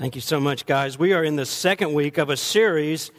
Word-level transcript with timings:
Thank 0.00 0.14
you 0.14 0.22
so 0.22 0.40
much, 0.40 0.64
guys. 0.64 0.98
We 0.98 1.12
are 1.12 1.22
in 1.22 1.36
the 1.36 1.44
second 1.44 1.92
week 1.92 2.16
of 2.16 2.30
a 2.30 2.36
series 2.38 3.10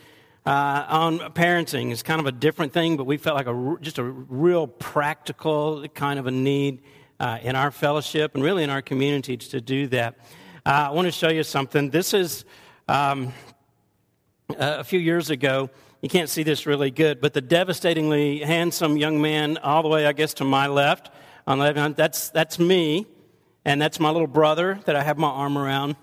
uh, 0.48 0.84
on 0.90 1.20
parenting. 1.20 1.92
It's 1.92 2.02
kind 2.02 2.20
of 2.20 2.26
a 2.26 2.32
different 2.32 2.74
thing, 2.74 2.98
but 2.98 3.04
we 3.04 3.18
felt 3.18 3.36
like 3.36 3.46
a, 3.46 3.78
just 3.82 4.00
a 4.00 4.04
real 4.04 4.66
practical 4.66 5.88
kind 5.90 6.18
of 6.18 6.26
a 6.26 6.32
need 6.32 6.82
uh, 7.20 7.38
in 7.44 7.56
our 7.56 7.70
fellowship 7.70 8.34
and 8.34 8.44
really 8.44 8.64
in 8.64 8.72
our 8.72 8.82
community 8.82 9.38
to 9.38 9.62
do 9.62 9.86
that. 9.90 10.18
Uh, 10.66 10.88
I 10.88 10.90
want 10.90 11.06
to 11.06 11.12
show 11.12 11.30
you 11.30 11.44
something. 11.44 11.92
This 11.92 12.16
is 12.16 12.46
um, 12.88 13.32
a 14.58 14.84
few 14.84 15.00
years 15.00 15.30
ago. 15.30 15.70
You 16.02 16.10
can't 16.10 16.30
see 16.30 16.42
this 16.42 16.66
really 16.66 16.90
good, 16.90 17.22
but 17.22 17.34
the 17.34 17.42
devastatingly 17.42 18.40
handsome 18.40 18.98
young 18.98 19.22
man, 19.22 19.60
all 19.60 19.84
the 19.84 19.90
way, 19.90 20.08
I 20.08 20.14
guess, 20.14 20.34
to 20.34 20.46
my 20.46 20.66
left, 20.66 21.12
on 21.46 21.60
the 21.60 21.72
left 21.72 21.96
that's, 21.96 22.30
that's 22.30 22.58
me, 22.58 23.06
and 23.66 23.80
that's 23.80 24.00
my 24.00 24.10
little 24.10 24.26
brother 24.26 24.80
that 24.86 24.96
I 24.96 25.04
have 25.04 25.20
my 25.20 25.30
arm 25.30 25.60
around 25.60 25.96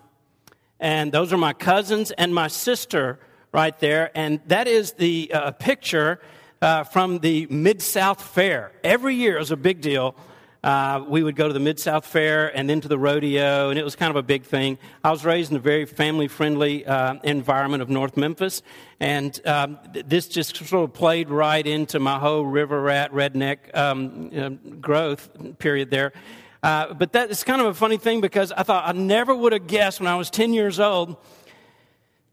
and 0.81 1.13
those 1.13 1.33
are 1.33 1.39
my 1.39 1.53
cousins 1.53 2.11
and 2.13 2.35
my 2.35 2.49
sister 2.49 3.19
right 3.53 3.79
there. 3.79 4.11
And 4.15 4.41
that 4.47 4.69
is 4.69 4.93
the 4.93 5.31
uh, 5.33 5.51
picture 5.53 6.21
uh, 6.61 6.85
from 6.85 7.19
the 7.19 7.47
Mid 7.51 7.83
South 7.83 8.23
Fair. 8.23 8.73
Every 8.85 9.15
year 9.15 9.37
it 9.37 9.41
was 9.41 9.51
a 9.51 9.57
big 9.57 9.81
deal. 9.81 10.15
Uh, 10.63 11.05
we 11.07 11.23
would 11.23 11.37
go 11.37 11.47
to 11.47 11.55
the 11.55 11.61
Mid 11.61 11.79
South 11.79 12.05
Fair 12.05 12.55
and 12.57 12.69
then 12.69 12.81
to 12.81 12.89
the 12.89 12.99
rodeo, 12.99 13.71
and 13.71 13.79
it 13.79 13.85
was 13.85 13.95
kind 13.95 14.11
of 14.11 14.17
a 14.17 14.25
big 14.25 14.43
thing. 14.43 14.77
I 15.05 15.13
was 15.13 15.25
raised 15.25 15.53
in 15.53 15.57
a 15.57 15.61
very 15.61 15.87
family 15.87 16.27
friendly 16.27 16.85
uh, 16.85 17.15
environment 17.23 17.81
of 17.81 17.89
North 17.89 18.17
Memphis, 18.17 18.63
and 18.99 19.41
um, 19.47 19.79
this 19.93 20.27
just 20.27 20.57
sort 20.57 20.85
of 20.85 20.93
played 20.93 21.31
right 21.31 21.65
into 21.65 22.01
my 22.01 22.19
whole 22.19 22.45
river 22.45 22.83
rat 22.83 23.13
redneck 23.13 23.75
um, 23.77 24.81
growth 24.81 25.31
period 25.59 25.91
there. 25.93 26.13
Uh, 26.63 26.93
but 26.95 27.13
that 27.13 27.31
is 27.31 27.45
kind 27.45 27.61
of 27.61 27.69
a 27.69 27.75
funny 27.75 27.97
thing 27.97 28.21
because 28.21 28.53
I 28.53 28.63
thought 28.63 28.89
I 28.89 28.93
never 28.93 29.35
would 29.35 29.53
have 29.53 29.67
guessed 29.67 30.01
when 30.01 30.09
I 30.09 30.17
was 30.17 30.31
10 30.31 30.53
years 30.53 30.81
old 30.81 31.17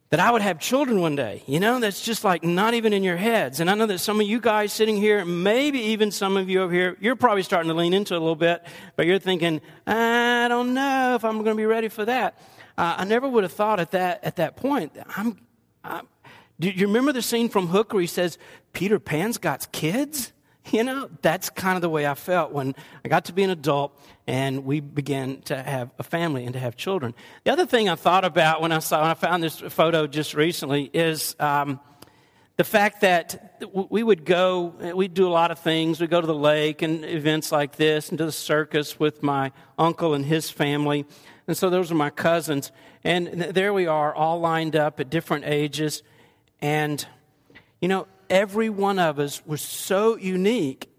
that 0.10 0.20
I 0.20 0.32
would 0.32 0.42
have 0.42 0.60
children 0.60 1.02
one 1.02 1.16
day. 1.16 1.44
You 1.46 1.60
know, 1.60 1.80
that's 1.80 2.02
just 2.02 2.24
like 2.24 2.44
not 2.44 2.74
even 2.74 2.94
in 2.94 3.04
your 3.04 3.18
heads. 3.18 3.60
And 3.60 3.70
I 3.70 3.76
know 3.76 3.86
that 3.88 4.00
some 4.00 4.20
of 4.22 4.28
you 4.28 4.40
guys 4.40 4.72
sitting 4.72 4.96
here, 4.96 5.26
maybe 5.26 5.80
even 5.80 6.12
some 6.12 6.38
of 6.38 6.50
you 6.50 6.62
over 6.62 6.74
here, 6.74 6.98
you're 7.00 7.16
probably 7.16 7.44
starting 7.44 7.70
to 7.70 7.76
lean 7.76 7.94
into 7.94 8.14
it 8.14 8.18
a 8.18 8.20
little 8.20 8.36
bit, 8.36 8.64
but 8.96 9.08
you're 9.08 9.20
thinking, 9.20 9.62
I 9.86 10.48
don't 10.48 10.74
know 10.74 11.16
if 11.16 11.26
I'm 11.26 11.44
going 11.44 11.56
to 11.56 11.56
be 11.56 11.66
ready 11.66 11.90
for 11.90 12.06
that. 12.06 12.40
Uh, 12.78 12.96
I 12.98 13.06
never 13.06 13.28
would 13.28 13.44
have 13.44 13.54
thought 13.54 13.80
at 13.80 13.92
that, 13.92 14.24
at 14.24 14.36
that 14.38 14.56
point, 14.58 14.92
I'm, 15.16 15.40
I'm, 15.84 16.08
do 16.60 16.70
you 16.70 16.88
remember 16.88 17.12
the 17.12 17.22
scene 17.22 17.50
from 17.50 17.68
Hook 17.68 17.94
where 17.94 18.02
he 18.02 18.08
says, 18.08 18.38
Peter 18.74 19.00
Pan's 19.00 19.38
got 19.38 19.72
kids? 19.72 20.32
You 20.72 20.84
know, 20.84 21.10
that's 21.22 21.52
kind 21.52 21.76
of 21.76 21.84
the 21.84 21.90
way 21.90 22.08
I 22.08 22.16
felt 22.16 22.52
when 22.52 22.74
I 23.04 23.08
got 23.08 23.26
to 23.26 23.34
be 23.34 23.44
an 23.44 23.52
adult 23.52 23.96
and 24.28 24.66
we 24.66 24.80
began 24.80 25.42
to 25.42 25.62
have 25.62 25.92
a 26.00 26.04
family 26.04 26.46
and 26.46 26.54
to 26.54 26.60
have 26.60 26.76
children. 26.76 27.14
The 27.44 27.52
other 27.52 27.66
thing 27.66 27.90
I 27.90 27.96
thought 27.96 28.26
about 28.26 28.62
when 28.62 28.72
I 28.72 28.80
saw 28.80 29.02
when 29.02 29.12
I 29.12 29.14
found 29.14 29.44
this 29.44 29.60
photo 29.60 30.08
just 30.08 30.34
recently 30.34 30.90
is 30.94 31.36
um, 31.40 31.80
the 32.58 32.64
fact 32.64 33.02
that 33.02 33.62
we 33.90 34.02
would 34.02 34.24
go, 34.24 34.74
we'd 34.96 35.14
do 35.14 35.28
a 35.28 35.30
lot 35.30 35.52
of 35.52 35.60
things. 35.60 36.00
We'd 36.00 36.10
go 36.10 36.22
to 36.22 36.28
the 36.28 36.34
lake 36.34 36.82
and 36.82 37.04
events 37.04 37.52
like 37.52 37.76
this, 37.76 38.10
and 38.10 38.18
to 38.18 38.26
the 38.26 38.32
circus 38.32 38.98
with 39.00 39.22
my 39.22 39.52
uncle 39.78 40.14
and 40.14 40.26
his 40.26 40.50
family. 40.50 41.06
And 41.48 41.58
so 41.58 41.70
those 41.70 41.92
are 41.92 41.96
my 41.96 42.10
cousins. 42.10 42.72
And 43.04 43.28
there 43.28 43.74
we 43.74 43.88
are, 43.88 44.16
all 44.16 44.40
lined 44.40 44.76
up 44.76 45.00
at 45.00 45.10
different 45.10 45.46
ages. 45.46 46.02
And, 46.62 47.06
you 47.82 47.88
know, 47.88 48.08
every 48.30 48.70
one 48.70 49.00
of 49.00 49.20
us 49.20 49.46
was 49.46 49.62
so 49.62 50.16
unique, 50.16 50.90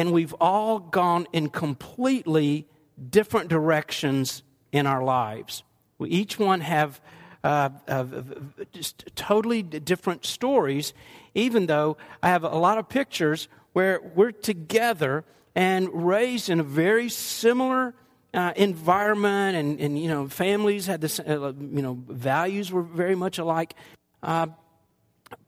and 0.00 0.12
we've 0.12 0.34
all 0.40 0.78
gone 0.78 1.26
in 1.30 1.50
completely 1.50 2.66
different 3.10 3.50
directions 3.50 4.42
in 4.72 4.86
our 4.86 5.04
lives. 5.04 5.62
We 5.98 6.08
each 6.08 6.38
one 6.38 6.62
have 6.62 7.02
uh, 7.44 7.68
uh, 7.86 8.06
just 8.72 9.04
totally 9.14 9.62
different 9.62 10.24
stories, 10.24 10.94
even 11.34 11.66
though 11.66 11.98
I 12.22 12.30
have 12.30 12.44
a 12.44 12.56
lot 12.56 12.78
of 12.78 12.88
pictures 12.88 13.48
where 13.74 14.00
we're 14.14 14.32
together 14.32 15.22
and 15.54 16.06
raised 16.06 16.48
in 16.48 16.60
a 16.60 16.64
very 16.64 17.10
similar 17.10 17.94
uh, 18.32 18.54
environment, 18.56 19.54
and, 19.58 19.78
and 19.80 19.98
you 19.98 20.08
know, 20.08 20.28
families 20.28 20.86
had 20.86 21.02
this, 21.02 21.20
uh, 21.20 21.52
you 21.58 21.82
know, 21.82 22.02
values 22.08 22.72
were 22.72 22.82
very 22.82 23.14
much 23.14 23.36
alike. 23.36 23.74
Uh, 24.22 24.46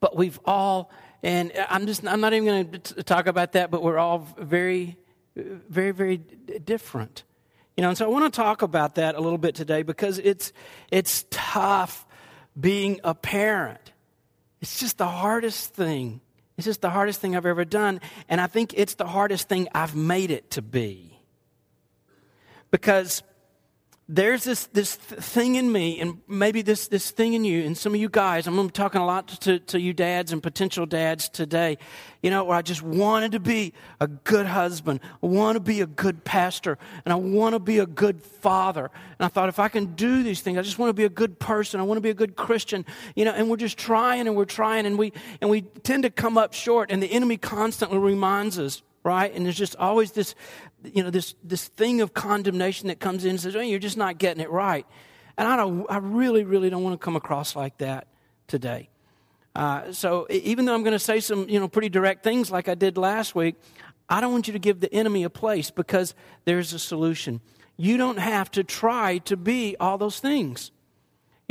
but 0.00 0.14
we've 0.14 0.38
all, 0.44 0.90
and 1.22 1.52
I'm 1.68 1.86
just, 1.86 2.06
I'm 2.06 2.20
not 2.20 2.32
even 2.32 2.46
going 2.46 2.80
to 2.80 3.02
talk 3.02 3.26
about 3.26 3.52
that, 3.52 3.70
but 3.70 3.82
we're 3.82 3.98
all 3.98 4.26
very, 4.38 4.96
very, 5.36 5.92
very 5.92 6.16
different. 6.16 7.24
You 7.76 7.82
know, 7.82 7.90
and 7.90 7.98
so 7.98 8.04
I 8.04 8.08
want 8.08 8.32
to 8.32 8.36
talk 8.36 8.62
about 8.62 8.96
that 8.96 9.14
a 9.14 9.20
little 9.20 9.38
bit 9.38 9.54
today 9.54 9.82
because 9.82 10.18
it's, 10.18 10.52
it's 10.90 11.24
tough 11.30 12.06
being 12.58 13.00
a 13.04 13.14
parent. 13.14 13.92
It's 14.60 14.78
just 14.78 14.98
the 14.98 15.08
hardest 15.08 15.74
thing. 15.74 16.20
It's 16.58 16.66
just 16.66 16.82
the 16.82 16.90
hardest 16.90 17.20
thing 17.20 17.34
I've 17.34 17.46
ever 17.46 17.64
done. 17.64 18.00
And 18.28 18.40
I 18.40 18.46
think 18.46 18.74
it's 18.76 18.94
the 18.94 19.06
hardest 19.06 19.48
thing 19.48 19.68
I've 19.74 19.96
made 19.96 20.30
it 20.30 20.50
to 20.52 20.62
be. 20.62 21.18
Because 22.70 23.22
there's 24.14 24.44
this, 24.44 24.66
this 24.66 24.94
thing 24.94 25.54
in 25.54 25.72
me, 25.72 25.98
and 25.98 26.18
maybe 26.28 26.60
this, 26.60 26.86
this 26.86 27.10
thing 27.10 27.32
in 27.32 27.46
you, 27.46 27.64
and 27.64 27.78
some 27.78 27.94
of 27.94 28.00
you 28.00 28.10
guys, 28.10 28.46
I'm 28.46 28.68
talking 28.68 29.00
a 29.00 29.06
lot 29.06 29.28
to, 29.28 29.58
to 29.58 29.80
you 29.80 29.94
dads 29.94 30.32
and 30.32 30.42
potential 30.42 30.84
dads 30.84 31.30
today, 31.30 31.78
you 32.22 32.28
know, 32.28 32.44
where 32.44 32.58
I 32.58 32.60
just 32.60 32.82
wanted 32.82 33.32
to 33.32 33.40
be 33.40 33.72
a 34.00 34.06
good 34.06 34.44
husband, 34.44 35.00
I 35.22 35.26
want 35.26 35.56
to 35.56 35.60
be 35.60 35.80
a 35.80 35.86
good 35.86 36.24
pastor, 36.24 36.76
and 37.06 37.12
I 37.12 37.16
want 37.16 37.54
to 37.54 37.58
be 37.58 37.78
a 37.78 37.86
good 37.86 38.22
father. 38.22 38.90
And 39.18 39.24
I 39.24 39.28
thought, 39.28 39.48
if 39.48 39.58
I 39.58 39.68
can 39.68 39.94
do 39.94 40.22
these 40.22 40.42
things, 40.42 40.58
I 40.58 40.62
just 40.62 40.78
want 40.78 40.90
to 40.90 40.94
be 40.94 41.04
a 41.04 41.08
good 41.08 41.38
person, 41.38 41.80
I 41.80 41.84
want 41.84 41.96
to 41.96 42.02
be 42.02 42.10
a 42.10 42.14
good 42.14 42.36
Christian, 42.36 42.84
you 43.16 43.24
know, 43.24 43.32
and 43.32 43.48
we're 43.48 43.56
just 43.56 43.78
trying 43.78 44.26
and 44.26 44.36
we're 44.36 44.44
trying, 44.44 44.84
and 44.84 44.98
we, 44.98 45.14
and 45.40 45.48
we 45.48 45.62
tend 45.62 46.02
to 46.02 46.10
come 46.10 46.36
up 46.36 46.52
short, 46.52 46.90
and 46.90 47.02
the 47.02 47.10
enemy 47.10 47.38
constantly 47.38 47.96
reminds 47.96 48.58
us 48.58 48.82
right? 49.04 49.32
And 49.34 49.44
there's 49.44 49.56
just 49.56 49.76
always 49.76 50.12
this, 50.12 50.34
you 50.84 51.02
know, 51.02 51.10
this, 51.10 51.34
this 51.42 51.68
thing 51.68 52.00
of 52.00 52.14
condemnation 52.14 52.88
that 52.88 53.00
comes 53.00 53.24
in 53.24 53.30
and 53.30 53.40
says, 53.40 53.56
oh, 53.56 53.60
you're 53.60 53.78
just 53.78 53.96
not 53.96 54.18
getting 54.18 54.42
it 54.42 54.50
right. 54.50 54.86
And 55.36 55.48
I, 55.48 55.56
don't, 55.56 55.86
I 55.90 55.98
really, 55.98 56.44
really 56.44 56.70
don't 56.70 56.82
want 56.82 56.98
to 56.98 57.04
come 57.04 57.16
across 57.16 57.56
like 57.56 57.78
that 57.78 58.06
today. 58.46 58.88
Uh, 59.54 59.92
so 59.92 60.26
even 60.30 60.64
though 60.64 60.74
I'm 60.74 60.82
going 60.82 60.92
to 60.92 60.98
say 60.98 61.20
some, 61.20 61.48
you 61.48 61.60
know, 61.60 61.68
pretty 61.68 61.88
direct 61.88 62.24
things 62.24 62.50
like 62.50 62.68
I 62.68 62.74
did 62.74 62.96
last 62.96 63.34
week, 63.34 63.56
I 64.08 64.20
don't 64.20 64.32
want 64.32 64.46
you 64.46 64.52
to 64.52 64.58
give 64.58 64.80
the 64.80 64.92
enemy 64.92 65.24
a 65.24 65.30
place 65.30 65.70
because 65.70 66.14
there's 66.44 66.72
a 66.72 66.78
solution. 66.78 67.40
You 67.76 67.96
don't 67.96 68.18
have 68.18 68.50
to 68.52 68.64
try 68.64 69.18
to 69.18 69.36
be 69.36 69.76
all 69.78 69.98
those 69.98 70.20
things. 70.20 70.70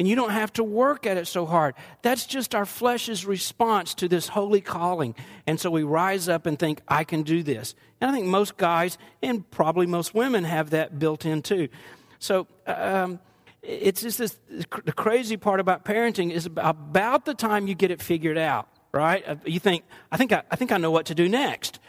And 0.01 0.07
you 0.07 0.15
don't 0.15 0.31
have 0.31 0.51
to 0.53 0.63
work 0.63 1.05
at 1.05 1.17
it 1.17 1.27
so 1.27 1.45
hard. 1.45 1.75
That's 2.01 2.25
just 2.25 2.55
our 2.55 2.65
flesh's 2.65 3.23
response 3.23 3.93
to 3.93 4.07
this 4.07 4.29
holy 4.29 4.59
calling. 4.59 5.13
And 5.45 5.59
so 5.59 5.69
we 5.69 5.83
rise 5.83 6.27
up 6.27 6.47
and 6.47 6.57
think, 6.57 6.81
I 6.87 7.03
can 7.03 7.21
do 7.21 7.43
this. 7.43 7.75
And 8.01 8.09
I 8.09 8.13
think 8.15 8.25
most 8.25 8.57
guys 8.57 8.97
and 9.21 9.47
probably 9.51 9.85
most 9.85 10.15
women 10.15 10.43
have 10.43 10.71
that 10.71 10.97
built 10.97 11.23
in 11.23 11.43
too. 11.43 11.69
So, 12.17 12.47
um, 12.65 13.19
it's 13.61 14.01
just 14.01 14.17
this 14.17 14.39
the 14.49 14.91
crazy 14.91 15.37
part 15.37 15.59
about 15.59 15.85
parenting 15.85 16.31
is 16.31 16.47
about 16.47 17.25
the 17.25 17.35
time 17.35 17.67
you 17.67 17.75
get 17.75 17.91
it 17.91 18.01
figured 18.01 18.39
out, 18.39 18.69
right? 18.91 19.23
Uh, 19.27 19.35
you 19.45 19.59
think, 19.59 19.83
I 20.11 20.17
think 20.17 20.31
I, 20.31 20.41
I 20.49 20.55
think 20.55 20.71
I 20.71 20.77
know 20.77 20.89
what 20.89 21.05
to 21.05 21.13
do 21.13 21.29
next. 21.29 21.79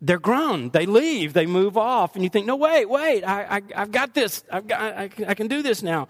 They're 0.00 0.20
grown. 0.20 0.70
They 0.70 0.86
leave. 0.86 1.32
They 1.32 1.46
move 1.46 1.76
off. 1.76 2.14
And 2.14 2.22
you 2.22 2.30
think, 2.30 2.46
no, 2.46 2.54
wait, 2.54 2.88
wait. 2.88 3.24
I, 3.24 3.56
I, 3.74 3.80
have 3.80 3.90
got 3.90 4.14
this. 4.14 4.44
I've 4.48 4.68
got, 4.68 4.80
I, 4.80 5.10
I 5.26 5.34
can 5.34 5.48
do 5.48 5.60
this 5.60 5.82
now. 5.82 6.06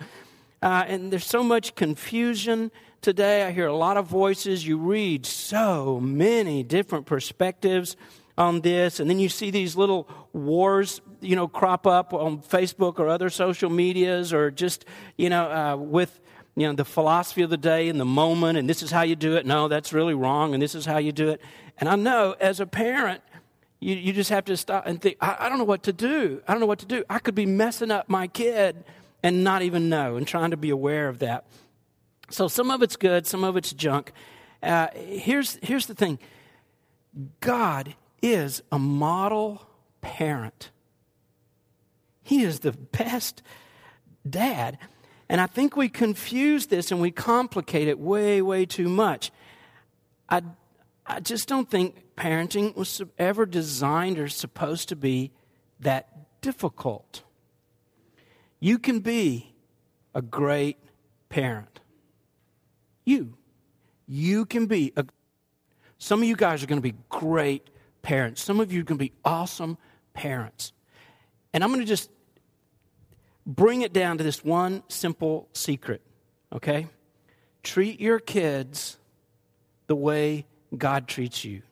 Uh, 0.62 0.84
and 0.86 1.12
there's 1.12 1.26
so 1.26 1.42
much 1.42 1.74
confusion 1.74 2.70
today. 3.00 3.44
I 3.44 3.52
hear 3.52 3.66
a 3.66 3.76
lot 3.76 3.96
of 3.96 4.06
voices. 4.06 4.66
You 4.66 4.78
read 4.78 5.24
so 5.24 6.00
many 6.00 6.62
different 6.62 7.06
perspectives 7.06 7.96
on 8.36 8.60
this. 8.60 9.00
And 9.00 9.10
then 9.10 9.18
you 9.18 9.28
see 9.28 9.50
these 9.50 9.76
little 9.76 10.08
wars, 10.32 11.00
you 11.20 11.36
know, 11.36 11.48
crop 11.48 11.86
up 11.86 12.14
on 12.14 12.38
Facebook 12.38 12.98
or 12.98 13.08
other 13.08 13.30
social 13.30 13.70
medias 13.70 14.32
or 14.32 14.50
just, 14.50 14.84
you 15.16 15.28
know, 15.28 15.50
uh, 15.50 15.76
with, 15.76 16.20
you 16.56 16.66
know, 16.66 16.72
the 16.72 16.84
philosophy 16.84 17.42
of 17.42 17.50
the 17.50 17.56
day 17.56 17.88
and 17.88 18.00
the 18.00 18.04
moment. 18.04 18.58
And 18.58 18.68
this 18.68 18.82
is 18.82 18.90
how 18.90 19.02
you 19.02 19.16
do 19.16 19.36
it. 19.36 19.44
No, 19.44 19.68
that's 19.68 19.92
really 19.92 20.14
wrong. 20.14 20.54
And 20.54 20.62
this 20.62 20.74
is 20.74 20.86
how 20.86 20.98
you 20.98 21.12
do 21.12 21.30
it. 21.30 21.40
And 21.78 21.88
I 21.88 21.96
know 21.96 22.34
as 22.40 22.60
a 22.60 22.66
parent, 22.66 23.22
you, 23.80 23.94
you 23.94 24.12
just 24.12 24.30
have 24.30 24.44
to 24.46 24.56
stop 24.56 24.86
and 24.86 25.00
think, 25.00 25.16
I, 25.20 25.36
I 25.40 25.48
don't 25.48 25.58
know 25.58 25.64
what 25.64 25.84
to 25.84 25.92
do. 25.92 26.42
I 26.48 26.52
don't 26.52 26.60
know 26.60 26.66
what 26.66 26.80
to 26.80 26.86
do. 26.86 27.04
I 27.08 27.18
could 27.18 27.34
be 27.34 27.46
messing 27.46 27.90
up 27.90 28.08
my 28.08 28.26
kid 28.26 28.84
and 29.22 29.44
not 29.44 29.62
even 29.62 29.88
know 29.88 30.16
and 30.16 30.26
trying 30.26 30.50
to 30.50 30.56
be 30.56 30.70
aware 30.70 31.08
of 31.08 31.18
that. 31.20 31.46
So 32.30 32.48
some 32.48 32.70
of 32.70 32.82
it's 32.82 32.96
good, 32.96 33.26
some 33.26 33.44
of 33.44 33.56
it's 33.56 33.72
junk. 33.72 34.12
Uh, 34.62 34.88
here's, 34.94 35.58
here's 35.62 35.86
the 35.86 35.94
thing 35.94 36.18
God 37.40 37.94
is 38.22 38.62
a 38.70 38.78
model 38.78 39.66
parent, 40.00 40.70
He 42.22 42.42
is 42.42 42.60
the 42.60 42.72
best 42.72 43.42
dad. 44.28 44.78
And 45.30 45.42
I 45.42 45.46
think 45.46 45.76
we 45.76 45.90
confuse 45.90 46.68
this 46.68 46.90
and 46.90 47.02
we 47.02 47.10
complicate 47.10 47.86
it 47.86 47.98
way, 47.98 48.40
way 48.40 48.64
too 48.64 48.88
much. 48.88 49.30
I, 50.26 50.42
I 51.06 51.20
just 51.20 51.48
don't 51.48 51.70
think 51.70 52.16
parenting 52.16 52.74
was 52.74 53.02
ever 53.18 53.44
designed 53.44 54.18
or 54.18 54.28
supposed 54.28 54.88
to 54.88 54.96
be 54.96 55.32
that 55.80 56.40
difficult. 56.40 57.24
You 58.60 58.78
can 58.78 59.00
be 59.00 59.54
a 60.14 60.22
great 60.22 60.78
parent. 61.28 61.80
You. 63.04 63.34
You 64.06 64.46
can 64.46 64.66
be 64.66 64.92
a. 64.96 65.04
Some 65.98 66.22
of 66.22 66.28
you 66.28 66.36
guys 66.36 66.62
are 66.62 66.66
going 66.66 66.80
to 66.80 66.92
be 66.92 66.96
great 67.08 67.70
parents. 68.02 68.42
Some 68.42 68.60
of 68.60 68.72
you 68.72 68.80
are 68.80 68.84
going 68.84 68.98
to 68.98 69.04
be 69.04 69.12
awesome 69.24 69.78
parents. 70.14 70.72
And 71.52 71.62
I'm 71.64 71.70
going 71.70 71.80
to 71.80 71.86
just 71.86 72.10
bring 73.46 73.82
it 73.82 73.92
down 73.92 74.18
to 74.18 74.24
this 74.24 74.44
one 74.44 74.82
simple 74.88 75.48
secret, 75.52 76.02
okay? 76.52 76.86
Treat 77.62 78.00
your 78.00 78.18
kids 78.18 78.98
the 79.86 79.96
way 79.96 80.46
God 80.76 81.08
treats 81.08 81.44
you. 81.44 81.62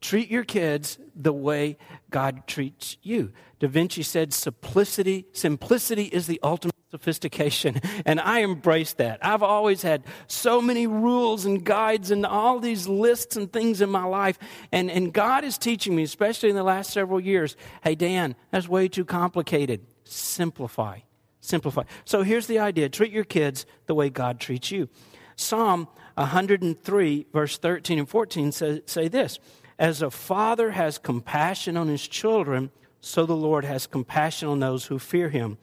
Treat 0.00 0.30
your 0.30 0.44
kids 0.44 0.98
the 1.16 1.32
way 1.32 1.76
God 2.10 2.46
treats 2.46 2.96
you. 3.02 3.32
Da 3.58 3.68
Vinci 3.68 4.02
said 4.02 4.32
simplicity, 4.32 5.26
simplicity 5.32 6.04
is 6.04 6.26
the 6.26 6.38
ultimate 6.42 6.74
sophistication. 6.90 7.80
And 8.06 8.20
I 8.20 8.38
embrace 8.38 8.94
that. 8.94 9.18
I've 9.22 9.42
always 9.42 9.82
had 9.82 10.04
so 10.28 10.62
many 10.62 10.86
rules 10.86 11.44
and 11.44 11.62
guides 11.62 12.10
and 12.10 12.24
all 12.24 12.58
these 12.58 12.86
lists 12.86 13.36
and 13.36 13.52
things 13.52 13.82
in 13.82 13.90
my 13.90 14.04
life. 14.04 14.38
And, 14.72 14.90
and 14.90 15.12
God 15.12 15.44
is 15.44 15.58
teaching 15.58 15.94
me, 15.94 16.04
especially 16.04 16.48
in 16.48 16.56
the 16.56 16.62
last 16.62 16.90
several 16.90 17.20
years 17.20 17.56
hey, 17.82 17.94
Dan, 17.94 18.34
that's 18.50 18.68
way 18.68 18.88
too 18.88 19.04
complicated. 19.04 19.84
Simplify. 20.04 21.00
Simplify. 21.40 21.82
So 22.04 22.22
here's 22.22 22.46
the 22.46 22.60
idea 22.60 22.88
treat 22.88 23.12
your 23.12 23.24
kids 23.24 23.66
the 23.86 23.94
way 23.94 24.08
God 24.08 24.40
treats 24.40 24.70
you. 24.70 24.88
Psalm 25.36 25.88
103, 26.14 27.26
verse 27.32 27.58
13 27.58 27.98
and 27.98 28.08
14 28.08 28.52
say, 28.52 28.82
say 28.86 29.08
this 29.08 29.38
As 29.78 30.02
a 30.02 30.10
father 30.10 30.72
has 30.72 30.98
compassion 30.98 31.76
on 31.76 31.88
his 31.88 32.06
children, 32.06 32.70
so 33.00 33.26
the 33.26 33.36
Lord 33.36 33.64
has 33.64 33.86
compassion 33.86 34.48
on 34.48 34.60
those 34.60 34.86
who 34.86 34.98
fear 34.98 35.28
him 35.28 35.58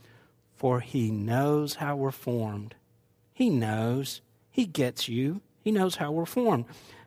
for 0.56 0.79
he 0.79 1.12
knows 1.12 1.75
how 1.75 1.95
we're 1.95 2.12
formed. 2.12 2.75
He 3.33 3.50
knows. 3.50 4.21
He 4.50 4.65
gets 4.65 5.09
you. 5.09 5.41
He 5.62 5.71
knows 5.71 5.97
how 5.97 6.12
we're 6.12 6.25
formed. 6.25 6.65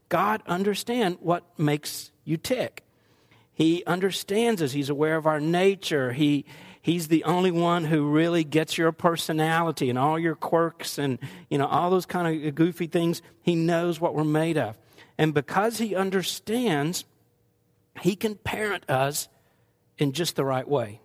God 0.08 0.42
understands 0.46 1.18
what 1.20 1.44
makes 1.58 2.10
you 2.24 2.36
tick. 2.36 2.84
He 3.52 3.82
understands 3.86 4.62
us. 4.62 4.72
He's 4.72 4.90
aware 4.90 5.16
of 5.16 5.26
our 5.26 5.40
nature. 5.40 6.12
He, 6.12 6.44
he's 6.80 7.08
the 7.08 7.24
only 7.24 7.50
one 7.50 7.84
who 7.84 8.10
really 8.10 8.44
gets 8.44 8.78
your 8.78 8.92
personality 8.92 9.90
and 9.90 9.98
all 9.98 10.18
your 10.18 10.36
quirks 10.36 10.98
and 10.98 11.18
you 11.50 11.58
know 11.58 11.66
all 11.66 11.90
those 11.90 12.06
kind 12.06 12.46
of 12.46 12.54
goofy 12.54 12.86
things. 12.86 13.22
He 13.42 13.54
knows 13.54 14.00
what 14.00 14.14
we're 14.14 14.24
made 14.24 14.58
of. 14.58 14.76
And 15.18 15.34
because 15.34 15.78
he 15.78 15.94
understands, 15.96 17.04
he 18.00 18.14
can 18.14 18.36
parent 18.36 18.88
us 18.88 19.28
in 19.98 20.12
just 20.12 20.36
the 20.36 20.44
right 20.44 20.66
way. 20.66 21.00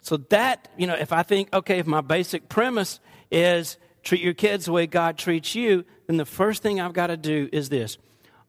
So 0.00 0.16
that, 0.16 0.68
you 0.76 0.86
know, 0.86 0.94
if 0.94 1.12
I 1.12 1.24
think, 1.24 1.52
okay, 1.52 1.80
if 1.80 1.86
my 1.86 2.00
basic 2.00 2.48
premise 2.48 3.00
is 3.30 3.76
treat 4.02 4.22
your 4.22 4.34
kids 4.34 4.66
the 4.66 4.72
way 4.72 4.86
God 4.86 5.18
treats 5.18 5.54
you, 5.54 5.84
then 6.06 6.16
the 6.16 6.24
first 6.24 6.62
thing 6.62 6.80
I've 6.80 6.92
got 6.92 7.08
to 7.08 7.16
do 7.16 7.48
is 7.52 7.68
this 7.68 7.98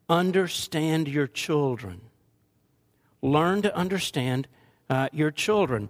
understand 0.08 1.08
your 1.08 1.28
children. 1.28 2.02
Learn 3.22 3.62
to 3.64 3.76
understand 3.76 4.48
uh, 4.90 5.10
your 5.12 5.32
children. 5.32 5.90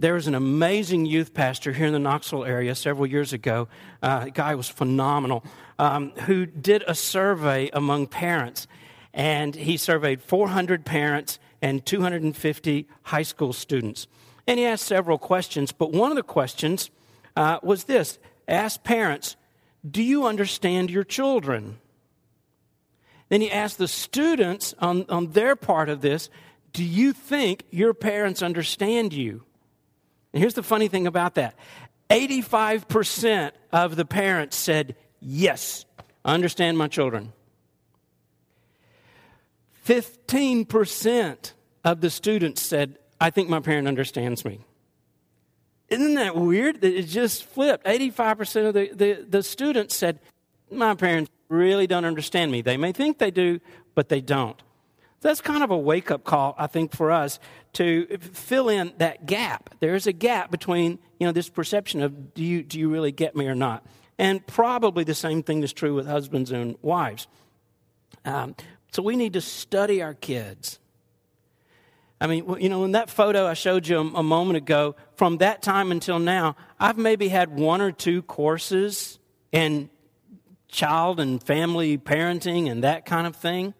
There 0.00 0.14
was 0.14 0.26
an 0.26 0.34
amazing 0.34 1.04
youth 1.04 1.34
pastor 1.34 1.74
here 1.74 1.84
in 1.84 1.92
the 1.92 1.98
Knoxville 1.98 2.46
area 2.46 2.74
several 2.74 3.06
years 3.06 3.34
ago. 3.34 3.68
Uh, 4.02 4.30
guy 4.32 4.54
was 4.54 4.66
phenomenal, 4.66 5.44
um, 5.78 6.12
who 6.20 6.46
did 6.46 6.82
a 6.88 6.94
survey 6.94 7.68
among 7.74 8.06
parents. 8.06 8.66
And 9.12 9.54
he 9.54 9.76
surveyed 9.76 10.22
400 10.22 10.86
parents 10.86 11.38
and 11.60 11.84
250 11.84 12.88
high 13.02 13.22
school 13.22 13.52
students. 13.52 14.06
And 14.46 14.58
he 14.58 14.64
asked 14.64 14.86
several 14.86 15.18
questions, 15.18 15.70
but 15.70 15.92
one 15.92 16.10
of 16.10 16.16
the 16.16 16.22
questions 16.22 16.88
uh, 17.36 17.58
was 17.62 17.84
this 17.84 18.18
Ask 18.48 18.82
parents, 18.82 19.36
do 19.86 20.02
you 20.02 20.24
understand 20.24 20.90
your 20.90 21.04
children? 21.04 21.78
Then 23.28 23.42
he 23.42 23.52
asked 23.52 23.76
the 23.76 23.86
students 23.86 24.74
on, 24.78 25.04
on 25.10 25.32
their 25.32 25.56
part 25.56 25.90
of 25.90 26.00
this, 26.00 26.30
do 26.72 26.82
you 26.82 27.12
think 27.12 27.64
your 27.68 27.92
parents 27.92 28.42
understand 28.42 29.12
you? 29.12 29.44
And 30.32 30.40
here's 30.40 30.54
the 30.54 30.62
funny 30.62 30.88
thing 30.88 31.06
about 31.06 31.34
that 31.34 31.56
85% 32.10 33.52
of 33.72 33.96
the 33.96 34.04
parents 34.04 34.56
said, 34.56 34.96
Yes, 35.20 35.84
I 36.24 36.34
understand 36.34 36.78
my 36.78 36.88
children. 36.88 37.32
15% 39.86 41.52
of 41.84 42.00
the 42.00 42.10
students 42.10 42.62
said, 42.62 42.98
I 43.20 43.30
think 43.30 43.48
my 43.48 43.60
parent 43.60 43.88
understands 43.88 44.44
me. 44.44 44.60
Isn't 45.88 46.14
that 46.14 46.36
weird? 46.36 46.84
It 46.84 47.02
just 47.02 47.44
flipped. 47.44 47.84
85% 47.84 48.68
of 48.68 48.74
the, 48.74 48.90
the, 48.94 49.26
the 49.28 49.42
students 49.42 49.96
said, 49.96 50.20
My 50.70 50.94
parents 50.94 51.30
really 51.48 51.86
don't 51.86 52.04
understand 52.04 52.52
me. 52.52 52.62
They 52.62 52.76
may 52.76 52.92
think 52.92 53.18
they 53.18 53.32
do, 53.32 53.60
but 53.94 54.08
they 54.08 54.20
don't. 54.20 54.60
That's 55.20 55.40
kind 55.42 55.62
of 55.62 55.70
a 55.70 55.76
wake 55.76 56.10
up 56.10 56.24
call, 56.24 56.54
I 56.58 56.66
think, 56.66 56.92
for 56.94 57.10
us 57.10 57.38
to 57.74 58.06
fill 58.18 58.68
in 58.68 58.92
that 58.98 59.26
gap. 59.26 59.74
There 59.80 59.94
is 59.94 60.06
a 60.06 60.12
gap 60.12 60.50
between 60.50 60.98
you 61.18 61.26
know, 61.26 61.32
this 61.32 61.48
perception 61.48 62.02
of 62.02 62.32
do 62.34 62.42
you, 62.42 62.62
do 62.62 62.78
you 62.78 62.88
really 62.88 63.12
get 63.12 63.36
me 63.36 63.46
or 63.46 63.54
not? 63.54 63.84
And 64.18 64.46
probably 64.46 65.04
the 65.04 65.14
same 65.14 65.42
thing 65.42 65.62
is 65.62 65.72
true 65.72 65.94
with 65.94 66.06
husbands 66.06 66.50
and 66.50 66.76
wives. 66.82 67.26
Um, 68.24 68.54
so 68.92 69.02
we 69.02 69.16
need 69.16 69.34
to 69.34 69.40
study 69.40 70.02
our 70.02 70.14
kids. 70.14 70.78
I 72.20 72.26
mean, 72.26 72.44
you 72.58 72.68
know, 72.68 72.84
in 72.84 72.92
that 72.92 73.08
photo 73.08 73.46
I 73.46 73.54
showed 73.54 73.88
you 73.88 73.98
a, 73.98 74.22
moment 74.22 74.58
ago, 74.58 74.94
from 75.16 75.38
that 75.38 75.62
time 75.62 75.90
until 75.90 76.18
now, 76.18 76.56
I've 76.78 76.98
maybe 76.98 77.28
had 77.28 77.58
one 77.58 77.80
or 77.80 77.92
two 77.92 78.22
courses 78.22 79.18
in 79.52 79.88
child 80.68 81.18
and 81.18 81.42
family 81.42 81.96
parenting 81.96 82.70
and 82.70 82.84
that 82.84 83.06
kind 83.06 83.26
of 83.26 83.36
thing. 83.36 83.72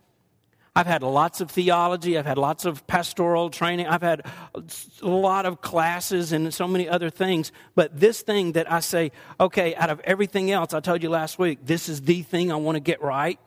I've 0.75 0.87
had 0.87 1.03
lots 1.03 1.41
of 1.41 1.51
theology. 1.51 2.17
I've 2.17 2.27
had 2.27 2.39
lots 2.39 2.65
of 2.65 2.87
pastoral 2.87 3.51
training. 3.51 3.87
I've 3.87 4.03
had 4.03 4.25
a 4.55 5.09
lot 5.09 5.45
of 5.45 5.61
classes 5.61 6.33
and 6.33 6.55
so 6.55 6.69
many 6.69 6.89
other 6.89 7.11
things. 7.11 7.51
But 7.75 7.99
this 7.99 8.23
thing 8.23 8.53
that 8.53 8.71
I 8.71 8.81
say, 8.81 9.11
okay, 9.41 9.75
out 9.75 9.91
of 9.91 10.01
everything 10.01 10.51
else, 10.51 10.73
I 10.73 10.81
told 10.81 11.03
you 11.03 11.11
last 11.11 11.39
week, 11.39 11.59
this 11.65 11.89
is 11.89 12.03
the 12.03 12.23
thing 12.23 12.53
I 12.53 12.57
want 12.57 12.77
to 12.77 12.81
get 12.81 13.03
right. 13.03 13.39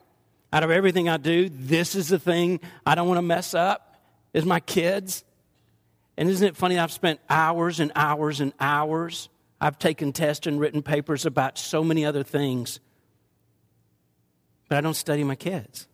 Out 0.51 0.63
of 0.63 0.69
everything 0.69 1.07
I 1.07 1.17
do, 1.17 1.49
this 1.49 1.95
is 1.95 2.09
the 2.09 2.19
thing 2.19 2.59
I 2.85 2.93
don't 2.93 3.07
want 3.07 3.17
to 3.17 3.23
mess 3.23 3.53
up 3.53 4.01
is 4.33 4.45
my 4.45 4.59
kids. 4.59 5.23
And 6.17 6.29
isn't 6.29 6.45
it 6.45 6.57
funny? 6.57 6.77
I've 6.77 6.91
spent 6.91 7.19
hours 7.29 7.79
and 7.79 7.91
hours 7.95 8.41
and 8.41 8.53
hours. 8.59 9.29
I've 9.61 9.79
taken 9.79 10.11
tests 10.11 10.45
and 10.45 10.59
written 10.59 10.83
papers 10.83 11.25
about 11.25 11.57
so 11.57 11.85
many 11.85 12.05
other 12.05 12.21
things, 12.21 12.81
but 14.67 14.77
I 14.77 14.81
don't 14.81 14.93
study 14.93 15.23
my 15.23 15.35
kids. 15.35 15.87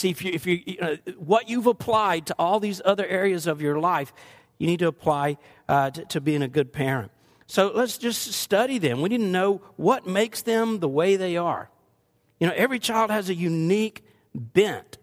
See, 0.00 0.10
if 0.10 0.24
you, 0.24 0.32
if 0.32 0.46
you, 0.46 0.62
you 0.64 0.76
know, 0.80 0.96
what 1.18 1.48
you've 1.48 1.66
applied 1.66 2.26
to 2.26 2.34
all 2.38 2.58
these 2.58 2.80
other 2.84 3.06
areas 3.06 3.46
of 3.46 3.60
your 3.60 3.78
life, 3.78 4.12
you 4.58 4.66
need 4.66 4.78
to 4.78 4.88
apply 4.88 5.36
uh, 5.68 5.90
to, 5.90 6.04
to 6.06 6.20
being 6.20 6.42
a 6.42 6.48
good 6.48 6.72
parent. 6.72 7.10
So 7.46 7.70
let's 7.74 7.98
just 7.98 8.32
study 8.32 8.78
them. 8.78 9.02
We 9.02 9.10
need 9.10 9.18
to 9.18 9.24
know 9.24 9.60
what 9.76 10.06
makes 10.06 10.42
them 10.42 10.78
the 10.78 10.88
way 10.88 11.16
they 11.16 11.36
are. 11.36 11.68
You 12.38 12.46
know, 12.46 12.54
every 12.56 12.78
child 12.78 13.10
has 13.10 13.28
a 13.28 13.34
unique 13.34 14.04
bent 14.34 14.96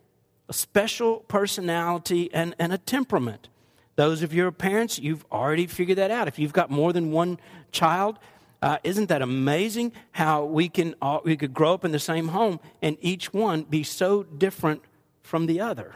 a 0.50 0.54
special 0.54 1.18
personality 1.28 2.30
and, 2.34 2.56
and 2.58 2.72
a 2.72 2.78
temperament. 2.78 3.50
Those 3.96 4.22
of 4.22 4.34
your 4.34 4.52
parents, 4.52 5.00
you've 5.00 5.26
already 5.32 5.68
figured 5.68 5.98
that 5.98 6.12
out. 6.12 6.28
If 6.28 6.40
you've 6.40 6.54
got 6.54 6.70
more 6.70 6.94
than 6.94 7.12
one 7.12 7.40
child, 7.72 8.18
uh, 8.62 8.78
isn't 8.84 9.10
that 9.10 9.22
amazing 9.22 9.92
how 10.12 10.46
we 10.46 10.70
can 10.70 10.96
all, 11.02 11.22
we 11.24 11.36
could 11.36 11.54
grow 11.54 11.74
up 11.74 11.84
in 11.84 11.92
the 11.92 12.00
same 12.00 12.30
home 12.30 12.60
and 12.82 12.98
each 13.02 13.34
one 13.34 13.64
be 13.64 13.84
so 13.84 14.24
different 14.24 14.82
from 15.28 15.46
the 15.46 15.62
other? 15.62 15.94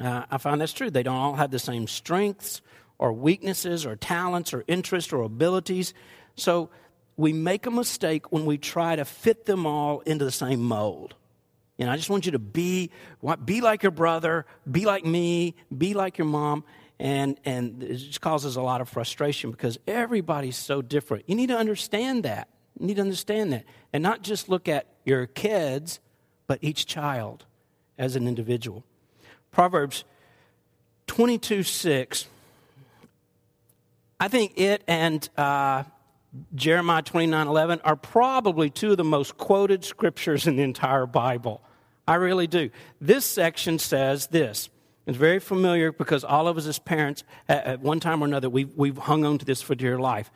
Uh, 0.00 0.24
I 0.30 0.38
find 0.38 0.60
that's 0.60 0.72
true. 0.72 0.90
They 0.90 1.02
don't 1.02 1.16
all 1.16 1.34
have 1.34 1.50
the 1.50 1.58
same 1.58 1.86
strengths 1.86 2.62
or 2.98 3.12
weaknesses 3.12 3.86
or 3.86 3.96
talents 3.96 4.52
or 4.52 4.64
interests 4.66 5.12
or 5.12 5.22
abilities. 5.22 5.94
So 6.36 6.70
we 7.16 7.32
make 7.32 7.66
a 7.66 7.70
mistake 7.70 8.30
when 8.32 8.44
we 8.44 8.58
try 8.58 8.96
to 8.96 9.04
fit 9.04 9.46
them 9.46 9.66
all 9.66 10.00
into 10.00 10.24
the 10.24 10.32
same 10.32 10.60
mold. 10.62 11.14
Know, 11.78 11.90
I 11.92 11.96
just 11.96 12.10
want 12.10 12.26
you 12.26 12.32
to 12.32 12.40
be, 12.40 12.90
be 13.44 13.60
like 13.60 13.84
your 13.84 13.92
brother, 13.92 14.46
be 14.68 14.84
like 14.84 15.04
me, 15.04 15.54
be 15.76 15.94
like 15.94 16.18
your 16.18 16.26
mom. 16.26 16.64
And, 16.98 17.38
and 17.44 17.82
it 17.84 17.96
just 17.96 18.20
causes 18.20 18.56
a 18.56 18.62
lot 18.62 18.80
of 18.80 18.88
frustration 18.88 19.52
because 19.52 19.78
everybody's 19.86 20.56
so 20.56 20.82
different. 20.82 21.28
You 21.28 21.36
need 21.36 21.48
to 21.48 21.56
understand 21.56 22.24
that. 22.24 22.48
You 22.80 22.88
need 22.88 22.96
to 22.96 23.02
understand 23.02 23.52
that. 23.52 23.64
And 23.92 24.02
not 24.02 24.22
just 24.22 24.48
look 24.48 24.66
at 24.68 24.86
your 25.04 25.26
kids, 25.26 26.00
but 26.48 26.58
each 26.62 26.86
child 26.86 27.44
as 27.98 28.16
an 28.16 28.26
individual. 28.26 28.84
Proverbs 29.50 30.04
22 31.08 31.62
6. 31.62 32.26
I 34.20 34.28
think 34.28 34.58
it 34.58 34.82
and 34.86 35.28
uh, 35.36 35.84
Jeremiah 36.54 37.02
29 37.02 37.46
11 37.46 37.80
are 37.84 37.96
probably 37.96 38.70
two 38.70 38.92
of 38.92 38.96
the 38.96 39.04
most 39.04 39.36
quoted 39.36 39.84
scriptures 39.84 40.46
in 40.46 40.56
the 40.56 40.62
entire 40.62 41.06
Bible. 41.06 41.62
I 42.06 42.14
really 42.14 42.46
do. 42.46 42.70
This 43.00 43.24
section 43.24 43.78
says 43.78 44.28
this 44.28 44.70
It's 45.06 45.16
very 45.16 45.38
familiar 45.38 45.92
because 45.92 46.24
all 46.24 46.48
of 46.48 46.56
us 46.56 46.66
as 46.66 46.78
parents, 46.78 47.24
at 47.48 47.80
one 47.80 48.00
time 48.00 48.22
or 48.22 48.26
another, 48.26 48.48
we've, 48.48 48.74
we've 48.76 48.96
hung 48.96 49.24
on 49.24 49.38
to 49.38 49.44
this 49.44 49.62
for 49.62 49.74
dear 49.74 49.98
life. 49.98 50.30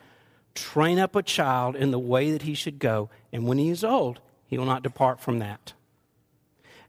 Train 0.55 0.99
up 0.99 1.15
a 1.15 1.23
child 1.23 1.75
in 1.75 1.91
the 1.91 1.99
way 1.99 2.31
that 2.31 2.43
he 2.43 2.53
should 2.53 2.77
go, 2.77 3.09
and 3.31 3.47
when 3.47 3.57
he 3.57 3.69
is 3.69 3.83
old, 3.83 4.19
he 4.45 4.57
will 4.57 4.67
not 4.67 4.83
depart 4.83 5.19
from 5.19 5.39
that. 5.39 5.73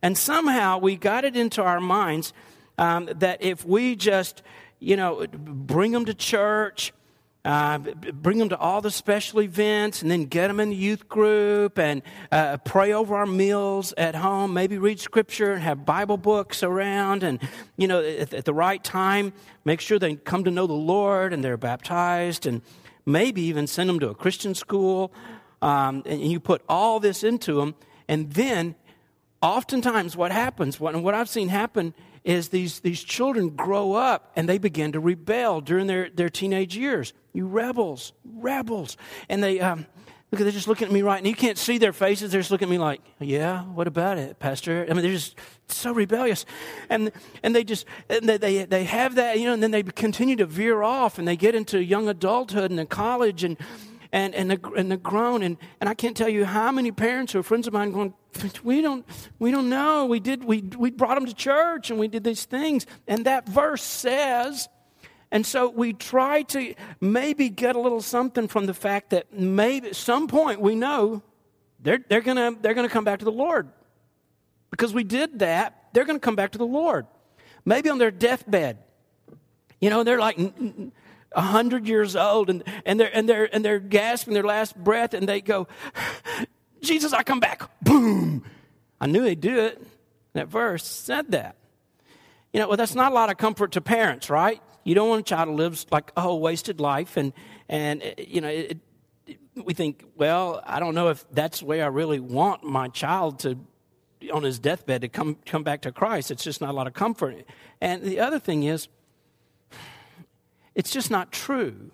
And 0.04 0.18
somehow 0.18 0.76
we 0.76 0.96
got 0.96 1.24
it 1.24 1.34
into 1.34 1.62
our 1.62 1.80
minds 1.80 2.34
um, 2.76 3.08
that 3.20 3.42
if 3.42 3.64
we 3.64 3.96
just, 3.96 4.42
you 4.78 4.96
know, 4.96 5.26
bring 5.32 5.92
them 5.92 6.04
to 6.04 6.12
church, 6.12 6.92
uh, 7.42 7.78
bring 7.78 8.36
them 8.36 8.50
to 8.50 8.58
all 8.58 8.82
the 8.82 8.90
special 8.90 9.40
events 9.40 10.02
and 10.02 10.10
then 10.10 10.26
get 10.26 10.48
them 10.48 10.60
in 10.60 10.68
the 10.68 10.76
youth 10.76 11.08
group 11.08 11.78
and 11.78 12.02
uh, 12.30 12.58
pray 12.66 12.92
over 12.92 13.16
our 13.16 13.24
meals 13.24 13.94
at 13.96 14.14
home 14.14 14.54
maybe 14.54 14.78
read 14.78 14.98
scripture 14.98 15.52
and 15.52 15.62
have 15.62 15.84
bible 15.84 16.16
books 16.16 16.62
around 16.62 17.22
and 17.22 17.38
you 17.76 17.86
know 17.86 18.02
at, 18.02 18.32
at, 18.32 18.46
the 18.46 18.54
right 18.54 18.82
time 18.82 19.30
make 19.66 19.78
sure 19.78 19.98
they 19.98 20.14
come 20.14 20.42
to 20.42 20.50
know 20.50 20.66
the 20.66 20.72
lord 20.72 21.34
and 21.34 21.44
they're 21.44 21.58
baptized 21.58 22.46
and 22.46 22.62
maybe 23.04 23.42
even 23.42 23.66
send 23.66 23.90
them 23.90 24.00
to 24.00 24.08
a 24.08 24.14
christian 24.14 24.54
school 24.54 25.12
um, 25.60 26.02
and 26.06 26.22
you 26.22 26.40
put 26.40 26.62
all 26.66 26.98
this 26.98 27.22
into 27.22 27.56
them 27.56 27.74
and 28.08 28.32
then 28.32 28.74
oftentimes 29.44 30.16
what 30.16 30.32
happens 30.32 30.80
what, 30.80 31.00
what 31.02 31.14
i've 31.14 31.28
seen 31.28 31.48
happen 31.48 31.94
is 32.24 32.48
these, 32.48 32.80
these 32.80 33.02
children 33.02 33.50
grow 33.50 33.92
up 33.92 34.32
and 34.34 34.48
they 34.48 34.58
begin 34.58 34.92
to 34.92 35.00
rebel 35.00 35.60
during 35.60 35.86
their, 35.86 36.08
their 36.08 36.30
teenage 36.30 36.76
years. 36.76 37.12
You 37.34 37.46
rebels, 37.46 38.12
rebels. 38.24 38.96
And 39.28 39.44
they, 39.44 39.60
um, 39.60 39.86
look, 40.30 40.40
they're 40.40 40.50
just 40.50 40.66
looking 40.66 40.86
at 40.86 40.92
me 40.92 41.02
right, 41.02 41.18
and 41.18 41.26
you 41.26 41.34
can't 41.34 41.58
see 41.58 41.76
their 41.76 41.92
faces. 41.92 42.32
They're 42.32 42.40
just 42.40 42.50
looking 42.50 42.68
at 42.68 42.70
me 42.70 42.78
like, 42.78 43.02
yeah, 43.20 43.62
what 43.64 43.86
about 43.86 44.16
it, 44.16 44.38
Pastor? 44.38 44.86
I 44.88 44.94
mean, 44.94 45.02
they're 45.02 45.12
just 45.12 45.36
so 45.68 45.92
rebellious. 45.92 46.46
And, 46.88 47.12
and 47.42 47.54
they 47.54 47.62
just, 47.62 47.84
and 48.08 48.26
they, 48.26 48.38
they, 48.38 48.64
they 48.64 48.84
have 48.84 49.16
that, 49.16 49.38
you 49.38 49.44
know, 49.46 49.52
and 49.52 49.62
then 49.62 49.70
they 49.70 49.82
continue 49.82 50.36
to 50.36 50.46
veer 50.46 50.82
off 50.82 51.18
and 51.18 51.28
they 51.28 51.36
get 51.36 51.54
into 51.54 51.84
young 51.84 52.08
adulthood 52.08 52.70
and 52.70 52.80
in 52.80 52.86
college 52.86 53.44
and, 53.44 53.58
and, 54.14 54.32
and, 54.36 54.48
the, 54.48 54.70
and 54.76 54.92
the 54.92 54.96
grown. 54.96 55.42
And, 55.42 55.58
and 55.80 55.90
I 55.90 55.94
can't 55.94 56.16
tell 56.16 56.28
you 56.28 56.44
how 56.44 56.70
many 56.70 56.92
parents 56.92 57.34
or 57.34 57.42
friends 57.42 57.66
of 57.66 57.72
mine 57.72 57.90
going, 57.90 58.14
we 58.62 58.80
don't, 58.80 59.04
we 59.40 59.50
don't 59.50 59.68
know. 59.68 60.06
We, 60.06 60.20
did, 60.20 60.44
we, 60.44 60.62
we 60.62 60.92
brought 60.92 61.16
them 61.16 61.26
to 61.26 61.34
church 61.34 61.90
and 61.90 61.98
we 61.98 62.06
did 62.06 62.22
these 62.22 62.44
things. 62.44 62.86
And 63.08 63.24
that 63.24 63.48
verse 63.48 63.82
says, 63.82 64.68
and 65.32 65.44
so 65.44 65.68
we 65.68 65.94
try 65.94 66.42
to 66.42 66.74
maybe 67.00 67.50
get 67.50 67.74
a 67.74 67.80
little 67.80 68.00
something 68.00 68.46
from 68.46 68.66
the 68.66 68.74
fact 68.74 69.10
that 69.10 69.32
maybe 69.32 69.88
at 69.88 69.96
some 69.96 70.28
point 70.28 70.60
we 70.60 70.76
know 70.76 71.24
they're, 71.80 71.98
they're 72.08 72.20
going 72.20 72.36
to 72.36 72.56
they're 72.62 72.74
to 72.74 72.88
come 72.88 73.04
back 73.04 73.18
to 73.18 73.24
the 73.24 73.32
Lord. 73.32 73.68
Because 74.70 74.94
we 74.94 75.02
did 75.02 75.40
that, 75.40 75.88
they're 75.92 76.04
going 76.04 76.18
to 76.18 76.24
come 76.24 76.36
back 76.36 76.52
to 76.52 76.58
the 76.58 76.66
Lord. 76.66 77.06
Maybe 77.64 77.90
on 77.90 77.98
their 77.98 78.12
deathbed. 78.12 78.78
You 79.80 79.90
know, 79.90 80.04
they're 80.04 80.20
like, 80.20 80.38
100 81.34 81.86
years 81.86 82.16
old 82.16 82.50
and, 82.50 82.62
and, 82.84 82.98
they're, 82.98 83.14
and, 83.14 83.28
they're, 83.28 83.54
and 83.54 83.64
they're 83.64 83.78
gasping 83.78 84.34
their 84.34 84.44
last 84.44 84.76
breath 84.76 85.14
and 85.14 85.28
they 85.28 85.40
go, 85.40 85.68
Jesus, 86.82 87.12
I 87.12 87.22
come 87.22 87.40
back. 87.40 87.68
Boom. 87.82 88.44
I 89.00 89.06
knew 89.06 89.22
they'd 89.22 89.40
do 89.40 89.58
it. 89.60 89.82
That 90.34 90.48
verse 90.48 90.84
said 90.86 91.32
that. 91.32 91.56
You 92.52 92.60
know, 92.60 92.68
well, 92.68 92.76
that's 92.76 92.94
not 92.94 93.12
a 93.12 93.14
lot 93.14 93.30
of 93.30 93.36
comfort 93.36 93.72
to 93.72 93.80
parents, 93.80 94.30
right? 94.30 94.60
You 94.84 94.94
don't 94.94 95.08
want 95.08 95.20
a 95.20 95.24
child 95.24 95.48
to 95.48 95.54
live 95.54 95.84
like 95.90 96.12
a 96.16 96.20
whole 96.20 96.40
wasted 96.40 96.80
life 96.80 97.16
and, 97.16 97.32
and 97.68 98.02
uh, 98.02 98.06
you 98.18 98.40
know, 98.40 98.48
it, 98.48 98.78
it, 99.26 99.38
we 99.56 99.74
think, 99.74 100.04
well, 100.16 100.62
I 100.64 100.80
don't 100.80 100.94
know 100.94 101.08
if 101.08 101.24
that's 101.30 101.60
the 101.60 101.66
way 101.66 101.82
I 101.82 101.86
really 101.86 102.20
want 102.20 102.62
my 102.62 102.88
child 102.88 103.40
to, 103.40 103.58
on 104.32 104.42
his 104.42 104.58
deathbed, 104.58 105.02
to 105.02 105.08
come, 105.08 105.36
come 105.46 105.62
back 105.62 105.82
to 105.82 105.92
Christ. 105.92 106.30
It's 106.30 106.44
just 106.44 106.60
not 106.60 106.70
a 106.70 106.72
lot 106.72 106.86
of 106.86 106.92
comfort. 106.92 107.44
And 107.80 108.02
the 108.02 108.20
other 108.20 108.38
thing 108.38 108.64
is, 108.64 108.88
it's 110.74 110.90
just 110.90 111.10
not 111.10 111.32
true. 111.32 111.90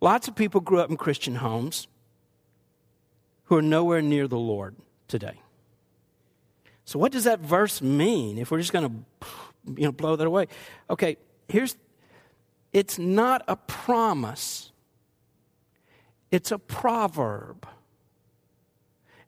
Lots 0.00 0.28
of 0.28 0.34
people 0.34 0.60
grew 0.60 0.80
up 0.80 0.90
in 0.90 0.96
Christian 0.96 1.36
homes 1.36 1.86
who 3.44 3.56
are 3.56 3.62
nowhere 3.62 4.02
near 4.02 4.26
the 4.26 4.38
Lord 4.38 4.76
today. 5.08 5.40
So, 6.84 6.98
what 6.98 7.12
does 7.12 7.24
that 7.24 7.40
verse 7.40 7.80
mean 7.80 8.38
if 8.38 8.50
we're 8.50 8.58
just 8.58 8.72
going 8.72 8.88
to 8.88 9.26
you 9.80 9.84
know, 9.84 9.92
blow 9.92 10.16
that 10.16 10.26
away? 10.26 10.48
Okay, 10.90 11.16
here's 11.48 11.76
it's 12.72 12.98
not 12.98 13.42
a 13.48 13.56
promise, 13.56 14.72
it's 16.30 16.50
a 16.50 16.58
proverb. 16.58 17.66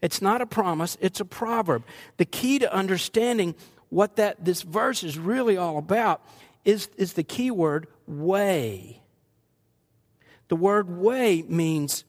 It's 0.03 0.21
not 0.21 0.43
a 0.43 0.47
promise, 0.47 0.99
it's 1.01 1.21
a 1.21 1.25
proverb. 1.25 1.85
The 2.19 2.27
key 2.27 2.59
to 2.59 2.73
understanding 2.73 3.55
what 3.89 4.17
that 4.17 4.45
this 4.45 4.63
verse 4.63 5.03
is 5.03 5.19
really 5.19 5.57
all 5.57 5.79
about 5.79 6.23
is, 6.67 6.89
is 6.99 7.15
the 7.15 7.23
key 7.23 7.51
word 7.51 7.87
way. 8.07 9.01
The 10.49 10.57
word 10.57 10.91
way 10.91 11.43
means 11.49 12.05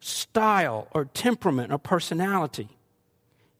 style 0.00 0.88
or 0.90 1.06
temperament 1.06 1.72
or 1.72 1.78
personality. 1.78 2.68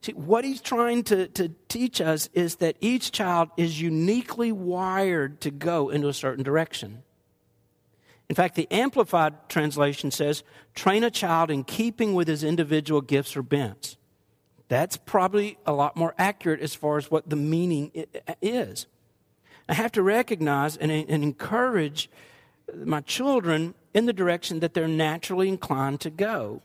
See, 0.01 0.11
what 0.11 0.43
he's 0.43 0.61
trying 0.61 1.03
to, 1.05 1.27
to 1.29 1.49
teach 1.69 2.01
us 2.01 2.29
is 2.33 2.57
that 2.57 2.75
each 2.81 3.13
child 3.13 3.49
is 3.55 3.81
uniquely 3.81 4.51
wired 4.51 5.39
to 5.41 5.49
go 5.49 5.89
into 5.89 6.09
a 6.09 6.13
certain 6.13 6.43
direction. 6.43 7.03
In 8.27 8.35
fact, 8.35 8.55
the 8.55 8.67
Amplified 8.69 9.47
translation 9.47 10.11
says, 10.11 10.43
train 10.75 11.03
a 11.03 11.11
child 11.11 11.51
in 11.51 11.63
keeping 11.63 12.13
with 12.13 12.27
his 12.27 12.43
individual 12.43 12.99
gifts 12.99 13.37
or 13.37 13.43
bents. 13.43 13.95
That's 14.67 14.97
probably 14.97 15.57
a 15.65 15.71
lot 15.71 15.95
more 15.95 16.15
accurate 16.17 16.59
as 16.59 16.75
far 16.75 16.97
as 16.97 17.09
what 17.09 17.29
the 17.29 17.35
meaning 17.35 17.91
is. 18.41 18.87
I 19.67 19.73
have 19.73 19.91
to 19.93 20.03
recognize 20.03 20.77
and, 20.77 20.91
and 20.91 21.23
encourage 21.23 22.09
my 22.75 23.01
children 23.01 23.73
in 23.93 24.05
the 24.05 24.13
direction 24.13 24.59
that 24.59 24.73
they're 24.73 24.87
naturally 24.87 25.47
inclined 25.47 26.01
to 26.01 26.09
go 26.09 26.61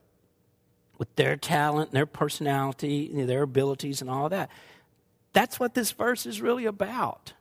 with 0.99 1.15
their 1.17 1.37
talent, 1.37 1.93
their 1.93 2.07
personality, 2.07 3.11
their 3.25 3.43
abilities, 3.43 4.01
and 4.01 4.11
all 4.11 4.29
that. 4.29 4.51
That's 5.33 5.61
what 5.61 5.75
this 5.75 5.93
verse 5.93 6.27
is 6.27 6.41
really 6.41 6.67
about. 6.67 7.35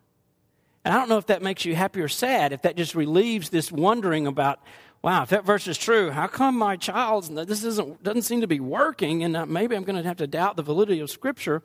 And 0.85 0.93
I 0.93 0.99
don't 0.99 1.09
know 1.09 1.17
if 1.17 1.25
that 1.27 1.41
makes 1.41 1.65
you 1.65 1.75
happy 1.75 2.01
or 2.01 2.07
sad, 2.07 2.53
if 2.53 2.61
that 2.61 2.77
just 2.77 2.95
relieves 2.95 3.49
this 3.49 3.71
wondering 3.71 4.27
about, 4.27 4.59
wow, 5.01 5.23
if 5.23 5.29
that 5.29 5.45
verse 5.45 5.67
is 5.67 5.77
true, 5.77 6.11
how 6.11 6.27
come 6.27 6.57
my 6.57 6.75
child's, 6.75 7.29
this 7.29 7.63
isn't, 7.63 8.03
doesn't 8.03 8.21
seem 8.21 8.41
to 8.41 8.47
be 8.47 8.59
working, 8.59 9.23
and 9.23 9.35
uh, 9.35 9.45
maybe 9.45 9.75
I'm 9.75 9.83
going 9.83 10.01
to 10.01 10.07
have 10.07 10.17
to 10.17 10.27
doubt 10.27 10.55
the 10.55 10.63
validity 10.63 10.99
of 10.99 11.09
Scripture, 11.09 11.63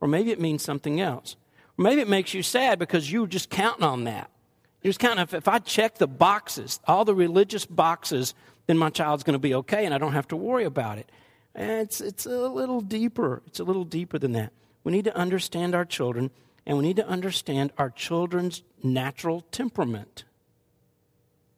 or 0.00 0.08
maybe 0.08 0.30
it 0.30 0.40
means 0.40 0.62
something 0.62 1.00
else. 1.00 1.36
Maybe 1.76 2.00
it 2.00 2.08
makes 2.08 2.34
you 2.34 2.42
sad 2.42 2.78
because 2.78 3.10
you 3.10 3.22
were 3.22 3.26
just 3.26 3.50
counting 3.50 3.84
on 3.84 4.04
that. 4.04 4.30
You're 4.82 4.90
just 4.90 5.00
counting 5.00 5.22
if, 5.22 5.34
if 5.34 5.48
I 5.48 5.58
check 5.58 5.96
the 5.96 6.06
boxes, 6.06 6.80
all 6.86 7.04
the 7.04 7.14
religious 7.14 7.66
boxes, 7.66 8.34
then 8.66 8.78
my 8.78 8.90
child's 8.90 9.22
going 9.22 9.34
to 9.34 9.38
be 9.38 9.54
okay 9.54 9.84
and 9.84 9.94
I 9.94 9.98
don't 9.98 10.12
have 10.12 10.28
to 10.28 10.36
worry 10.36 10.64
about 10.64 10.98
it. 10.98 11.10
And 11.54 11.70
it's, 11.70 12.00
it's 12.00 12.26
a 12.26 12.48
little 12.48 12.80
deeper. 12.80 13.42
It's 13.46 13.60
a 13.60 13.64
little 13.64 13.84
deeper 13.84 14.18
than 14.18 14.32
that. 14.32 14.52
We 14.84 14.92
need 14.92 15.04
to 15.04 15.16
understand 15.16 15.74
our 15.74 15.84
children 15.84 16.30
and 16.66 16.78
we 16.78 16.84
need 16.84 16.96
to 16.96 17.06
understand 17.06 17.72
our 17.78 17.90
children's 17.90 18.62
natural 18.82 19.42
temperament. 19.50 20.24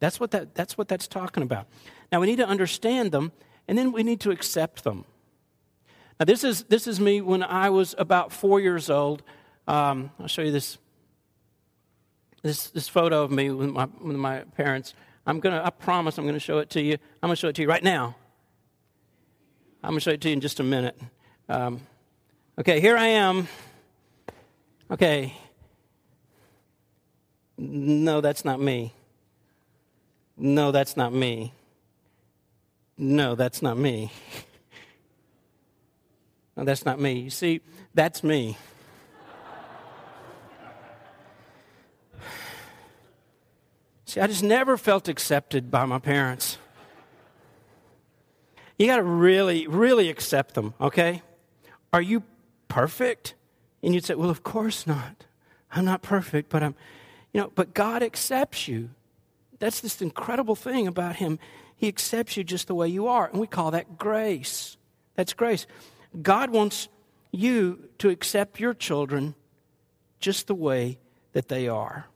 That's 0.01 0.19
what, 0.19 0.31
that, 0.33 0.55
that's 0.55 0.77
what 0.77 0.89
that's 0.89 1.07
talking 1.07 1.43
about. 1.43 1.67
Now, 2.11 2.21
we 2.21 2.27
need 2.27 2.37
to 2.37 2.47
understand 2.47 3.13
them 3.13 3.33
and 3.69 3.79
then 3.79 3.93
we 3.93 4.03
need 4.03 4.21
to 4.21 4.31
accept 4.31 4.85
them. 4.85 5.05
Now, 6.19 6.25
this 6.25 6.45
is, 6.45 6.65
this 6.65 6.87
is 6.87 6.99
me 6.99 7.21
when 7.21 7.43
I 7.43 7.71
was 7.71 7.95
about 7.99 8.33
four 8.33 8.61
years 8.61 8.91
old. 8.91 9.23
Um, 9.67 10.11
I'll 10.19 10.27
show 10.27 10.43
you 10.43 10.53
this, 10.53 10.79
this, 12.43 12.69
this 12.71 12.89
photo 12.89 13.23
of 13.23 13.31
me 13.31 13.51
with 13.51 13.71
my, 13.71 13.89
with 14.01 14.17
my 14.17 14.41
parents. 14.57 14.95
I'm 15.27 15.41
going 15.41 15.55
to, 15.55 15.65
I 15.65 15.71
promise 15.71 16.19
I'm 16.19 16.25
going 16.25 16.35
to 16.35 16.41
show 16.41 16.59
it 16.59 16.71
to 16.71 16.81
you. 16.81 16.95
I'm 17.23 17.29
going 17.29 17.37
to 17.37 17.41
show 17.41 17.49
it 17.49 17.55
to 17.57 17.63
you 17.63 17.69
right 17.69 17.83
now. 17.83 18.17
I'm 19.85 19.91
going 19.91 20.01
to 20.01 20.05
show 20.05 20.11
it 20.11 20.21
to 20.23 20.29
you 20.29 20.35
in 20.35 20.41
just 20.41 20.61
a 20.61 20.65
minute. 20.65 21.01
Um, 21.49 21.81
okay, 22.59 22.81
here 22.81 22.97
I 22.97 23.07
am. 23.07 23.49
Okay. 24.91 25.35
No, 27.57 28.21
that's 28.21 28.45
not 28.45 28.61
me. 28.61 28.93
No, 30.37 30.73
that's 30.73 30.97
not 30.97 31.13
me. 31.13 31.53
No, 32.97 33.35
that's 33.35 33.63
not 33.63 33.77
me. 33.77 34.11
No, 36.55 36.65
that's 36.65 36.85
not 36.85 37.01
me. 37.01 37.15
You 37.15 37.31
see, 37.31 37.63
that's 37.95 38.23
me. 38.23 38.59
See, 44.13 44.21
I 44.21 44.27
just 44.27 44.43
never 44.43 44.77
felt 44.77 45.09
accepted 45.09 45.71
by 45.71 45.87
my 45.87 45.99
parents. 45.99 46.59
You 48.79 48.87
got 48.87 48.97
to 48.97 49.03
really, 49.03 49.67
really 49.67 50.11
accept 50.11 50.53
them, 50.53 50.75
okay? 50.79 51.23
Are 51.95 52.03
you 52.03 52.23
perfect? 52.69 53.33
And 53.83 53.95
you'd 53.95 54.05
say, 54.05 54.15
well, 54.15 54.29
of 54.29 54.43
course 54.43 54.87
not. 54.87 55.25
I'm 55.71 55.87
not 55.87 56.03
perfect, 56.03 56.51
but 56.51 56.63
I'm, 56.63 56.75
you 57.33 57.41
know, 57.41 57.53
but 57.55 57.73
God 57.73 58.03
accepts 58.03 58.69
you. 58.69 58.91
That's 59.61 59.81
this 59.81 60.03
incredible 60.03 60.57
thing 60.57 60.87
about 60.87 61.17
Him. 61.17 61.39
He 61.75 61.89
accepts 61.89 62.37
you 62.37 62.45
just 62.45 62.67
the 62.67 62.75
way 62.75 62.89
you 62.89 63.07
are. 63.07 63.29
And 63.29 63.41
we 63.41 63.47
call 63.47 63.71
that 63.71 63.97
grace. 63.97 64.77
That's 65.15 65.33
grace. 65.33 65.67
God 66.21 66.51
wants 66.51 66.91
you 67.31 67.89
to 67.97 68.11
accept 68.11 68.61
your 68.61 68.75
children 68.75 69.35
just 70.21 70.49
the 70.49 70.55
way 70.55 70.99
that 71.33 71.49
they 71.49 71.67
are. 71.67 72.09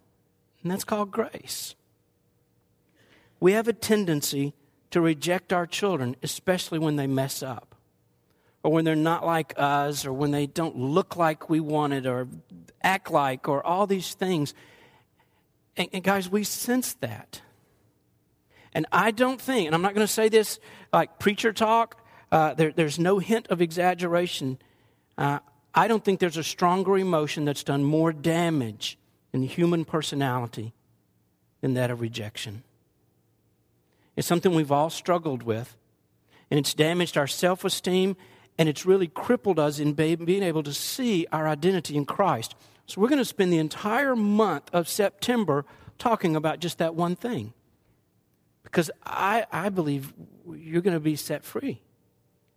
And 0.63 0.71
that's 0.71 0.85
called 0.85 1.11
grace. 1.11 1.75
We 3.41 3.53
have 3.53 3.69
a 3.69 3.73
tendency 3.73 4.55
to 4.91 5.01
reject 5.01 5.53
our 5.53 5.67
children, 5.67 6.17
especially 6.23 6.79
when 6.79 6.97
they 6.97 7.07
mess 7.07 7.43
up, 7.43 7.75
or 8.63 8.73
when 8.73 8.85
they're 8.85 8.97
not 8.97 9.27
like 9.27 9.55
us, 9.57 10.07
or 10.07 10.13
when 10.13 10.31
they 10.31 10.47
don't 10.47 10.77
look 10.77 11.17
like 11.17 11.51
we 11.51 11.61
wanted, 11.61 12.07
or 12.07 12.29
act 12.83 13.11
like, 13.11 13.49
or 13.49 13.65
all 13.65 13.87
these 13.87 14.15
things. 14.15 14.55
And, 15.77 15.89
and 15.93 16.03
guys, 16.03 16.29
we 16.29 16.45
sense 16.45 16.95
that. 16.95 17.43
And 18.73 18.87
I 18.93 19.11
don't 19.11 19.41
think, 19.41 19.67
and 19.67 19.75
I'm 19.75 19.83
not 19.83 19.95
going 19.95 20.07
to 20.07 20.13
say 20.13 20.29
this 20.29 20.59
like 20.93 21.19
preacher 21.19 21.53
talk, 21.53 22.03
uh, 22.31 22.55
there, 22.55 22.73
there's 22.73 22.99
no 22.99 23.19
hint 23.19 23.47
of 23.49 23.63
exaggeration. 23.63 24.59
Uh, 25.17 25.39
I 25.75 25.89
don't 25.89 26.05
think 26.05 26.21
there's 26.21 26.37
a 26.37 26.45
stronger 26.45 26.97
emotion 26.99 27.45
that's 27.45 27.63
done 27.63 27.85
more 27.85 28.13
damage 28.13 28.99
in 29.33 29.41
the 29.41 29.47
human 29.47 29.85
personality 29.85 30.73
than 31.61 31.75
that 31.75 31.91
of 31.91 32.01
rejection. 32.01 32.65
It's 34.17 34.27
something 34.27 34.55
we've 34.55 34.73
all 34.73 34.91
struggled 34.91 35.43
with, 35.43 35.77
and 36.51 36.59
it's 36.59 36.75
damaged 36.75 37.17
our 37.17 37.27
self 37.27 37.65
esteem, 37.65 38.17
and 38.59 38.69
it's 38.69 38.87
really 38.87 39.09
crippled 39.09 39.59
us 39.59 39.79
in 39.79 39.93
being 39.93 40.43
able 40.43 40.63
to 40.63 40.73
see 40.73 41.27
our 41.31 41.47
identity 41.47 41.97
in 41.97 42.07
Christ. 42.07 42.55
So, 42.87 43.01
we're 43.01 43.09
going 43.09 43.19
to 43.19 43.25
spend 43.25 43.53
the 43.53 43.59
entire 43.59 44.17
month 44.17 44.71
of 44.73 44.89
September 44.89 45.65
talking 45.99 46.37
about 46.37 46.61
just 46.61 46.79
that 46.79 46.95
one 46.95 47.17
thing. 47.17 47.53
Because 48.63 48.91
I, 49.05 49.47
I 49.53 49.69
believe 49.69 50.13
you're 50.51 50.83
going 50.83 50.95
to 50.95 51.01
be 51.01 51.17
set 51.17 51.45
free. 51.45 51.81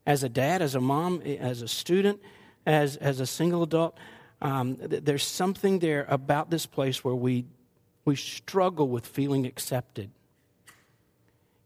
As 0.05 0.23
a 0.23 0.29
dad, 0.29 0.61
as 0.61 0.75
a 0.75 0.81
mom, 0.81 1.21
as 1.21 1.61
a 1.61 1.67
student, 1.67 2.21
as, 2.65 2.95
as 2.97 3.19
a 3.19 3.25
single 3.25 3.63
adult, 3.63 3.97
um, 4.41 4.75
th- 4.77 5.03
there's 5.03 5.23
something 5.23 5.79
there 5.79 6.05
about 6.09 6.49
this 6.49 6.65
place 6.65 7.03
where 7.03 7.15
we, 7.15 7.45
we 8.05 8.15
struggle 8.15 8.87
with 8.87 9.05
feeling 9.05 9.45
accepted. 9.45 10.09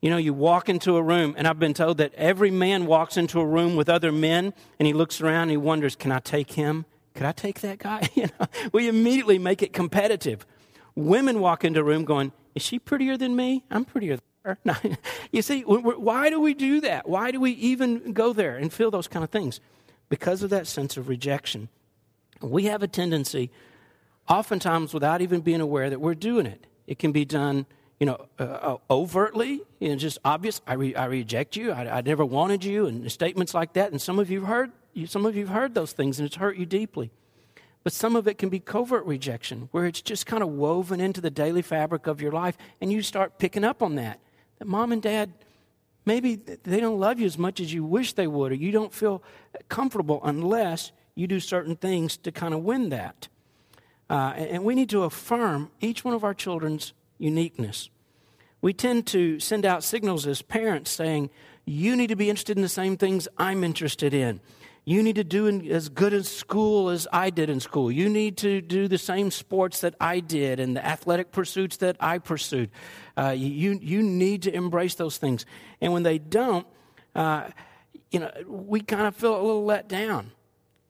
You 0.03 0.10
know, 0.10 0.17
you 0.17 0.33
walk 0.33 0.67
into 0.67 0.98
a 0.98 1.01
room, 1.01 1.33
and 1.38 1.48
I've 1.48 1.60
been 1.60 1.74
told 1.74 1.98
that 2.00 2.13
every 2.15 2.51
man 2.51 2.86
walks 2.88 3.15
into 3.15 3.39
a 3.39 3.45
room 3.45 3.77
with 3.77 3.88
other 3.88 4.12
men, 4.12 4.53
and 4.77 4.86
he 4.86 4.91
looks 4.91 5.22
around 5.22 5.43
and 5.43 5.51
he 5.51 5.57
wonders, 5.57 5.95
can 5.95 6.12
I 6.12 6.19
take 6.19 6.51
him? 6.51 6.86
Could 7.13 7.25
I 7.25 7.31
take 7.31 7.62
that 7.62 7.79
guy? 7.79 8.10
you 8.15 8.24
know, 8.24 8.48
we 8.74 8.89
immediately 8.89 9.39
make 9.39 9.63
it 9.63 9.72
competitive. 9.72 10.45
Women 10.93 11.39
walk 11.39 11.63
into 11.63 11.79
a 11.79 11.83
room 11.83 12.03
going, 12.03 12.33
is 12.53 12.62
she 12.62 12.79
prettier 12.79 13.15
than 13.15 13.36
me? 13.36 13.63
I'm 13.72 13.86
prettier 13.86 14.17
than 14.17 14.24
her. 14.43 14.57
No. 14.65 14.75
you 15.31 15.41
see, 15.41 15.62
why 15.62 16.29
do 16.29 16.38
we 16.41 16.53
do 16.53 16.81
that? 16.81 17.07
Why 17.07 17.31
do 17.31 17.39
we 17.39 17.51
even 17.51 18.12
go 18.12 18.33
there 18.33 18.57
and 18.57 18.74
feel 18.74 18.91
those 18.91 19.07
kind 19.07 19.24
of 19.24 19.29
things? 19.29 19.62
because 20.13 20.43
of 20.43 20.51
that 20.51 20.67
sense 20.67 20.95
of 20.95 21.10
rejection. 21.10 21.69
We 22.39 22.65
have 22.65 22.83
a 22.83 22.88
tendency, 22.88 23.50
oftentimes 24.29 24.93
without 24.93 25.22
even 25.22 25.41
being 25.41 25.60
aware 25.60 25.89
that 25.89 26.00
we're 26.00 26.13
doing 26.13 26.45
it. 26.45 26.67
It 26.86 27.00
can 27.00 27.12
be 27.12 27.25
done, 27.25 27.65
you 28.00 28.05
know, 28.05 28.25
uh, 28.39 28.43
uh, 28.43 28.77
overtly, 28.89 29.62
you 29.79 29.89
know, 29.89 29.95
just 29.95 30.17
obvious. 30.25 30.62
I, 30.67 30.73
re- 30.73 30.95
I 30.95 31.05
reject 31.05 31.55
you. 31.55 31.71
I, 31.71 31.97
I, 31.97 32.01
never 32.01 32.25
wanted 32.25 32.63
you, 32.63 32.88
and 32.88 33.09
statements 33.12 33.53
like 33.53 33.73
that. 33.73 33.91
And 33.91 34.01
some 34.01 34.19
of 34.19 34.29
you've 34.29 34.45
heard, 34.45 34.71
some 35.05 35.25
of 35.25 35.35
you've 35.35 35.50
heard 35.50 35.73
those 35.73 35.93
things, 35.93 36.19
and 36.19 36.25
it's 36.25 36.35
hurt 36.35 36.57
you 36.57 36.65
deeply. 36.65 37.12
But 37.83 37.93
some 37.93 38.15
of 38.15 38.27
it 38.27 38.38
can 38.38 38.50
be 38.50 38.59
covert 38.59 39.05
rejection, 39.05 39.69
where 39.71 39.85
it's 39.85 40.01
just 40.01 40.25
kind 40.25 40.41
of 40.41 40.50
woven 40.50 41.00
into 41.00 41.21
the 41.21 41.29
daily 41.29 41.62
fabric 41.62 42.07
of 42.07 42.21
your 42.21 42.31
life, 42.31 42.57
and 42.81 42.91
you 42.91 43.01
start 43.01 43.39
picking 43.39 43.63
up 43.63 43.81
on 43.81 43.95
that. 43.95 44.19
That 44.59 44.67
mom 44.67 44.91
and 44.91 45.01
dad 45.01 45.33
Maybe 46.05 46.35
they 46.35 46.79
don't 46.79 47.00
love 47.00 47.19
you 47.19 47.25
as 47.25 47.38
much 47.38 47.59
as 47.59 47.73
you 47.73 47.83
wish 47.83 48.13
they 48.13 48.27
would, 48.27 48.51
or 48.51 48.55
you 48.55 48.71
don't 48.71 48.93
feel 48.93 49.23
comfortable 49.69 50.19
unless 50.23 50.91
you 51.15 51.27
do 51.27 51.39
certain 51.39 51.75
things 51.75 52.17
to 52.17 52.31
kind 52.31 52.53
of 52.53 52.62
win 52.62 52.89
that. 52.89 53.29
Uh, 54.09 54.33
and 54.35 54.65
we 54.65 54.75
need 54.75 54.89
to 54.89 55.03
affirm 55.03 55.71
each 55.79 56.03
one 56.03 56.13
of 56.13 56.23
our 56.23 56.33
children's 56.33 56.93
uniqueness. 57.24 57.89
We 58.62 58.74
tend 58.74 59.08
to 59.08 59.39
send 59.39 59.65
out 59.65 59.84
signals 59.84 60.27
as 60.27 60.42
parents 60.42 60.92
saying, 60.92 61.30
You 61.65 61.96
need 61.96 62.08
to 62.08 62.15
be 62.15 62.30
interested 62.30 62.57
in 62.57 62.64
the 62.64 62.70
same 62.70 62.98
things 62.98 63.27
I'm 63.38 63.64
interested 63.64 64.14
in. 64.14 64.40
You 64.86 65.01
need 65.01 65.16
to 65.16 65.24
do 65.24 65.48
as 65.70 65.88
good 65.88 66.12
in 66.14 66.24
school 66.24 66.90
as 66.90 67.07
I 67.14 67.29
did 67.29 67.50
in 67.50 67.62
school. 67.62 67.90
You 67.90 68.09
need 68.09 68.38
to 68.40 68.59
do 68.59 68.90
the 68.90 68.98
same 68.98 69.31
sports 69.31 69.79
that 69.79 69.96
I 70.00 70.20
did 70.20 70.59
and 70.59 70.75
the 70.75 70.86
athletic 70.86 71.31
pursuits 71.31 71.77
that 71.77 71.96
I 72.01 72.18
pursued. 72.18 72.70
Uh, 73.18 73.29
you, 73.29 73.79
you 73.81 74.03
need 74.03 74.42
to 74.44 74.53
embrace 74.53 74.96
those 74.96 75.18
things. 75.18 75.46
And 75.79 75.94
when 75.94 76.03
they 76.03 76.18
don't, 76.18 76.68
uh, 77.16 77.50
you 78.12 78.20
know, 78.20 78.31
we 78.46 78.81
kind 78.81 79.07
of 79.07 79.16
feel 79.16 79.36
a 79.36 79.42
little 79.42 79.64
let 79.64 79.88
down. 79.88 80.31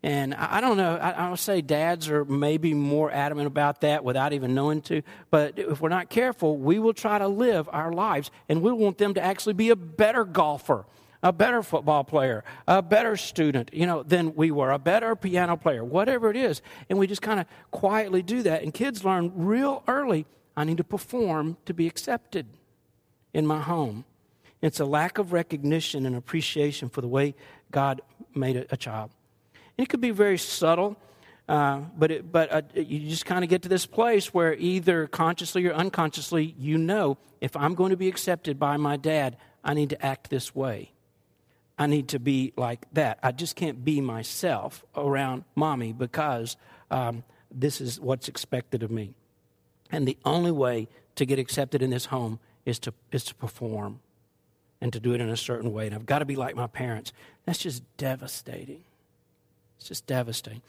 And 0.03 0.33
I, 0.33 0.59
don't 0.59 0.75
know, 0.75 0.97
I, 0.97 1.29
would 1.29 1.39
say 1.39 1.61
dads 1.61 2.09
are 2.09 2.25
maybe 2.25 2.73
more 2.73 3.09
adamant 3.09 3.47
about 3.47 3.81
that 3.81 4.03
without 4.03 4.33
even 4.33 4.53
knowing 4.53 4.81
to. 4.83 5.01
But 5.31 5.57
if 5.57 5.79
we're 5.79 5.87
not 5.87 6.09
careful, 6.09 6.57
we 6.57 6.77
will 6.77 6.93
try 6.93 7.19
to 7.19 7.27
live 7.29 7.69
our 7.71 7.93
lives 7.93 8.29
and 8.49 8.61
we 8.61 8.73
want 8.73 8.97
them 8.97 9.13
to 9.13 9.23
actually 9.23 9.53
be 9.53 9.69
a 9.69 9.75
better 9.75 10.25
golfer 10.25 10.85
a 11.25 11.31
better 11.31 11.63
football 11.63 12.03
player, 12.03 12.43
a 12.67 12.81
better 12.81 13.15
student, 13.15 13.69
you 13.73 13.87
know, 13.87 14.03
than 14.03 14.35
we 14.35 14.51
were, 14.51 14.71
a 14.71 14.77
better 14.77 15.15
piano 15.15 15.55
player, 15.55 15.81
whatever 15.81 16.29
it 16.29 16.35
is. 16.35 16.61
And 16.89 16.99
we 16.99 17.07
just 17.07 17.21
kind 17.21 17.39
of 17.39 17.45
quietly 17.71 18.21
do 18.21 18.43
that. 18.43 18.61
And 18.61 18.73
kids 18.73 19.05
learn 19.05 19.31
real 19.33 19.83
early 19.87 20.25
I 20.55 20.65
need 20.65 20.77
to 20.77 20.83
perform 20.83 21.57
to 21.65 21.73
be 21.73 21.87
accepted 21.87 22.45
in 23.33 23.47
my 23.47 23.59
home. 23.59 24.05
It's 24.61 24.79
a 24.79 24.85
lack 24.85 25.17
of 25.17 25.33
recognition 25.33 26.05
and 26.05 26.15
appreciation 26.15 26.89
for 26.89 27.01
the 27.01 27.07
way 27.07 27.35
God 27.71 28.01
made 28.35 28.67
a 28.69 28.77
child. 28.77 29.09
And 29.77 29.85
it 29.85 29.89
could 29.89 30.01
be 30.01 30.11
very 30.11 30.37
subtle. 30.37 30.97
Uh, 31.47 31.81
but 31.97 32.09
it, 32.09 32.31
but 32.31 32.51
uh, 32.53 32.61
you 32.73 33.09
just 33.09 33.25
kind 33.25 33.43
of 33.43 33.49
get 33.49 33.63
to 33.63 33.69
this 33.69 33.85
place 33.85 34.33
where 34.33 34.53
either 34.53 35.07
consciously 35.07 35.67
or 35.67 35.73
unconsciously 35.73 36.55
you 36.57 36.77
know 36.77 37.17
if 37.41 37.57
I'm 37.57 37.75
going 37.75 37.89
to 37.89 37.97
be 37.97 38.07
accepted 38.07 38.57
by 38.57 38.77
my 38.77 38.95
dad, 38.95 39.35
I 39.63 39.73
need 39.73 39.89
to 39.89 40.05
act 40.05 40.29
this 40.29 40.55
way. 40.55 40.93
I 41.77 41.87
need 41.87 42.07
to 42.09 42.19
be 42.19 42.53
like 42.55 42.85
that. 42.93 43.19
I 43.21 43.33
just 43.33 43.57
can't 43.57 43.83
be 43.83 43.99
myself 43.99 44.85
around 44.95 45.43
mommy 45.53 45.91
because 45.91 46.55
um, 46.89 47.23
this 47.51 47.81
is 47.81 47.99
what's 47.99 48.29
expected 48.29 48.83
of 48.83 48.91
me. 48.91 49.13
And 49.91 50.07
the 50.07 50.17
only 50.23 50.51
way 50.51 50.87
to 51.15 51.25
get 51.25 51.39
accepted 51.39 51.81
in 51.81 51.89
this 51.89 52.05
home 52.05 52.39
is 52.65 52.79
to, 52.79 52.93
is 53.11 53.25
to 53.25 53.35
perform 53.35 53.99
and 54.79 54.93
to 54.93 54.99
do 55.01 55.13
it 55.13 55.19
in 55.19 55.29
a 55.29 55.37
certain 55.37 55.73
way. 55.73 55.87
And 55.87 55.95
I've 55.95 56.05
got 56.05 56.19
to 56.19 56.25
be 56.25 56.37
like 56.37 56.55
my 56.55 56.67
parents. 56.67 57.11
That's 57.45 57.59
just 57.59 57.83
devastating. 57.97 58.83
It's 59.77 59.87
just 59.87 60.07
devastating. 60.07 60.61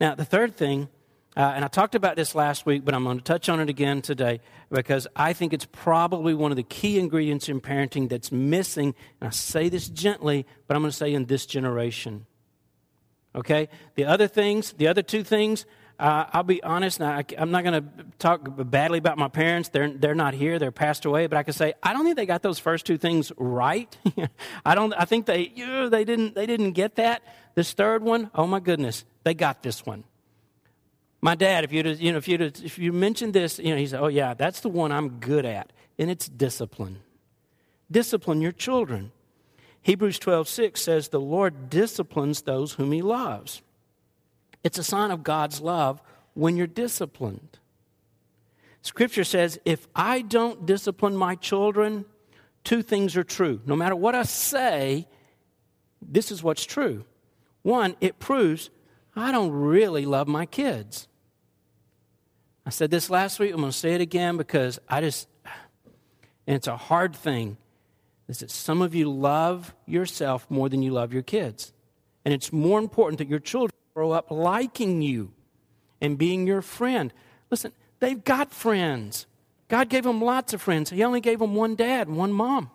Now, 0.00 0.14
the 0.14 0.24
third 0.24 0.56
thing 0.56 0.88
uh, 1.34 1.52
and 1.54 1.64
I 1.64 1.68
talked 1.68 1.94
about 1.94 2.16
this 2.16 2.34
last 2.34 2.66
week, 2.66 2.84
but 2.84 2.94
I'm 2.94 3.04
going 3.04 3.16
to 3.16 3.24
touch 3.24 3.48
on 3.48 3.58
it 3.58 3.70
again 3.70 4.02
today 4.02 4.40
because 4.70 5.06
I 5.16 5.32
think 5.32 5.54
it's 5.54 5.64
probably 5.64 6.34
one 6.34 6.52
of 6.52 6.56
the 6.56 6.62
key 6.62 6.98
ingredients 6.98 7.48
in 7.48 7.60
parenting 7.62 8.10
that's 8.10 8.30
missing. 8.30 8.94
And 9.20 9.28
I 9.28 9.30
say 9.30 9.70
this 9.70 9.88
gently, 9.88 10.46
but 10.66 10.76
I'm 10.76 10.82
going 10.82 10.90
to 10.90 10.96
say 10.96 11.14
in 11.14 11.24
this 11.26 11.46
generation. 11.46 12.26
Okay? 13.34 13.70
The 13.94 14.04
other 14.04 14.28
things, 14.28 14.72
the 14.74 14.88
other 14.88 15.00
two 15.00 15.24
things, 15.24 15.64
uh, 16.02 16.26
I'll 16.32 16.42
be 16.42 16.60
honest, 16.64 17.00
I, 17.00 17.24
am 17.36 17.52
not 17.52 17.62
going 17.62 17.80
to 17.80 18.04
talk 18.18 18.40
badly 18.70 18.98
about 18.98 19.18
my 19.18 19.28
parents. 19.28 19.68
They're, 19.68 19.88
they're 19.88 20.16
not 20.16 20.34
here, 20.34 20.58
they're 20.58 20.72
passed 20.72 21.04
away, 21.04 21.28
but 21.28 21.38
I 21.38 21.44
can 21.44 21.54
say, 21.54 21.74
I 21.80 21.92
don't 21.92 22.04
think 22.04 22.16
they 22.16 22.26
got 22.26 22.42
those 22.42 22.58
first 22.58 22.86
two 22.86 22.98
things 22.98 23.30
right. 23.36 23.96
I, 24.66 24.74
don't, 24.74 24.92
I 24.94 25.04
think 25.04 25.26
they, 25.26 25.52
know, 25.56 25.88
they, 25.88 26.04
didn't, 26.04 26.34
they 26.34 26.46
didn't 26.46 26.72
get 26.72 26.96
that. 26.96 27.22
This 27.54 27.72
third 27.72 28.02
one, 28.02 28.32
oh 28.34 28.48
my 28.48 28.58
goodness, 28.58 29.04
they 29.22 29.32
got 29.32 29.62
this 29.62 29.86
one. 29.86 30.02
My 31.20 31.36
dad, 31.36 31.62
if 31.62 31.72
you 31.72 31.84
you 31.84 32.10
know 32.10 32.18
if 32.18 32.26
you 32.26 32.36
if 32.36 32.80
you 32.80 32.92
mentioned 32.92 33.32
this, 33.32 33.60
you 33.60 33.70
know, 33.70 33.76
he 33.76 33.86
said, 33.86 34.00
"Oh 34.00 34.08
yeah, 34.08 34.34
that's 34.34 34.58
the 34.58 34.68
one 34.68 34.90
I'm 34.90 35.20
good 35.20 35.44
at," 35.44 35.72
and 35.96 36.10
it's 36.10 36.28
discipline. 36.28 36.98
Discipline 37.92 38.40
your 38.40 38.50
children. 38.50 39.12
Hebrews 39.82 40.18
12:6 40.18 40.78
says, 40.78 41.10
"The 41.10 41.20
Lord 41.20 41.70
disciplines 41.70 42.42
those 42.42 42.72
whom 42.72 42.90
He 42.90 43.02
loves." 43.02 43.62
It's 44.64 44.78
a 44.78 44.84
sign 44.84 45.10
of 45.10 45.22
God's 45.22 45.60
love 45.60 46.00
when 46.34 46.56
you're 46.56 46.66
disciplined. 46.66 47.58
Scripture 48.82 49.24
says, 49.24 49.60
"If 49.64 49.86
I 49.94 50.22
don't 50.22 50.66
discipline 50.66 51.16
my 51.16 51.34
children, 51.36 52.04
two 52.64 52.82
things 52.82 53.16
are 53.16 53.24
true. 53.24 53.60
No 53.66 53.76
matter 53.76 53.96
what 53.96 54.14
I 54.14 54.22
say, 54.22 55.06
this 56.00 56.32
is 56.32 56.42
what's 56.42 56.64
true. 56.64 57.04
One, 57.62 57.96
it 58.00 58.18
proves 58.18 58.70
I 59.14 59.30
don't 59.30 59.52
really 59.52 60.06
love 60.06 60.26
my 60.26 60.46
kids. 60.46 61.06
I 62.64 62.70
said 62.70 62.90
this 62.90 63.10
last 63.10 63.38
week. 63.38 63.52
I'm 63.52 63.60
going 63.60 63.72
to 63.72 63.76
say 63.76 63.94
it 63.94 64.00
again 64.00 64.36
because 64.36 64.78
I 64.88 65.00
just, 65.00 65.28
and 66.46 66.56
it's 66.56 66.66
a 66.66 66.76
hard 66.76 67.14
thing, 67.14 67.58
is 68.28 68.38
that 68.38 68.50
some 68.50 68.80
of 68.80 68.94
you 68.94 69.12
love 69.12 69.74
yourself 69.84 70.46
more 70.48 70.68
than 70.68 70.82
you 70.82 70.92
love 70.92 71.12
your 71.12 71.22
kids. 71.22 71.72
And 72.24 72.32
it's 72.32 72.52
more 72.52 72.78
important 72.78 73.18
that 73.18 73.28
your 73.28 73.40
children 73.40 73.72
grow 73.94 74.12
up 74.12 74.30
liking 74.30 75.02
you 75.02 75.32
and 76.00 76.18
being 76.18 76.46
your 76.46 76.62
friend. 76.62 77.12
Listen, 77.50 77.72
they've 78.00 78.22
got 78.22 78.52
friends. 78.52 79.26
God 79.68 79.88
gave 79.88 80.04
them 80.04 80.20
lots 80.20 80.52
of 80.52 80.60
friends. 80.60 80.90
He 80.90 81.02
only 81.04 81.20
gave 81.20 81.38
them 81.38 81.54
one 81.54 81.74
dad 81.74 82.08
one 82.08 82.32
mom. 82.32 82.70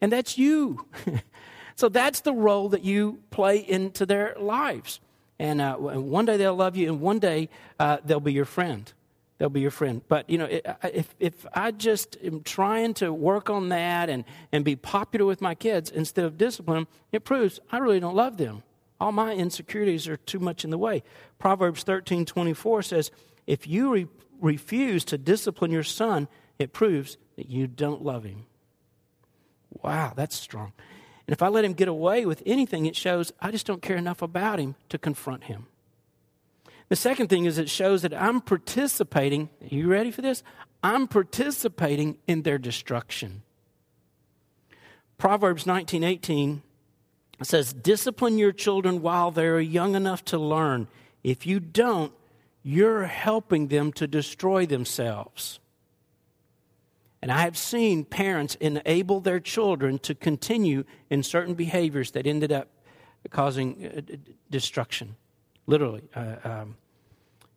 And 0.00 0.10
that's 0.10 0.38
you. 0.38 0.86
so 1.76 1.88
that's 1.88 2.20
the 2.20 2.32
role 2.32 2.70
that 2.70 2.84
you 2.84 3.20
play 3.30 3.58
into 3.58 4.06
their 4.06 4.34
lives. 4.38 5.00
and, 5.38 5.60
uh, 5.60 5.76
one 5.76 6.24
day 6.24 6.36
they'll 6.36 6.54
love 6.54 6.76
you, 6.76 6.88
and 6.88 7.00
one 7.00 7.18
day 7.18 7.48
uh, 7.78 7.98
they'll 8.04 8.20
be 8.20 8.32
your 8.32 8.44
friend. 8.44 8.92
They'll 9.38 9.48
be 9.48 9.62
your 9.62 9.70
friend. 9.70 10.02
But, 10.06 10.28
you 10.28 10.36
know, 10.36 10.48
if, 10.84 11.14
if 11.18 11.46
I 11.54 11.70
just 11.70 12.18
am 12.22 12.42
trying 12.42 12.92
to 12.94 13.10
work 13.10 13.48
on 13.48 13.70
that 13.70 14.10
and, 14.10 14.24
and 14.52 14.66
be 14.66 14.76
popular 14.76 15.24
with 15.24 15.40
my 15.40 15.54
kids 15.54 15.90
instead 15.90 16.26
of 16.26 16.36
discipline 16.36 16.80
them, 16.80 16.88
it 17.10 17.24
proves 17.24 17.58
I 17.72 17.78
really 17.78 18.00
don't 18.00 18.14
love 18.14 18.36
them. 18.36 18.62
All 19.00 19.12
my 19.12 19.32
insecurities 19.32 20.06
are 20.06 20.18
too 20.18 20.38
much 20.38 20.62
in 20.62 20.70
the 20.70 20.78
way. 20.78 21.02
Proverbs 21.38 21.82
13 21.82 22.26
24 22.26 22.82
says, 22.82 23.10
If 23.46 23.66
you 23.66 23.92
re- 23.92 24.06
refuse 24.40 25.04
to 25.06 25.18
discipline 25.18 25.70
your 25.70 25.82
son, 25.82 26.28
it 26.58 26.72
proves 26.72 27.16
that 27.36 27.48
you 27.48 27.66
don't 27.66 28.04
love 28.04 28.24
him. 28.24 28.46
Wow, 29.82 30.12
that's 30.14 30.36
strong. 30.36 30.72
And 31.26 31.32
if 31.32 31.42
I 31.42 31.48
let 31.48 31.64
him 31.64 31.72
get 31.72 31.88
away 31.88 32.26
with 32.26 32.42
anything, 32.44 32.86
it 32.86 32.96
shows 32.96 33.32
I 33.40 33.50
just 33.50 33.66
don't 33.66 33.82
care 33.82 33.96
enough 33.96 34.20
about 34.20 34.58
him 34.58 34.74
to 34.88 34.98
confront 34.98 35.44
him. 35.44 35.66
The 36.88 36.96
second 36.96 37.28
thing 37.28 37.44
is 37.44 37.56
it 37.56 37.70
shows 37.70 38.02
that 38.02 38.12
I'm 38.12 38.40
participating. 38.40 39.48
Are 39.62 39.74
you 39.74 39.88
ready 39.88 40.10
for 40.10 40.22
this? 40.22 40.42
I'm 40.82 41.06
participating 41.06 42.18
in 42.26 42.42
their 42.42 42.58
destruction. 42.58 43.42
Proverbs 45.16 45.64
19:18 45.66 46.62
says, 47.46 47.72
"Discipline 47.72 48.38
your 48.38 48.52
children 48.52 49.02
while 49.02 49.30
they're 49.30 49.60
young 49.60 49.94
enough 49.94 50.24
to 50.26 50.38
learn. 50.38 50.88
If 51.22 51.46
you 51.46 51.60
don't, 51.60 52.12
you're 52.62 53.04
helping 53.04 53.68
them 53.68 53.92
to 53.94 54.06
destroy 54.06 54.66
themselves." 54.66 55.60
And 57.22 57.30
I 57.30 57.42
have 57.42 57.56
seen 57.56 58.04
parents 58.04 58.54
enable 58.56 59.20
their 59.20 59.40
children 59.40 59.98
to 60.00 60.14
continue 60.14 60.84
in 61.10 61.22
certain 61.22 61.54
behaviors 61.54 62.12
that 62.12 62.26
ended 62.26 62.50
up 62.50 62.68
causing 63.28 63.86
uh, 63.86 64.16
destruction, 64.50 65.16
literally. 65.66 66.08
Uh, 66.14 66.36
um, 66.44 66.76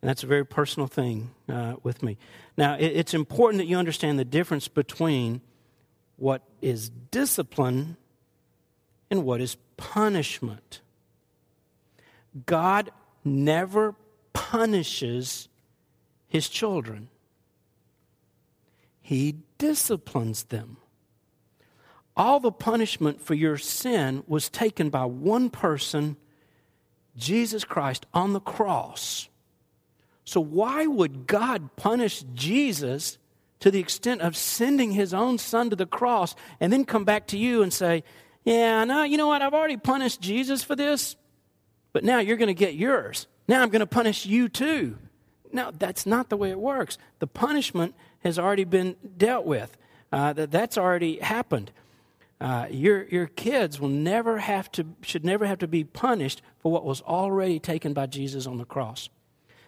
and 0.02 0.10
that's 0.10 0.24
a 0.24 0.28
very 0.28 0.46
personal 0.46 0.88
thing 0.88 1.32
uh, 1.48 1.76
with 1.82 2.04
me. 2.04 2.18
Now, 2.58 2.76
it, 2.76 2.88
it's 2.88 3.14
important 3.14 3.60
that 3.60 3.68
you 3.68 3.78
understand 3.78 4.20
the 4.20 4.26
difference 4.26 4.68
between 4.68 5.40
what 6.18 6.42
is 6.62 6.90
discipline 6.90 7.96
and 9.10 9.24
what 9.24 9.40
is 9.40 9.56
punishment. 9.78 10.82
God 12.46 12.92
never 13.24 13.96
punishes 14.34 15.48
his 16.28 16.50
children, 16.50 17.10
he 19.02 19.36
disciplines 19.58 20.44
them. 20.46 20.78
All 22.16 22.40
the 22.40 22.52
punishment 22.52 23.22
for 23.22 23.34
your 23.34 23.58
sin 23.58 24.24
was 24.28 24.50
taken 24.50 24.90
by 24.90 25.06
one 25.06 25.50
person, 25.50 26.16
Jesus 27.18 27.64
Christ, 27.64 28.06
on 28.14 28.34
the 28.34 28.40
cross. 28.40 29.30
So, 30.26 30.40
why 30.40 30.86
would 30.86 31.28
God 31.28 31.76
punish 31.76 32.24
Jesus 32.34 33.18
to 33.60 33.72
the 33.72 33.80
extent 33.80 34.22
of 34.22 34.36
sending 34.36 34.92
his 34.92 35.14
own 35.14 35.38
son 35.38 35.70
to 35.70 35.76
the 35.76 35.86
cross 35.86 36.36
and 36.60 36.72
then 36.72 36.86
come 36.86 37.04
back 37.04 37.28
to 37.28 37.38
you 37.38 37.64
and 37.64 37.72
say, 37.74 38.04
Yeah, 38.44 38.84
no, 38.84 39.04
you 39.04 39.18
know 39.18 39.28
what? 39.28 39.42
I've 39.42 39.54
already 39.54 39.78
punished 39.78 40.22
Jesus 40.22 40.64
for 40.64 40.76
this, 40.76 41.16
but 41.94 42.04
now 42.04 42.20
you're 42.20 42.38
going 42.38 42.48
to 42.48 42.54
get 42.54 42.76
yours. 42.76 43.28
Now 43.48 43.62
I'm 43.62 43.70
going 43.70 43.80
to 43.82 43.86
punish 43.86 44.26
you 44.26 44.50
too. 44.50 44.98
No, 45.52 45.72
that's 45.72 46.06
not 46.06 46.30
the 46.30 46.38
way 46.38 46.50
it 46.50 46.60
works. 46.60 46.98
The 47.20 47.28
punishment 47.28 47.96
has 48.24 48.40
already 48.40 48.64
been 48.64 48.96
dealt 49.18 49.46
with. 49.46 49.78
Uh, 50.12 50.32
that 50.34 50.52
that's 50.52 50.78
already 50.78 51.20
happened. 51.20 51.72
Uh, 52.40 52.68
your 52.70 53.06
your 53.06 53.26
kids 53.26 53.80
will 53.80 53.90
never 53.90 54.38
have 54.38 54.72
to 54.74 54.86
should 55.02 55.26
never 55.26 55.46
have 55.46 55.58
to 55.60 55.68
be 55.68 55.84
punished 55.84 56.42
for 56.60 56.72
what 56.72 56.86
was 56.86 57.02
already 57.02 57.60
taken 57.60 57.94
by 57.94 58.06
Jesus 58.06 58.46
on 58.46 58.58
the 58.58 58.66
cross. 58.66 59.10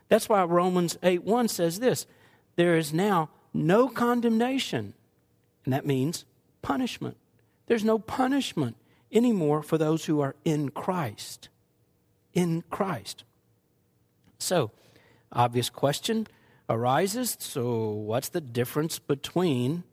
That's 0.07 0.29
why 0.29 0.43
Romans 0.43 0.97
8 1.01 1.23
1 1.23 1.47
says 1.47 1.79
this 1.79 2.05
there 2.57 2.75
is 2.75 2.93
now 2.93 3.29
no 3.53 3.87
condemnation, 3.87 4.93
and 5.63 5.73
that 5.73 5.85
means 5.85 6.25
punishment. 6.61 7.17
There's 7.67 7.83
no 7.83 7.99
punishment 7.99 8.75
anymore 9.11 9.63
for 9.63 9.77
those 9.77 10.05
who 10.05 10.19
are 10.21 10.35
in 10.43 10.69
Christ. 10.69 11.49
In 12.33 12.63
Christ. 12.69 13.23
So, 14.37 14.71
obvious 15.31 15.69
question 15.69 16.27
arises 16.69 17.37
so, 17.39 17.89
what's 17.89 18.29
the 18.29 18.41
difference 18.41 18.99
between 18.99 19.83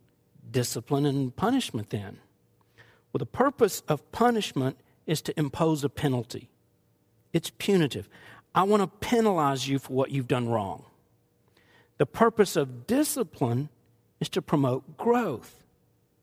discipline 0.51 1.07
and 1.07 1.35
punishment 1.35 1.91
then? 1.91 2.19
Well, 3.13 3.19
the 3.19 3.27
purpose 3.27 3.83
of 3.89 4.11
punishment 4.13 4.79
is 5.07 5.21
to 5.23 5.39
impose 5.39 5.85
a 5.85 5.89
penalty, 5.89 6.51
it's 7.33 7.51
punitive. 7.51 8.09
I 8.55 8.65
want 8.65 8.83
to 8.83 9.07
penalize 9.09 9.67
you 9.67 9.79
for 9.79 9.95
what 9.95 10.11
you've 10.11 10.29
done 10.29 10.47
wrong. 10.47 10.85
The 11.97 12.05
purpose 12.05 12.55
of 12.55 12.87
discipline 12.87 13.71
is 14.21 14.29
to 14.29 14.43
promote 14.43 14.99
growth 14.99 15.62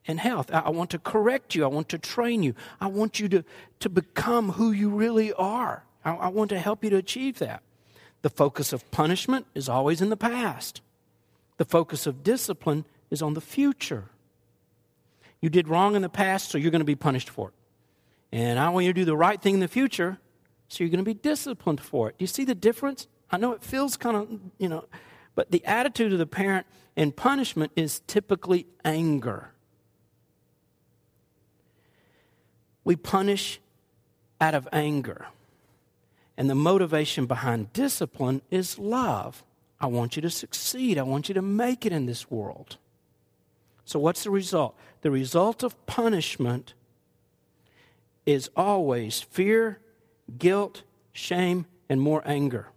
and 0.06 0.20
health. 0.20 0.50
I 0.52 0.70
want 0.70 0.90
to 0.90 0.98
correct 0.98 1.54
you. 1.54 1.64
I 1.64 1.68
want 1.68 1.88
to 1.90 1.98
train 1.98 2.42
you. 2.42 2.54
I 2.80 2.86
want 2.86 3.20
you 3.20 3.28
to, 3.28 3.44
to 3.80 3.88
become 3.88 4.52
who 4.52 4.72
you 4.72 4.88
really 4.88 5.32
are. 5.34 5.84
I, 6.04 6.12
I 6.14 6.28
want 6.28 6.50
to 6.50 6.58
help 6.58 6.82
you 6.82 6.90
to 6.90 6.96
achieve 6.96 7.38
that. 7.38 7.62
The 8.22 8.30
focus 8.30 8.72
of 8.72 8.90
punishment 8.90 9.46
is 9.54 9.68
always 9.68 10.00
in 10.00 10.10
the 10.10 10.16
past. 10.16 10.80
The 11.56 11.64
focus 11.64 12.06
of 12.06 12.22
discipline 12.22 12.84
is 13.10 13.22
on 13.22 13.34
the 13.34 13.40
future. 13.40 14.04
You 15.40 15.48
did 15.48 15.68
wrong 15.68 15.96
in 15.96 16.02
the 16.02 16.08
past, 16.08 16.50
so 16.50 16.58
you're 16.58 16.70
going 16.70 16.80
to 16.80 16.86
be 16.86 16.96
punished 16.96 17.30
for 17.30 17.48
it. 17.48 17.54
And 18.32 18.58
I 18.58 18.68
want 18.68 18.86
you 18.86 18.92
to 18.92 19.00
do 19.00 19.04
the 19.04 19.16
right 19.16 19.40
thing 19.40 19.54
in 19.54 19.60
the 19.60 19.68
future, 19.68 20.18
so 20.68 20.84
you're 20.84 20.90
going 20.90 21.04
to 21.04 21.08
be 21.08 21.14
disciplined 21.14 21.80
for 21.80 22.08
it. 22.08 22.18
Do 22.18 22.22
you 22.22 22.26
see 22.26 22.44
the 22.44 22.54
difference? 22.54 23.08
I 23.30 23.38
know 23.38 23.52
it 23.52 23.62
feels 23.62 23.96
kind 23.96 24.16
of, 24.16 24.40
you 24.58 24.68
know, 24.68 24.84
but 25.34 25.50
the 25.50 25.64
attitude 25.64 26.12
of 26.12 26.18
the 26.18 26.26
parent 26.26 26.66
in 26.96 27.12
punishment 27.12 27.72
is 27.74 28.00
typically 28.06 28.66
anger. 28.84 29.52
We 32.90 32.96
punish 32.96 33.60
out 34.40 34.52
of 34.52 34.66
anger. 34.72 35.28
And 36.36 36.50
the 36.50 36.56
motivation 36.56 37.26
behind 37.26 37.72
discipline 37.72 38.42
is 38.50 38.80
love. 38.80 39.44
I 39.80 39.86
want 39.86 40.16
you 40.16 40.22
to 40.22 40.28
succeed. 40.28 40.98
I 40.98 41.02
want 41.02 41.28
you 41.28 41.34
to 41.36 41.40
make 41.40 41.86
it 41.86 41.92
in 41.92 42.06
this 42.06 42.32
world. 42.32 42.78
So, 43.84 44.00
what's 44.00 44.24
the 44.24 44.30
result? 44.30 44.76
The 45.02 45.12
result 45.12 45.62
of 45.62 45.86
punishment 45.86 46.74
is 48.26 48.50
always 48.56 49.20
fear, 49.20 49.78
guilt, 50.36 50.82
shame, 51.12 51.66
and 51.88 52.00
more 52.00 52.22
anger. 52.26 52.70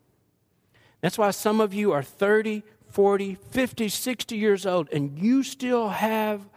That's 1.02 1.18
why 1.18 1.32
some 1.32 1.60
of 1.60 1.74
you 1.74 1.92
are 1.92 2.04
30, 2.04 2.62
40, 2.88 3.40
50, 3.50 3.90
60 3.90 4.38
years 4.38 4.68
old, 4.68 4.90
and 4.94 5.18
you 5.18 5.42
still 5.42 5.90
have 5.90 6.48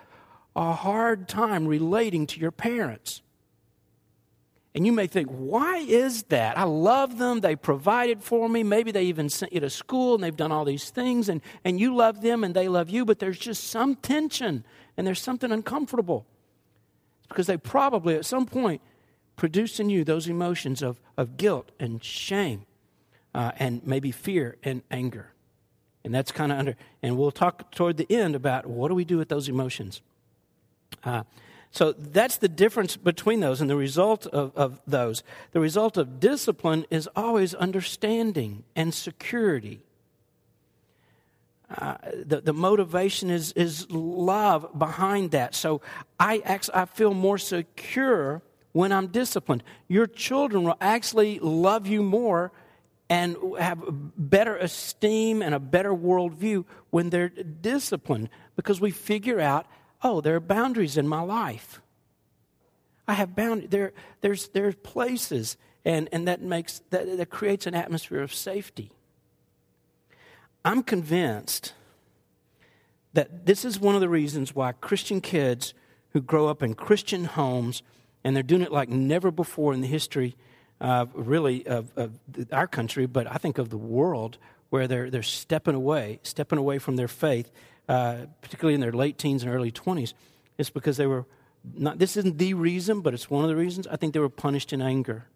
a 0.55 0.75
hard 0.75 1.27
time 1.27 1.67
relating 1.67 2.27
to 2.27 2.39
your 2.39 2.51
parents. 2.51 3.23
And 4.77 4.85
you 4.85 4.93
may 4.93 5.07
think, 5.07 5.29
why 5.31 5.79
is 5.79 6.25
that? 6.25 6.59
I 6.59 6.65
love 6.65 7.17
them. 7.17 7.41
They 7.41 7.57
provided 7.57 8.23
for 8.23 8.47
me. 8.47 8.63
Maybe 8.63 8.93
they 8.93 9.05
even 9.05 9.31
sent 9.31 9.55
you 9.55 9.61
to 9.61 9.71
school 9.71 10.15
and 10.15 10.23
they've 10.23 10.37
done 10.37 10.53
all 10.53 10.67
these 10.67 10.91
things, 10.91 11.31
and, 11.31 11.41
and 11.65 11.81
you 11.81 11.97
love 11.97 12.21
them 12.21 12.45
and 12.45 12.55
they 12.55 12.69
love 12.69 12.91
you, 12.91 13.07
but 13.07 13.19
there's 13.19 13.39
just 13.39 13.65
some 13.65 13.97
tension 13.97 14.67
and 14.99 15.07
there's 15.07 15.21
something 15.21 15.51
uncomfortable. 15.51 16.27
It's 17.21 17.29
because 17.29 17.47
they 17.47 17.57
probably, 17.57 18.17
at 18.17 18.27
some 18.27 18.45
point, 18.45 18.83
produced 19.35 19.81
in 19.81 19.89
you 19.89 20.05
those 20.05 20.29
emotions 20.29 20.83
of, 20.83 21.01
of 21.17 21.39
guilt 21.39 21.73
and 21.81 22.05
shame 22.05 22.67
uh, 23.35 23.53
and 23.59 23.87
maybe 23.87 24.11
fear 24.11 24.57
and 24.63 24.83
anger. 24.91 25.33
And 26.05 26.15
that's 26.15 26.33
kind 26.33 26.53
of 26.53 26.59
under, 26.59 26.77
and 27.03 27.17
we'll 27.17 27.31
talk 27.31 27.73
toward 27.73 27.97
the 27.97 28.07
end 28.11 28.35
about 28.37 28.67
what 28.67 28.89
do 28.89 28.95
we 28.95 29.07
do 29.07 29.17
with 29.17 29.31
those 29.31 29.49
emotions. 29.49 30.03
Uh, 31.03 31.23
so 31.77 31.93
that's 31.93 32.39
the 32.39 32.49
difference 32.49 32.97
between 32.97 33.41
those 33.41 33.61
and 33.61 33.69
the 33.69 33.77
result 33.77 34.27
of, 34.29 34.51
of 34.57 34.81
those. 34.87 35.23
The 35.53 35.61
result 35.61 35.99
of 35.99 36.19
discipline 36.19 36.87
is 36.89 37.07
always 37.15 37.55
understanding 37.55 38.65
and 38.75 38.95
security. 38.95 39.81
Uh, 41.69 41.97
the, 42.15 42.41
the 42.41 42.55
motivation 42.55 43.29
is, 43.29 43.53
is 43.53 43.91
love 43.91 44.71
behind 44.79 45.33
that. 45.33 45.55
So 45.55 45.83
I, 46.19 46.41
actually, 46.47 46.77
I 46.77 46.87
feel 46.87 47.13
more 47.13 47.37
secure 47.37 48.41
when 48.73 48.91
I'm 48.91 49.09
disciplined. 49.09 49.63
Your 49.87 50.07
children 50.07 50.65
will 50.65 50.79
actually 50.81 51.41
love 51.41 51.87
you 51.87 52.03
more 52.03 52.53
and 53.11 53.37
have 53.59 53.83
better 54.17 54.57
esteem 54.57 55.43
and 55.43 55.55
a 55.55 55.61
better 55.61 55.93
worldview 55.93 56.65
when 56.89 57.11
they're 57.11 57.29
disciplined 57.29 58.31
because 58.57 58.81
we 58.81 58.93
figure 58.93 59.41
out 59.41 59.67
oh, 60.03 60.21
there 60.21 60.37
are 60.37 60.41
boundaries 60.41 60.97
in 60.97 61.07
my 61.07 61.21
life. 61.21 61.81
I 63.09 63.15
have 63.15 63.37
bound 63.37 63.71
there. 63.71 63.93
There's 64.21 64.49
there's 64.49 64.75
places, 64.77 65.57
and 65.85 66.09
and 66.13 66.27
that 66.27 66.41
makes 66.41 66.81
that, 66.91 67.17
that 67.17 67.31
creates 67.31 67.67
an 67.67 67.75
atmosphere 67.75 68.23
of 68.23 68.35
safety. 68.35 68.91
I'm 70.65 70.83
convinced 70.83 71.73
that 73.13 73.47
this 73.47 73.65
is 73.65 73.79
one 73.79 73.95
of 73.95 74.01
the 74.01 74.09
reasons 74.09 74.55
why 74.55 74.73
Christian 74.73 75.21
kids 75.21 75.75
who 76.11 76.21
grow 76.21 76.49
up 76.49 76.63
in 76.63 76.75
Christian 76.75 77.25
homes 77.25 77.83
and 78.25 78.35
they're 78.35 78.43
doing 78.43 78.63
it 78.63 78.73
like 78.73 78.89
never 78.89 79.31
before 79.31 79.73
in 79.73 79.81
the 79.81 79.87
history 79.87 80.35
uh, 80.81 81.07
really, 81.15 81.67
of, 81.67 81.93
of 81.97 82.19
our 82.53 82.67
country, 82.67 83.07
but 83.07 83.27
I 83.31 83.37
think 83.37 83.59
of 83.59 83.71
the 83.71 83.79
world, 83.79 84.39
where 84.69 84.89
they're, 84.89 85.11
they're 85.11 85.23
stepping 85.23 85.75
away, 85.75 86.19
stepping 86.23 86.59
away 86.59 86.79
from 86.79 86.97
their 86.97 87.09
faith, 87.09 87.51
uh, 87.89 88.27
particularly 88.41 88.75
in 88.75 88.81
their 88.81 88.93
late 88.93 89.19
teens 89.19 89.43
and 89.43 89.53
early 89.53 89.71
20s. 89.71 90.15
It's 90.59 90.71
because 90.71 90.97
they 90.97 91.07
were 91.07 91.27
not, 91.75 91.99
this 91.99 92.17
isn't 92.17 92.39
the 92.39 92.55
reason, 92.55 93.01
but 93.01 93.15
it's 93.15 93.29
one 93.29 93.45
of 93.45 93.49
the 93.49 93.57
reasons. 93.57 93.87
I 93.87 93.97
think 93.97 94.15
they 94.15 94.21
were 94.21 94.29
punished 94.29 94.73
in 94.73 94.81
anger 94.81 95.27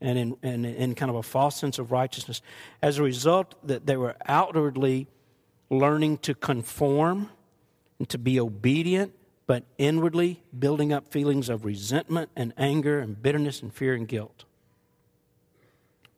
and 0.00 0.18
in, 0.18 0.36
in, 0.42 0.64
in 0.64 0.94
kind 0.94 1.10
of 1.10 1.16
a 1.16 1.22
false 1.22 1.56
sense 1.56 1.78
of 1.78 1.92
righteousness. 1.92 2.42
As 2.82 2.98
a 2.98 3.02
result, 3.02 3.54
that 3.66 3.86
they 3.86 3.96
were 3.96 4.16
outwardly 4.26 5.06
learning 5.70 6.18
to 6.18 6.34
conform 6.34 7.30
and 7.98 8.08
to 8.10 8.18
be 8.18 8.38
obedient, 8.38 9.14
but 9.46 9.64
inwardly 9.78 10.42
building 10.56 10.92
up 10.92 11.08
feelings 11.08 11.48
of 11.48 11.64
resentment 11.64 12.30
and 12.36 12.52
anger 12.58 12.98
and 12.98 13.22
bitterness 13.22 13.62
and 13.62 13.72
fear 13.72 13.94
and 13.94 14.06
guilt. 14.06 14.44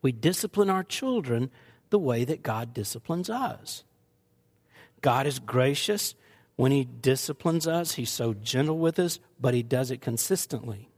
We 0.01 0.11
discipline 0.11 0.69
our 0.69 0.83
children 0.83 1.51
the 1.89 1.99
way 1.99 2.25
that 2.25 2.43
God 2.43 2.73
disciplines 2.73 3.29
us. 3.29 3.83
God 5.05 5.27
is 5.27 5.37
gracious. 5.37 6.15
When 6.55 6.71
He 6.71 6.83
disciplines 6.83 7.67
us, 7.67 7.93
He's 7.93 8.09
so 8.09 8.33
gentle 8.33 8.79
with 8.79 8.97
us, 8.97 9.19
but 9.39 9.53
He 9.53 9.61
does 9.61 9.91
it 9.91 10.01
consistently. 10.01 10.89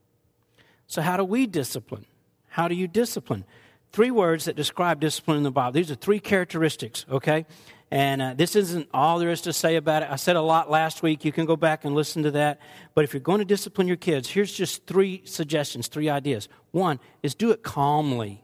So, 0.88 1.02
how 1.02 1.18
do 1.18 1.26
we 1.26 1.46
discipline? 1.46 2.06
How 2.48 2.70
do 2.70 2.76
you 2.76 2.88
discipline? 2.88 3.44
Three 3.92 4.10
words 4.10 4.46
that 4.46 4.56
describe 4.56 5.02
discipline 5.02 5.36
in 5.36 5.44
the 5.44 5.52
Bible. 5.52 5.74
These 5.74 5.92
are 5.92 5.96
three 5.96 6.22
characteristics, 6.22 7.06
okay? 7.12 7.46
And 7.92 8.22
uh, 8.22 8.34
this 8.34 8.56
isn't 8.56 8.88
all 8.94 9.20
there 9.20 9.30
is 9.30 9.42
to 9.42 9.52
say 9.52 9.76
about 9.76 10.04
it. 10.04 10.10
I 10.10 10.16
said 10.16 10.38
a 10.38 10.42
lot 10.42 10.72
last 10.72 11.04
week. 11.04 11.26
You 11.26 11.34
can 11.34 11.46
go 11.46 11.58
back 11.58 11.84
and 11.84 11.94
listen 11.94 12.24
to 12.24 12.32
that. 12.32 12.62
But 12.96 13.04
if 13.04 13.14
you're 13.14 13.20
going 13.20 13.40
to 13.40 13.46
discipline 13.46 13.90
your 13.90 13.98
kids, 13.98 14.30
here's 14.30 14.54
just 14.54 14.86
three 14.86 15.22
suggestions, 15.26 15.90
three 15.90 16.08
ideas. 16.08 16.48
One 16.72 17.02
is 17.24 17.36
do 17.36 17.52
it 17.52 17.62
calmly. 17.62 18.42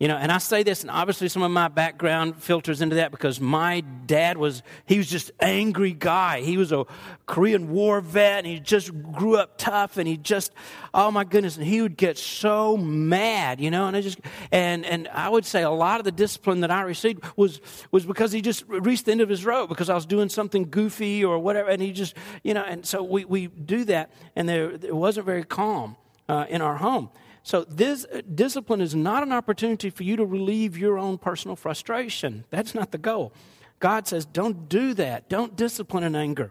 You 0.00 0.08
know, 0.08 0.16
and 0.16 0.32
I 0.32 0.38
say 0.38 0.64
this, 0.64 0.82
and 0.82 0.90
obviously 0.90 1.28
some 1.28 1.44
of 1.44 1.52
my 1.52 1.68
background 1.68 2.42
filters 2.42 2.82
into 2.82 2.96
that 2.96 3.12
because 3.12 3.40
my 3.40 3.80
dad 3.80 4.36
was, 4.36 4.64
he 4.86 4.98
was 4.98 5.08
just 5.08 5.30
angry 5.38 5.92
guy. 5.92 6.40
He 6.40 6.56
was 6.56 6.72
a 6.72 6.84
Korean 7.26 7.70
War 7.70 8.00
vet, 8.00 8.38
and 8.38 8.46
he 8.46 8.58
just 8.58 8.90
grew 9.12 9.36
up 9.36 9.56
tough, 9.56 9.96
and 9.96 10.08
he 10.08 10.16
just, 10.16 10.50
oh 10.92 11.12
my 11.12 11.22
goodness, 11.22 11.56
and 11.56 11.64
he 11.64 11.80
would 11.80 11.96
get 11.96 12.18
so 12.18 12.76
mad, 12.76 13.60
you 13.60 13.70
know, 13.70 13.86
and 13.86 13.96
I 13.96 14.00
just, 14.00 14.18
and, 14.50 14.84
and 14.84 15.06
I 15.08 15.28
would 15.28 15.46
say 15.46 15.62
a 15.62 15.70
lot 15.70 16.00
of 16.00 16.04
the 16.04 16.12
discipline 16.12 16.62
that 16.62 16.72
I 16.72 16.82
received 16.82 17.22
was, 17.36 17.60
was 17.92 18.04
because 18.04 18.32
he 18.32 18.42
just 18.42 18.64
reached 18.66 19.04
the 19.04 19.12
end 19.12 19.20
of 19.20 19.28
his 19.28 19.44
rope 19.44 19.68
because 19.68 19.88
I 19.88 19.94
was 19.94 20.06
doing 20.06 20.28
something 20.28 20.70
goofy 20.70 21.24
or 21.24 21.38
whatever, 21.38 21.70
and 21.70 21.80
he 21.80 21.92
just, 21.92 22.16
you 22.42 22.52
know, 22.52 22.64
and 22.64 22.84
so 22.84 23.00
we, 23.00 23.24
we 23.26 23.46
do 23.46 23.84
that, 23.84 24.10
and 24.34 24.48
there, 24.48 24.72
it 24.72 24.94
wasn't 24.94 25.24
very 25.24 25.44
calm 25.44 25.94
uh, 26.28 26.46
in 26.48 26.62
our 26.62 26.74
home. 26.74 27.10
So, 27.44 27.64
this 27.64 28.06
discipline 28.34 28.80
is 28.80 28.94
not 28.94 29.22
an 29.22 29.30
opportunity 29.30 29.90
for 29.90 30.02
you 30.02 30.16
to 30.16 30.24
relieve 30.24 30.78
your 30.78 30.98
own 30.98 31.18
personal 31.18 31.56
frustration. 31.56 32.46
That's 32.48 32.74
not 32.74 32.90
the 32.90 32.98
goal. 32.98 33.34
God 33.80 34.08
says, 34.08 34.24
don't 34.24 34.66
do 34.66 34.94
that. 34.94 35.28
Don't 35.28 35.54
discipline 35.54 36.04
in 36.04 36.16
anger. 36.16 36.50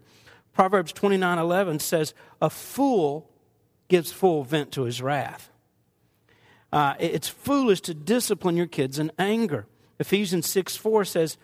Proverbs 0.53 0.93
29 0.93 1.39
11 1.39 1.79
says, 1.79 2.13
A 2.39 2.49
fool 2.49 3.27
gives 3.88 4.12
full 4.12 4.43
vent 4.43 4.71
to 4.73 4.84
his 4.84 5.01
wrath. 5.01 5.49
Uh, 6.71 6.93
it's 6.99 7.27
foolish 7.27 7.82
to 7.82 7.95
discipline 7.95 8.56
your 8.56 8.67
kids 8.67 8.99
in 8.99 9.12
anger. 9.17 9.65
Ephesians 9.97 10.47
6 10.47 10.75
4 10.75 11.06
says, 11.06 11.38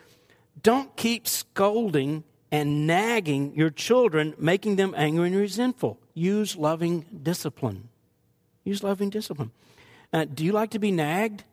Don't 0.61 0.95
keep 0.95 1.27
scolding 1.27 2.23
and 2.51 2.85
nagging 2.85 3.55
your 3.55 3.71
children, 3.71 4.35
making 4.37 4.75
them 4.75 4.93
angry 4.95 5.27
and 5.27 5.35
resentful. 5.35 5.99
Use 6.13 6.55
loving 6.55 7.05
discipline. 7.23 7.88
Use 8.69 8.83
loving 8.83 9.09
discipline. 9.09 9.49
Uh, 10.13 10.25
do 10.25 10.45
you 10.45 10.51
like 10.51 10.69
to 10.71 10.79
be 10.79 10.91
nagged? 10.91 11.43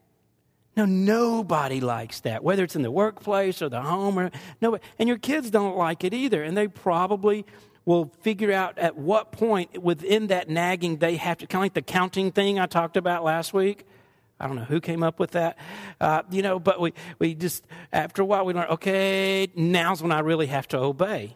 No, 0.77 0.85
nobody 0.85 1.81
likes 1.81 2.21
that, 2.21 2.45
whether 2.45 2.63
it's 2.63 2.77
in 2.77 2.83
the 2.83 2.91
workplace 2.91 3.63
or 3.63 3.71
the 3.71 3.81
home 3.81 4.19
or 4.19 4.31
nobody. 4.61 4.85
And 4.99 5.09
your 5.09 5.17
kids 5.17 5.51
don't 5.51 5.79
like 5.79 6.05
it 6.05 6.13
either. 6.13 6.43
And 6.43 6.55
they 6.55 6.69
probably 6.69 7.47
will 7.87 8.13
figure 8.21 8.53
out 8.53 8.79
at 8.79 8.99
what 8.99 9.33
point 9.33 9.83
within 9.83 10.27
that 10.27 10.51
nagging 10.51 10.99
they 10.99 11.17
have 11.17 11.39
to, 11.39 11.47
kind 11.47 11.61
of 11.61 11.65
like 11.65 11.73
the 11.73 11.81
counting 11.81 12.33
thing 12.33 12.59
I 12.59 12.67
talked 12.67 12.99
about 12.99 13.25
last 13.25 13.55
week. 13.55 13.87
I 14.39 14.47
don't 14.47 14.57
know 14.57 14.65
who 14.65 14.83
came 14.83 15.03
up 15.03 15.19
with 15.19 15.31
that, 15.31 15.57
uh, 15.99 16.23
you 16.31 16.43
know, 16.43 16.59
but 16.59 16.79
we, 16.79 16.93
we 17.19 17.35
just, 17.35 17.65
after 17.95 18.21
a 18.21 18.27
while, 18.27 18.45
we 18.45 18.53
learn, 18.53 18.69
okay, 18.69 19.49
now's 19.55 20.03
when 20.03 20.13
I 20.13 20.19
really 20.19 20.49
have 20.49 20.69
to 20.69 20.79
obey. 20.79 21.35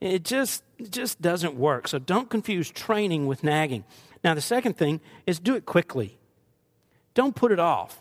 It 0.00 0.24
just, 0.24 0.62
it 0.78 0.90
just 0.90 1.20
doesn't 1.20 1.54
work. 1.54 1.88
So 1.88 1.98
don't 1.98 2.30
confuse 2.30 2.70
training 2.70 3.26
with 3.26 3.42
nagging. 3.42 3.84
Now, 4.22 4.34
the 4.34 4.40
second 4.40 4.76
thing 4.76 5.00
is 5.26 5.38
do 5.38 5.54
it 5.54 5.66
quickly. 5.66 6.18
Don't 7.14 7.34
put 7.34 7.50
it 7.50 7.58
off. 7.58 8.00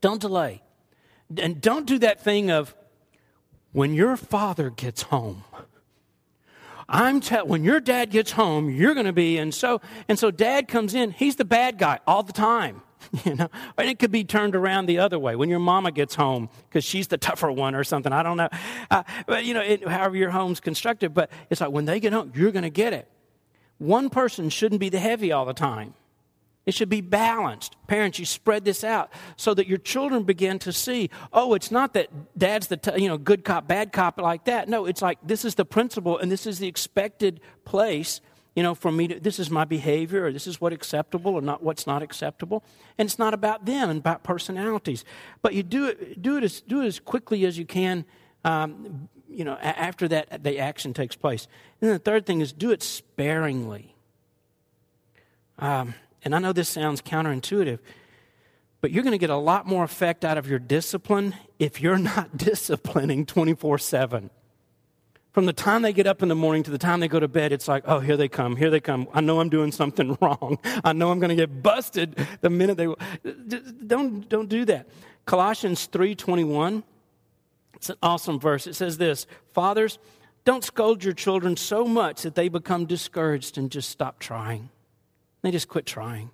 Don't 0.00 0.20
delay. 0.20 0.62
And 1.36 1.60
don't 1.60 1.86
do 1.86 1.98
that 2.00 2.22
thing 2.22 2.50
of 2.50 2.74
when 3.72 3.94
your 3.94 4.16
father 4.16 4.70
gets 4.70 5.02
home. 5.02 5.44
I'm 6.88 7.20
tell 7.20 7.46
when 7.46 7.64
your 7.64 7.80
dad 7.80 8.10
gets 8.10 8.32
home, 8.32 8.68
you're 8.68 8.94
going 8.94 9.06
to 9.06 9.12
be 9.12 9.38
and 9.38 9.54
so 9.54 9.80
and 10.08 10.18
so 10.18 10.30
dad 10.30 10.68
comes 10.68 10.94
in, 10.94 11.10
he's 11.12 11.36
the 11.36 11.44
bad 11.44 11.78
guy 11.78 12.00
all 12.06 12.22
the 12.22 12.34
time. 12.34 12.82
You 13.24 13.36
know, 13.36 13.48
and 13.78 13.88
it 13.88 13.98
could 13.98 14.10
be 14.10 14.24
turned 14.24 14.56
around 14.56 14.86
the 14.86 14.98
other 14.98 15.18
way 15.18 15.36
when 15.36 15.48
your 15.48 15.58
mama 15.58 15.92
gets 15.92 16.14
home 16.14 16.48
because 16.68 16.84
she's 16.84 17.08
the 17.08 17.18
tougher 17.18 17.52
one 17.52 17.74
or 17.74 17.84
something. 17.84 18.12
I 18.12 18.22
don't 18.22 18.36
know, 18.36 18.48
uh, 18.90 19.02
but 19.26 19.44
you 19.44 19.54
know, 19.54 19.60
it, 19.60 19.86
however 19.86 20.16
your 20.16 20.30
home's 20.30 20.60
constructed. 20.60 21.14
But 21.14 21.30
it's 21.50 21.60
like 21.60 21.70
when 21.70 21.84
they 21.84 22.00
get 22.00 22.12
home, 22.12 22.32
you're 22.34 22.50
going 22.50 22.62
to 22.62 22.70
get 22.70 22.92
it. 22.92 23.08
One 23.78 24.10
person 24.10 24.48
shouldn't 24.48 24.80
be 24.80 24.88
the 24.88 24.98
heavy 24.98 25.32
all 25.32 25.44
the 25.44 25.54
time. 25.54 25.94
It 26.64 26.74
should 26.74 26.88
be 26.88 27.00
balanced. 27.00 27.76
Parents, 27.88 28.18
you 28.20 28.24
spread 28.24 28.64
this 28.64 28.84
out 28.84 29.10
so 29.36 29.52
that 29.54 29.66
your 29.66 29.78
children 29.78 30.22
begin 30.22 30.60
to 30.60 30.72
see, 30.72 31.10
oh, 31.32 31.54
it's 31.54 31.72
not 31.72 31.92
that 31.94 32.08
dad's 32.38 32.68
the 32.68 32.76
t- 32.76 33.02
you 33.02 33.08
know 33.08 33.18
good 33.18 33.44
cop, 33.44 33.66
bad 33.66 33.92
cop 33.92 34.20
like 34.20 34.44
that. 34.44 34.68
No, 34.68 34.86
it's 34.86 35.02
like 35.02 35.18
this 35.24 35.44
is 35.44 35.56
the 35.56 35.64
principle 35.64 36.18
and 36.18 36.30
this 36.30 36.46
is 36.46 36.60
the 36.60 36.68
expected 36.68 37.40
place, 37.64 38.20
you 38.54 38.62
know, 38.62 38.74
for 38.74 38.92
me 38.92 39.08
to 39.08 39.20
this 39.20 39.38
is 39.38 39.50
my 39.50 39.64
behavior 39.64 40.26
or 40.26 40.32
this 40.32 40.46
is 40.46 40.60
what's 40.60 40.74
acceptable 40.74 41.34
or 41.34 41.40
not 41.40 41.62
what's 41.62 41.86
not 41.86 42.02
acceptable. 42.02 42.62
And 42.98 43.06
it's 43.06 43.18
not 43.18 43.34
about 43.34 43.64
them 43.64 43.88
and 43.88 43.98
about 44.00 44.22
personalities. 44.22 45.04
But 45.40 45.54
you 45.54 45.62
do 45.62 45.86
it 45.86 46.20
do 46.20 46.36
it 46.36 46.44
as 46.44 46.60
do 46.60 46.82
it 46.82 46.86
as 46.86 47.00
quickly 47.00 47.44
as 47.46 47.58
you 47.58 47.64
can 47.64 48.04
um, 48.44 49.08
you 49.28 49.44
know, 49.44 49.54
after 49.54 50.08
that, 50.08 50.42
the 50.42 50.58
action 50.58 50.92
takes 50.92 51.16
place. 51.16 51.48
And 51.80 51.88
then 51.88 51.96
the 51.96 52.02
third 52.02 52.26
thing 52.26 52.40
is 52.40 52.52
do 52.52 52.70
it 52.70 52.82
sparingly. 52.82 53.94
Um, 55.58 55.94
and 56.24 56.34
I 56.34 56.38
know 56.38 56.52
this 56.52 56.68
sounds 56.68 57.00
counterintuitive, 57.00 57.78
but 58.80 58.90
you're 58.90 59.02
going 59.02 59.12
to 59.12 59.18
get 59.18 59.30
a 59.30 59.36
lot 59.36 59.66
more 59.66 59.84
effect 59.84 60.24
out 60.24 60.38
of 60.38 60.48
your 60.48 60.58
discipline 60.58 61.34
if 61.58 61.80
you're 61.80 61.98
not 61.98 62.36
disciplining 62.36 63.26
24 63.26 63.78
7. 63.78 64.30
From 65.32 65.46
the 65.46 65.52
time 65.52 65.82
they 65.82 65.92
get 65.92 66.06
up 66.06 66.22
in 66.22 66.28
the 66.28 66.34
morning 66.34 66.62
to 66.64 66.70
the 66.70 66.78
time 66.78 67.00
they 67.00 67.08
go 67.08 67.18
to 67.18 67.28
bed, 67.28 67.52
it's 67.52 67.66
like, 67.66 67.84
oh, 67.86 68.00
here 68.00 68.16
they 68.16 68.28
come, 68.28 68.56
here 68.56 68.70
they 68.70 68.80
come. 68.80 69.08
I 69.14 69.22
know 69.22 69.40
I'm 69.40 69.48
doing 69.48 69.72
something 69.72 70.16
wrong. 70.20 70.58
I 70.84 70.92
know 70.92 71.10
I'm 71.10 71.20
going 71.20 71.30
to 71.30 71.36
get 71.36 71.62
busted 71.62 72.16
the 72.42 72.50
minute 72.50 72.76
they. 72.76 72.86
Don't, 73.86 74.28
don't 74.28 74.48
do 74.48 74.64
that. 74.66 74.88
Colossians 75.24 75.88
3.21 75.88 76.82
it's 77.82 77.90
an 77.90 77.96
awesome 78.00 78.38
verse. 78.38 78.68
It 78.68 78.74
says 78.74 78.98
this 78.98 79.26
Fathers, 79.54 79.98
don't 80.44 80.62
scold 80.62 81.02
your 81.02 81.14
children 81.14 81.56
so 81.56 81.84
much 81.84 82.22
that 82.22 82.36
they 82.36 82.48
become 82.48 82.86
discouraged 82.86 83.58
and 83.58 83.72
just 83.72 83.90
stop 83.90 84.20
trying. 84.20 84.70
They 85.42 85.50
just 85.50 85.66
quit 85.66 85.84
trying. 85.84 86.30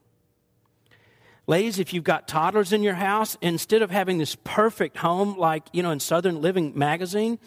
Ladies, 1.46 1.78
if 1.78 1.94
you've 1.94 2.04
got 2.04 2.28
toddlers 2.28 2.74
in 2.74 2.82
your 2.82 2.96
house, 2.96 3.38
instead 3.40 3.80
of 3.80 3.90
having 3.90 4.18
this 4.18 4.36
perfect 4.44 4.98
home 4.98 5.38
like, 5.38 5.62
you 5.72 5.82
know, 5.82 5.90
in 5.90 6.00
Southern 6.00 6.42
Living 6.42 6.78
magazine, 6.78 7.38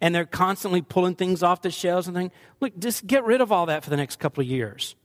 and 0.00 0.14
they're 0.14 0.24
constantly 0.24 0.82
pulling 0.82 1.14
things 1.14 1.42
off 1.42 1.62
the 1.62 1.70
shelves 1.70 2.06
and 2.06 2.16
things, 2.16 2.32
look, 2.60 2.76
just 2.78 3.06
get 3.06 3.24
rid 3.24 3.40
of 3.40 3.52
all 3.52 3.66
that 3.66 3.84
for 3.84 3.90
the 3.90 3.96
next 3.96 4.18
couple 4.18 4.42
of 4.42 4.48
years. 4.48 4.96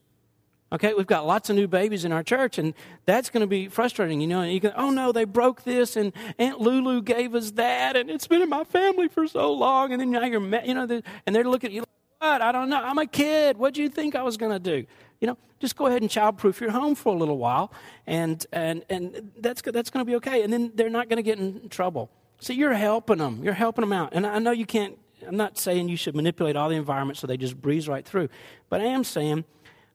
Okay, 0.72 0.94
we've 0.94 1.08
got 1.08 1.28
lots 1.28 1.50
of 1.50 1.56
new 1.56 1.68
babies 1.68 2.06
in 2.06 2.12
our 2.12 2.24
church, 2.24 2.58
and 2.58 2.74
that's 3.06 3.30
going 3.30 3.42
to 3.42 3.48
be 3.48 3.68
frustrating, 3.68 4.20
you 4.20 4.28
know. 4.28 4.42
And 4.42 4.52
you 4.52 4.60
can, 4.60 4.74
oh 4.76 4.90
no, 4.90 5.12
they 5.12 5.24
broke 5.24 5.64
this, 5.64 5.96
and 5.96 6.12
Aunt 6.40 6.60
Lulu 6.60 7.02
gave 7.02 7.36
us 7.36 7.52
that, 7.52 7.96
and 7.96 8.10
it's 8.10 8.28
been 8.28 8.42
in 8.42 8.50
my 8.50 8.64
family 8.64 9.08
for 9.08 9.28
so 9.28 9.54
long, 9.54 9.92
and 9.92 10.02
then 10.02 10.12
now 10.12 10.26
you're, 10.26 10.42
you 10.66 10.74
know, 10.74 11.02
and 11.26 11.36
they're 11.36 11.44
looking 11.44 11.70
at 11.70 11.74
you 11.74 11.82
like, 11.82 11.90
what? 12.20 12.42
I 12.42 12.52
don't 12.52 12.70
know. 12.70 12.82
I'm 12.84 12.98
a 12.98 13.06
kid. 13.06 13.58
What 13.58 13.76
do 13.76 13.84
you 13.84 13.90
think 13.90 14.16
I 14.16 14.24
was 14.24 14.38
going 14.38 14.52
to 14.52 14.60
do? 14.60 14.86
You 15.22 15.28
know, 15.28 15.38
just 15.60 15.76
go 15.76 15.86
ahead 15.86 16.02
and 16.02 16.10
childproof 16.10 16.60
your 16.60 16.72
home 16.72 16.96
for 16.96 17.14
a 17.14 17.18
little 17.18 17.38
while, 17.38 17.72
and 18.08 18.46
and 18.52 18.84
and 18.90 19.32
that's 19.40 19.62
that's 19.62 19.92
going 19.92 20.06
to 20.06 20.10
be 20.10 20.16
okay. 20.16 20.42
And 20.42 20.52
then 20.52 20.72
they're 20.74 20.90
not 20.90 21.10
going 21.10 21.18
to 21.18 21.24
get 21.24 21.40
in 21.40 21.70
trouble. 21.70 22.10
So 22.40 22.54
you're 22.54 22.74
helping 22.74 23.18
them. 23.18 23.44
You're 23.44 23.54
helping 23.54 23.82
them 23.84 23.94
out. 23.94 24.10
And 24.14 24.26
I 24.26 24.40
know 24.40 24.52
you 24.52 24.66
can't. 24.66 24.98
I'm 25.26 25.38
not 25.38 25.58
saying 25.58 25.90
you 25.90 25.98
should 25.98 26.16
manipulate 26.16 26.56
all 26.56 26.70
the 26.70 26.76
environment 26.76 27.18
so 27.18 27.26
they 27.26 27.38
just 27.38 27.60
breeze 27.60 27.88
right 27.88 28.06
through, 28.06 28.30
but 28.70 28.82
I 28.82 28.86
am 28.86 29.04
saying 29.04 29.46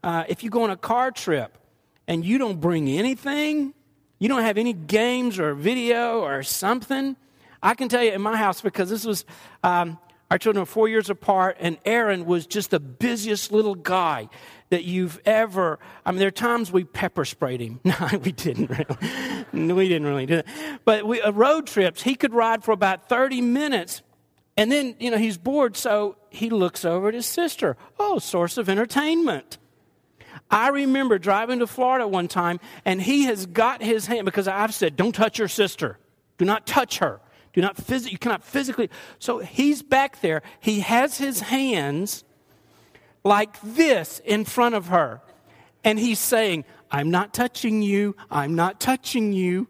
uh, 0.03 0.25
if 0.29 0.43
you 0.43 0.51
go 0.51 0.65
on 0.65 0.71
a 0.71 0.77
car 0.77 1.13
trip 1.13 1.57
and 2.09 2.25
you 2.25 2.39
don't 2.39 2.61
bring 2.61 2.89
anything, 2.89 3.75
you 4.19 4.29
don't 4.29 4.43
have 4.43 4.59
any 4.59 4.73
games 4.73 5.39
or 5.39 5.55
video 5.55 6.21
or 6.21 6.43
something, 6.43 7.15
I 7.63 7.75
can 7.75 7.89
tell 7.89 8.03
you 8.03 8.13
in 8.13 8.23
my 8.23 8.37
house 8.37 8.61
because 8.61 8.91
this 8.91 9.05
was 9.05 9.25
um, 9.63 9.99
Our 10.31 10.39
children 10.39 10.63
were 10.63 10.67
four 10.67 10.89
years 10.89 11.11
apart, 11.11 11.57
and 11.59 11.77
Aaron 11.85 12.25
was 12.25 12.47
just 12.47 12.71
the 12.71 12.79
busiest 12.79 13.51
little 13.51 13.75
guy 13.75 14.29
that 14.71 14.85
you've 14.85 15.21
ever. 15.25 15.79
I 16.07 16.11
mean, 16.11 16.19
there 16.19 16.29
are 16.29 16.33
times 16.33 16.73
we 16.73 16.85
pepper 16.85 17.25
sprayed 17.25 17.61
him. 17.61 17.81
No, 17.91 18.19
we 18.23 18.33
didn't 18.33 18.71
really. 18.71 19.75
we 19.75 19.89
didn't 19.89 20.07
really 20.07 20.27
do 20.27 20.37
that. 20.37 20.47
But 20.85 21.05
we, 21.07 21.21
uh, 21.21 21.33
road 21.33 21.67
trips, 21.67 22.03
he 22.03 22.15
could 22.15 22.33
ride 22.33 22.65
for 22.65 22.73
about 22.73 23.09
30 23.09 23.41
minutes, 23.41 24.03
and 24.57 24.71
then, 24.71 24.95
you 24.99 25.11
know, 25.11 25.19
he's 25.19 25.37
bored, 25.37 25.77
so 25.77 26.17
he 26.31 26.51
looks 26.51 26.85
over 26.85 27.09
at 27.09 27.15
his 27.15 27.27
sister. 27.27 27.77
Oh, 27.99 28.19
source 28.19 28.57
of 28.57 28.69
entertainment. 28.69 29.59
I 30.51 30.69
remember 30.69 31.19
driving 31.19 31.59
to 31.61 31.67
Florida 31.67 32.07
one 32.07 32.29
time, 32.29 32.61
and 32.85 33.03
he 33.03 33.25
has 33.25 33.47
got 33.47 33.83
his 33.83 34.07
hand 34.07 34.25
because 34.25 34.49
I've 34.49 34.75
said, 34.75 34.97
"Don't 34.97 35.15
touch 35.15 35.39
your 35.39 35.49
sister. 35.49 35.99
Do 36.39 36.45
not 36.45 36.67
touch 36.67 36.99
her." 36.99 37.21
Do 37.53 37.61
not 37.61 37.77
you 38.11 38.19
cannot 38.19 38.45
physically. 38.45 38.91
So 39.19 39.39
he's 39.39 39.83
back 39.83 40.21
there. 40.21 40.43
He 40.61 40.81
has 40.81 41.19
his 41.19 41.41
hands 41.41 42.25
like 43.25 43.61
this 43.63 44.21
in 44.25 44.45
front 44.45 44.75
of 44.75 44.89
her. 44.89 45.21
And 45.85 45.99
he's 45.99 46.19
saying, 46.19 46.65
I'm 46.91 47.11
not 47.11 47.33
touching 47.33 47.83
you. 47.83 48.17
I'm 48.31 48.55
not 48.55 48.81
touching 48.81 49.33
you. 49.33 49.69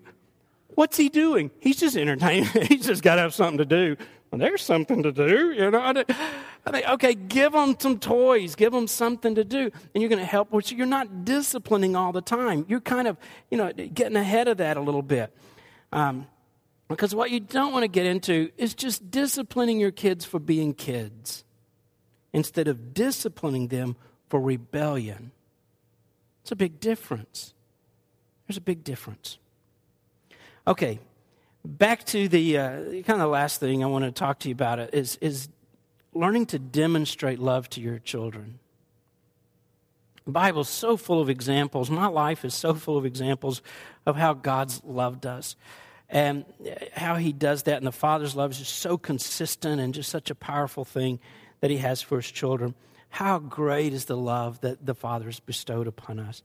What's 0.75 0.97
he 0.97 1.09
doing? 1.09 1.51
He's 1.61 1.79
just 1.79 1.97
entertaining. 1.97 2.45
he's 2.69 2.87
just 2.87 3.03
got 3.03 3.17
to 3.17 3.23
have 3.23 3.35
something 3.35 3.59
to 3.59 3.65
do. 3.65 3.97
Well, 4.31 4.39
there's 4.39 4.63
something 4.63 5.03
to 5.03 5.13
do, 5.13 5.53
you 5.53 5.71
know. 5.71 5.81
I 5.81 6.71
think, 6.71 6.89
okay, 6.89 7.15
give 7.15 7.53
them 7.53 7.75
some 7.79 7.99
toys, 7.99 8.55
give 8.55 8.73
them 8.73 8.87
something 8.87 9.35
to 9.35 9.45
do, 9.45 9.71
and 9.93 10.03
you're 10.03 10.09
going 10.09 10.21
to 10.21 10.25
help. 10.25 10.53
Which 10.53 10.71
you're 10.71 10.87
not 10.87 11.25
disciplining 11.25 11.97
all 11.97 12.13
the 12.13 12.23
time. 12.23 12.65
You're 12.69 12.81
kind 12.81 13.09
of, 13.09 13.17
you 13.51 13.59
know, 13.59 13.73
getting 13.73 14.17
ahead 14.17 14.47
of 14.47 14.59
that 14.59 14.77
a 14.77 14.81
little 14.81 15.03
bit. 15.03 15.35
Um, 15.93 16.29
because 16.89 17.15
what 17.15 17.31
you 17.31 17.41
don't 17.41 17.73
want 17.73 17.83
to 17.83 17.89
get 17.89 18.07
into 18.07 18.51
is 18.57 18.75
just 18.75 19.11
disciplining 19.11 19.81
your 19.81 19.91
kids 19.91 20.25
for 20.25 20.39
being 20.39 20.75
kids 20.75 21.45
instead 22.33 22.69
of 22.69 22.95
disciplining 22.95 23.69
them 23.69 23.97
for 24.29 24.41
rebellion. 24.41 25.33
It's 26.43 26.53
a 26.53 26.57
big 26.57 26.81
difference. 26.81 27.55
There's 28.47 28.57
a 28.57 28.63
big 28.63 28.85
difference. 28.85 29.39
Okay, 30.67 31.01
back 31.65 32.05
to 32.07 32.29
the 32.29 32.59
uh, 32.59 32.71
kind 33.03 33.21
of 33.23 33.31
last 33.31 33.61
thing 33.61 33.83
I 33.83 33.87
want 33.87 34.05
to 34.05 34.13
talk 34.13 34.39
to 34.41 34.49
you 34.49 34.55
about 34.55 34.95
is, 34.95 35.17
is 35.21 35.49
learning 36.15 36.47
to 36.47 36.59
demonstrate 36.59 37.39
love 37.39 37.69
to 37.71 37.81
your 37.81 37.99
children. 37.99 38.59
The 40.25 40.33
Bible's 40.33 40.69
so 40.69 40.97
full 40.97 41.21
of 41.21 41.31
examples. 41.31 41.91
My 41.91 42.07
life 42.07 42.45
is 42.45 42.55
so 42.55 42.75
full 42.75 42.97
of 42.97 43.05
examples 43.05 43.63
of 44.07 44.17
how 44.17 44.35
God's 44.35 44.83
loved 44.85 45.27
us 45.27 45.57
and 46.09 46.45
how 46.93 47.17
he 47.17 47.33
does 47.33 47.65
that. 47.65 47.79
And 47.79 47.87
the 47.87 47.93
Father's 47.93 48.37
love 48.37 48.53
is 48.53 48.59
just 48.59 48.77
so 48.77 48.99
consistent 48.99 49.81
and 49.81 49.95
just 49.95 50.11
such 50.11 50.31
a 50.31 50.35
powerful 50.35 50.85
thing 50.85 51.21
that 51.61 51.71
he 51.71 51.79
has 51.79 52.03
for 52.03 52.17
his 52.17 52.31
children. 52.31 52.75
How 53.11 53.39
great 53.39 53.93
is 53.93 54.05
the 54.05 54.17
love 54.17 54.61
that 54.61 54.85
the 54.85 54.95
Father 54.95 55.27
has 55.27 55.41
bestowed 55.41 55.87
upon 55.87 56.21
us. 56.21 56.43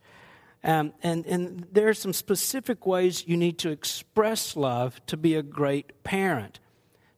Um, 0.63 0.93
and, 1.03 1.25
and 1.27 1.67
there 1.71 1.87
are 1.87 1.93
some 1.93 2.11
specific 2.11 2.87
ways 2.87 3.27
you 3.27 3.37
need 3.37 3.59
to 3.59 3.69
express 3.69 4.55
love 4.55 4.99
to 5.05 5.15
be 5.15 5.35
a 5.35 5.43
great 5.43 6.03
parent. 6.03 6.59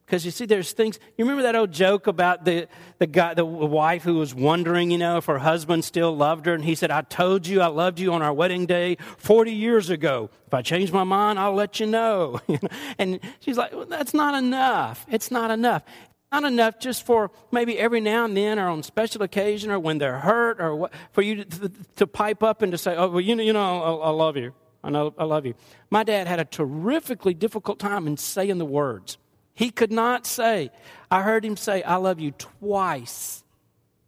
Because 0.08 0.24
you 0.24 0.30
see, 0.30 0.46
there's 0.46 0.72
things. 0.72 0.98
You 1.18 1.24
remember 1.26 1.42
that 1.42 1.54
old 1.54 1.70
joke 1.70 2.06
about 2.06 2.46
the, 2.46 2.66
the 2.98 3.06
guy, 3.06 3.34
the 3.34 3.44
wife 3.44 4.02
who 4.04 4.14
was 4.14 4.34
wondering, 4.34 4.90
you 4.90 4.96
know, 4.96 5.18
if 5.18 5.26
her 5.26 5.38
husband 5.38 5.84
still 5.84 6.16
loved 6.16 6.46
her, 6.46 6.54
and 6.54 6.64
he 6.64 6.74
said, 6.74 6.90
"I 6.90 7.02
told 7.02 7.46
you 7.46 7.60
I 7.60 7.66
loved 7.66 8.00
you 8.00 8.14
on 8.14 8.22
our 8.22 8.32
wedding 8.32 8.64
day 8.64 8.96
40 9.18 9.52
years 9.52 9.90
ago. 9.90 10.30
If 10.46 10.54
I 10.54 10.62
change 10.62 10.92
my 10.92 11.04
mind, 11.04 11.38
I'll 11.38 11.52
let 11.52 11.78
you 11.78 11.84
know." 11.84 12.40
and 12.98 13.20
she's 13.40 13.58
like, 13.58 13.74
well, 13.74 13.84
"That's 13.84 14.14
not 14.14 14.34
enough. 14.34 15.04
It's 15.10 15.30
not 15.30 15.50
enough. 15.50 15.82
Not 16.30 16.44
enough 16.44 16.78
just 16.78 17.06
for 17.06 17.30
maybe 17.50 17.78
every 17.78 18.00
now 18.00 18.26
and 18.26 18.36
then, 18.36 18.58
or 18.58 18.68
on 18.68 18.82
special 18.82 19.22
occasion, 19.22 19.70
or 19.70 19.78
when 19.78 19.98
they're 19.98 20.18
hurt, 20.18 20.60
or 20.60 20.76
what, 20.76 20.92
for 21.12 21.22
you 21.22 21.44
to, 21.44 21.72
to, 21.96 22.06
pipe 22.06 22.42
up 22.42 22.60
and 22.60 22.72
to 22.72 22.78
say, 22.78 22.94
"Oh, 22.94 23.08
well, 23.08 23.20
you 23.20 23.34
know, 23.34 23.42
you 23.42 23.54
know, 23.54 24.00
I, 24.02 24.08
I 24.08 24.10
love 24.10 24.36
you. 24.36 24.52
I 24.84 24.90
know, 24.90 25.14
I 25.16 25.24
love 25.24 25.46
you." 25.46 25.54
My 25.88 26.04
dad 26.04 26.26
had 26.26 26.38
a 26.38 26.44
terrifically 26.44 27.32
difficult 27.32 27.78
time 27.78 28.06
in 28.06 28.18
saying 28.18 28.58
the 28.58 28.66
words. 28.66 29.16
He 29.58 29.70
could 29.70 29.90
not 29.90 30.24
say, 30.24 30.70
I 31.10 31.22
heard 31.22 31.44
him 31.44 31.56
say, 31.56 31.82
I 31.82 31.96
love 31.96 32.20
you 32.20 32.30
twice 32.30 33.42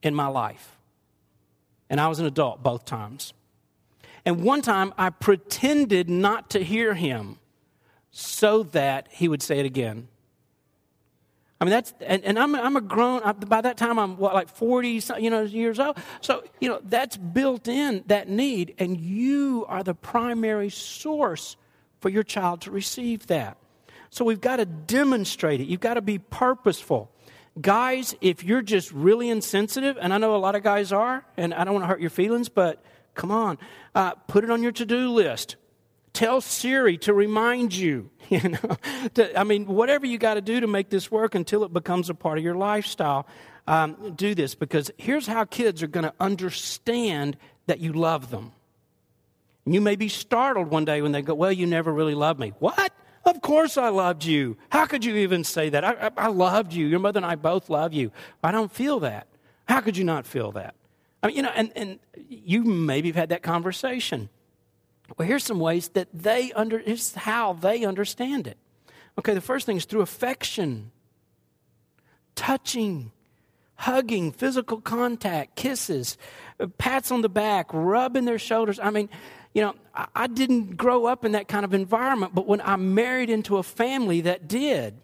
in 0.00 0.14
my 0.14 0.28
life. 0.28 0.78
And 1.88 2.00
I 2.00 2.06
was 2.06 2.20
an 2.20 2.26
adult 2.26 2.62
both 2.62 2.84
times. 2.84 3.32
And 4.24 4.44
one 4.44 4.62
time 4.62 4.94
I 4.96 5.10
pretended 5.10 6.08
not 6.08 6.50
to 6.50 6.62
hear 6.62 6.94
him 6.94 7.40
so 8.12 8.62
that 8.62 9.08
he 9.10 9.26
would 9.26 9.42
say 9.42 9.58
it 9.58 9.66
again. 9.66 10.06
I 11.60 11.66
mean, 11.66 11.72
that's, 11.72 11.92
and, 12.00 12.24
and 12.24 12.38
I'm, 12.38 12.54
I'm 12.54 12.76
a 12.76 12.80
grown, 12.80 13.20
by 13.46 13.60
that 13.60 13.76
time 13.76 13.98
I'm 13.98 14.16
what, 14.16 14.32
like 14.32 14.48
40, 14.48 15.02
you 15.18 15.28
know, 15.28 15.42
years 15.42 15.78
old. 15.78 15.98
So, 16.22 16.42
you 16.58 16.70
know, 16.70 16.80
that's 16.82 17.18
built 17.18 17.68
in, 17.68 18.02
that 18.06 18.30
need, 18.30 18.74
and 18.78 18.98
you 18.98 19.66
are 19.68 19.82
the 19.82 19.94
primary 19.94 20.70
source 20.70 21.56
for 22.00 22.08
your 22.08 22.22
child 22.22 22.62
to 22.62 22.70
receive 22.70 23.26
that. 23.26 23.58
So 24.08 24.24
we've 24.24 24.40
got 24.40 24.56
to 24.56 24.64
demonstrate 24.64 25.60
it. 25.60 25.68
You've 25.68 25.80
got 25.80 25.94
to 25.94 26.00
be 26.00 26.18
purposeful. 26.18 27.10
Guys, 27.60 28.14
if 28.22 28.42
you're 28.42 28.62
just 28.62 28.90
really 28.92 29.28
insensitive, 29.28 29.98
and 30.00 30.14
I 30.14 30.18
know 30.18 30.34
a 30.34 30.38
lot 30.38 30.54
of 30.54 30.62
guys 30.62 30.92
are, 30.92 31.26
and 31.36 31.52
I 31.52 31.64
don't 31.64 31.74
want 31.74 31.84
to 31.84 31.88
hurt 31.88 32.00
your 32.00 32.10
feelings, 32.10 32.48
but 32.48 32.82
come 33.14 33.30
on, 33.30 33.58
uh, 33.94 34.12
put 34.12 34.44
it 34.44 34.50
on 34.50 34.62
your 34.62 34.72
to 34.72 34.86
do 34.86 35.10
list. 35.10 35.56
Tell 36.12 36.40
Siri 36.40 36.98
to 36.98 37.14
remind 37.14 37.74
you. 37.74 38.10
You 38.30 38.50
know, 38.50 38.76
to, 39.14 39.36
I 39.36 39.42
mean, 39.42 39.66
whatever 39.66 40.06
you 40.06 40.16
got 40.16 40.34
to 40.34 40.40
do 40.40 40.60
to 40.60 40.68
make 40.68 40.88
this 40.88 41.10
work 41.10 41.34
until 41.34 41.64
it 41.64 41.72
becomes 41.72 42.08
a 42.10 42.14
part 42.14 42.38
of 42.38 42.44
your 42.44 42.54
lifestyle. 42.54 43.26
Um, 43.66 44.12
do 44.14 44.36
this 44.36 44.54
because 44.54 44.88
here's 44.98 45.26
how 45.26 45.44
kids 45.44 45.82
are 45.82 45.88
going 45.88 46.04
to 46.04 46.14
understand 46.20 47.36
that 47.66 47.80
you 47.80 47.92
love 47.92 48.30
them. 48.30 48.52
And 49.64 49.74
you 49.74 49.80
may 49.80 49.96
be 49.96 50.08
startled 50.08 50.68
one 50.68 50.84
day 50.84 51.02
when 51.02 51.10
they 51.10 51.22
go, 51.22 51.34
"Well, 51.34 51.50
you 51.50 51.66
never 51.66 51.92
really 51.92 52.14
loved 52.14 52.38
me." 52.38 52.52
What? 52.60 52.92
Of 53.24 53.40
course 53.42 53.76
I 53.76 53.88
loved 53.88 54.24
you. 54.24 54.56
How 54.70 54.86
could 54.86 55.04
you 55.04 55.16
even 55.16 55.44
say 55.44 55.68
that? 55.70 55.84
I, 55.84 55.92
I, 55.92 56.10
I, 56.16 56.26
loved 56.28 56.72
you. 56.72 56.86
Your 56.86 57.00
mother 57.00 57.18
and 57.18 57.26
I 57.26 57.34
both 57.34 57.68
love 57.68 57.92
you. 57.92 58.12
I 58.42 58.50
don't 58.50 58.72
feel 58.72 59.00
that. 59.00 59.26
How 59.68 59.80
could 59.80 59.96
you 59.96 60.04
not 60.04 60.26
feel 60.26 60.52
that? 60.52 60.74
I 61.22 61.26
mean, 61.26 61.36
you 61.36 61.42
know, 61.42 61.52
and, 61.54 61.70
and 61.76 61.98
you 62.28 62.64
maybe 62.64 63.08
have 63.08 63.16
had 63.16 63.28
that 63.28 63.42
conversation. 63.42 64.30
Well, 65.16 65.26
here's 65.26 65.44
some 65.44 65.60
ways 65.60 65.88
that 65.90 66.08
they 66.12 66.52
under, 66.52 66.78
here's 66.78 67.14
how 67.14 67.54
they 67.54 67.84
understand 67.84 68.46
it. 68.46 68.56
Okay, 69.18 69.34
the 69.34 69.40
first 69.40 69.66
thing 69.66 69.76
is 69.76 69.84
through 69.84 70.00
affection, 70.02 70.92
touching, 72.34 73.12
hugging, 73.74 74.32
physical 74.32 74.80
contact, 74.80 75.56
kisses, 75.56 76.16
uh, 76.58 76.66
pats 76.78 77.10
on 77.10 77.22
the 77.22 77.28
back, 77.28 77.68
rubbing 77.72 78.24
their 78.24 78.38
shoulders. 78.38 78.78
I 78.78 78.90
mean, 78.90 79.08
you 79.52 79.62
know, 79.62 79.74
I, 79.94 80.06
I 80.14 80.26
didn't 80.26 80.76
grow 80.76 81.06
up 81.06 81.24
in 81.24 81.32
that 81.32 81.48
kind 81.48 81.64
of 81.64 81.74
environment, 81.74 82.34
but 82.34 82.46
when 82.46 82.60
I 82.60 82.76
married 82.76 83.30
into 83.30 83.56
a 83.56 83.62
family 83.62 84.20
that 84.22 84.48
did, 84.48 84.94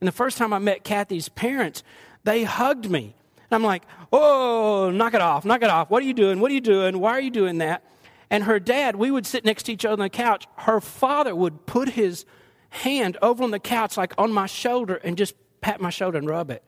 and 0.00 0.06
the 0.06 0.12
first 0.12 0.38
time 0.38 0.52
I 0.52 0.58
met 0.58 0.84
Kathy's 0.84 1.28
parents, 1.28 1.82
they 2.24 2.44
hugged 2.44 2.90
me. 2.90 3.14
And 3.50 3.56
I'm 3.56 3.64
like, 3.64 3.82
oh, 4.12 4.90
knock 4.90 5.14
it 5.14 5.20
off, 5.20 5.44
knock 5.44 5.62
it 5.62 5.70
off. 5.70 5.90
What 5.90 6.02
are 6.02 6.06
you 6.06 6.14
doing? 6.14 6.38
What 6.38 6.50
are 6.50 6.54
you 6.54 6.60
doing? 6.60 6.98
Why 7.00 7.12
are 7.12 7.20
you 7.20 7.30
doing 7.30 7.58
that? 7.58 7.82
And 8.30 8.44
her 8.44 8.60
dad, 8.60 8.96
we 8.96 9.10
would 9.10 9.26
sit 9.26 9.44
next 9.44 9.64
to 9.64 9.72
each 9.72 9.84
other 9.84 9.94
on 9.94 9.98
the 10.00 10.10
couch. 10.10 10.46
Her 10.56 10.80
father 10.80 11.34
would 11.34 11.66
put 11.66 11.90
his 11.90 12.24
hand 12.70 13.16
over 13.22 13.42
on 13.42 13.50
the 13.50 13.58
couch, 13.58 13.96
like 13.96 14.12
on 14.18 14.32
my 14.32 14.46
shoulder, 14.46 14.96
and 14.96 15.16
just 15.16 15.34
pat 15.60 15.80
my 15.80 15.90
shoulder 15.90 16.18
and 16.18 16.28
rub 16.28 16.50
it. 16.50 16.62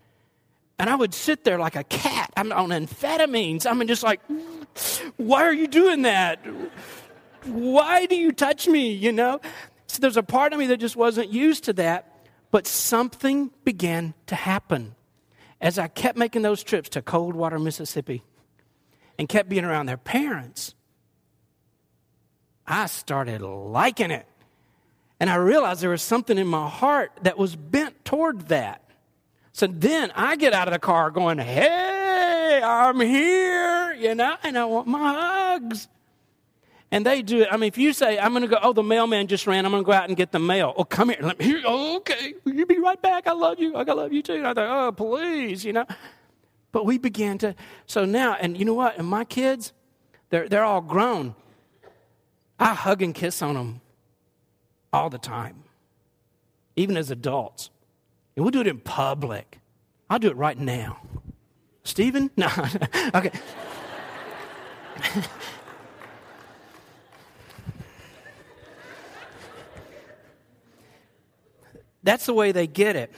And 0.78 0.88
I 0.88 0.94
would 0.94 1.12
sit 1.12 1.44
there 1.44 1.58
like 1.58 1.76
a 1.76 1.84
cat. 1.84 2.32
I'm 2.36 2.50
on 2.52 2.70
amphetamines. 2.70 3.66
I'm 3.66 3.86
just 3.86 4.02
like, 4.02 4.20
why 5.18 5.42
are 5.42 5.52
you 5.52 5.66
doing 5.66 6.02
that? 6.02 6.40
Why 7.44 8.06
do 8.06 8.16
you 8.16 8.32
touch 8.32 8.66
me? 8.66 8.92
You 8.92 9.12
know? 9.12 9.40
So 9.86 10.00
there's 10.00 10.16
a 10.16 10.22
part 10.22 10.54
of 10.54 10.58
me 10.58 10.66
that 10.68 10.78
just 10.78 10.96
wasn't 10.96 11.30
used 11.30 11.64
to 11.64 11.74
that, 11.74 12.28
but 12.50 12.66
something 12.66 13.50
began 13.64 14.14
to 14.28 14.34
happen 14.34 14.94
as 15.60 15.78
I 15.78 15.88
kept 15.88 16.16
making 16.16 16.42
those 16.42 16.62
trips 16.62 16.88
to 16.90 17.02
Coldwater, 17.02 17.58
Mississippi, 17.58 18.22
and 19.18 19.28
kept 19.28 19.50
being 19.50 19.64
around 19.64 19.86
their 19.86 19.98
parents. 19.98 20.74
I 22.66 22.86
started 22.86 23.42
liking 23.42 24.10
it. 24.10 24.26
And 25.18 25.28
I 25.28 25.36
realized 25.36 25.82
there 25.82 25.90
was 25.90 26.02
something 26.02 26.38
in 26.38 26.46
my 26.46 26.68
heart 26.68 27.12
that 27.22 27.36
was 27.36 27.54
bent 27.54 28.04
toward 28.04 28.48
that. 28.48 28.82
So 29.52 29.66
then 29.66 30.10
I 30.14 30.36
get 30.36 30.54
out 30.54 30.68
of 30.68 30.72
the 30.72 30.78
car 30.78 31.10
going, 31.10 31.38
Hey, 31.38 32.62
I'm 32.64 33.00
here, 33.00 33.92
you 33.92 34.14
know, 34.14 34.36
and 34.42 34.56
I 34.56 34.64
want 34.64 34.86
my 34.86 35.12
hugs. 35.12 35.88
And 36.92 37.06
they 37.06 37.22
do 37.22 37.42
it. 37.42 37.48
I 37.52 37.56
mean, 37.56 37.68
if 37.68 37.78
you 37.78 37.92
say, 37.92 38.18
I'm 38.18 38.32
going 38.32 38.42
to 38.42 38.48
go, 38.48 38.58
oh, 38.60 38.72
the 38.72 38.82
mailman 38.82 39.28
just 39.28 39.46
ran, 39.46 39.64
I'm 39.64 39.70
going 39.70 39.84
to 39.84 39.86
go 39.86 39.92
out 39.92 40.08
and 40.08 40.16
get 40.16 40.32
the 40.32 40.40
mail. 40.40 40.74
Oh, 40.76 40.82
come 40.82 41.10
here. 41.10 41.18
Let 41.20 41.38
me 41.38 41.44
hear. 41.44 41.62
Oh, 41.64 41.98
okay. 41.98 42.34
You 42.44 42.66
be 42.66 42.80
right 42.80 43.00
back. 43.00 43.28
I 43.28 43.32
love 43.32 43.60
you. 43.60 43.76
I 43.76 43.82
love 43.84 44.12
you 44.12 44.22
too. 44.22 44.34
And 44.34 44.46
I 44.46 44.54
thought, 44.54 44.88
oh, 44.88 44.92
please, 44.92 45.64
you 45.64 45.72
know. 45.72 45.86
But 46.72 46.86
we 46.86 46.98
began 46.98 47.38
to, 47.38 47.54
so 47.86 48.04
now, 48.04 48.34
and 48.40 48.58
you 48.58 48.64
know 48.64 48.74
what? 48.74 48.98
And 48.98 49.06
my 49.06 49.24
kids, 49.24 49.72
they're, 50.30 50.48
they're 50.48 50.64
all 50.64 50.80
grown. 50.80 51.36
I 52.60 52.74
hug 52.74 53.00
and 53.00 53.14
kiss 53.14 53.40
on 53.40 53.54
them 53.54 53.80
all 54.92 55.08
the 55.08 55.18
time, 55.18 55.64
even 56.76 56.98
as 56.98 57.10
adults. 57.10 57.70
And 58.36 58.44
we'll 58.44 58.52
do 58.52 58.60
it 58.60 58.66
in 58.66 58.78
public. 58.78 59.58
I'll 60.10 60.18
do 60.18 60.28
it 60.28 60.36
right 60.36 60.58
now. 60.58 61.00
Stephen? 61.84 62.30
No. 62.36 62.48
okay. 63.14 63.32
That's 72.02 72.26
the 72.26 72.34
way 72.34 72.52
they 72.52 72.66
get 72.66 72.96
it. 72.96 73.10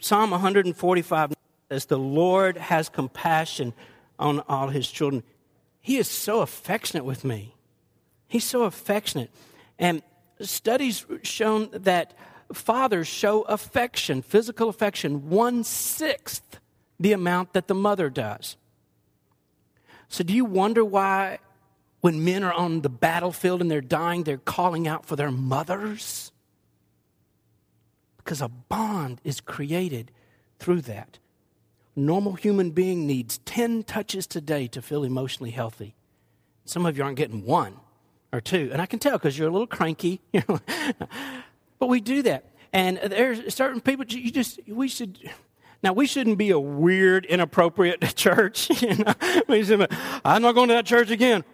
Psalm 0.00 0.30
145 0.30 1.32
says, 1.70 1.86
The 1.86 1.98
Lord 1.98 2.56
has 2.56 2.88
compassion 2.88 3.72
on 4.18 4.40
all 4.40 4.68
his 4.68 4.90
children. 4.90 5.22
He 5.80 5.96
is 5.96 6.08
so 6.08 6.40
affectionate 6.40 7.04
with 7.04 7.24
me. 7.24 7.54
He's 8.32 8.44
so 8.44 8.62
affectionate. 8.62 9.30
And 9.78 10.02
studies 10.40 11.04
shown 11.22 11.68
that 11.74 12.14
fathers 12.50 13.06
show 13.06 13.42
affection, 13.42 14.22
physical 14.22 14.70
affection, 14.70 15.28
one 15.28 15.64
sixth 15.64 16.58
the 16.98 17.12
amount 17.12 17.52
that 17.52 17.68
the 17.68 17.74
mother 17.74 18.08
does. 18.08 18.56
So, 20.08 20.24
do 20.24 20.32
you 20.32 20.46
wonder 20.46 20.82
why, 20.82 21.40
when 22.00 22.24
men 22.24 22.42
are 22.42 22.54
on 22.54 22.80
the 22.80 22.88
battlefield 22.88 23.60
and 23.60 23.70
they're 23.70 23.82
dying, 23.82 24.22
they're 24.22 24.38
calling 24.38 24.88
out 24.88 25.04
for 25.04 25.14
their 25.14 25.30
mothers? 25.30 26.32
Because 28.16 28.40
a 28.40 28.48
bond 28.48 29.20
is 29.24 29.42
created 29.42 30.10
through 30.58 30.80
that. 30.82 31.18
Normal 31.94 32.32
human 32.32 32.70
being 32.70 33.06
needs 33.06 33.40
10 33.44 33.82
touches 33.82 34.26
today 34.26 34.68
to 34.68 34.80
feel 34.80 35.04
emotionally 35.04 35.50
healthy. 35.50 35.94
Some 36.64 36.86
of 36.86 36.96
you 36.96 37.04
aren't 37.04 37.18
getting 37.18 37.44
one 37.44 37.76
or 38.32 38.40
two. 38.40 38.70
And 38.72 38.80
I 38.80 38.86
can 38.86 38.98
tell 38.98 39.18
because 39.18 39.38
you're 39.38 39.48
a 39.48 39.52
little 39.52 39.66
cranky. 39.66 40.20
but 41.78 41.88
we 41.88 42.00
do 42.00 42.22
that. 42.22 42.46
And 42.72 42.98
there's 42.98 43.54
certain 43.54 43.80
people 43.80 44.06
you 44.06 44.30
just 44.30 44.60
we 44.66 44.88
should 44.88 45.18
now 45.82 45.92
we 45.92 46.06
shouldn't 46.06 46.38
be 46.38 46.50
a 46.50 46.58
weird, 46.58 47.26
inappropriate 47.26 48.00
church. 48.16 48.70
You 48.82 48.96
know? 48.96 49.86
I'm 50.24 50.42
not 50.42 50.52
going 50.52 50.68
to 50.68 50.74
that 50.74 50.86
church 50.86 51.10
again. 51.10 51.44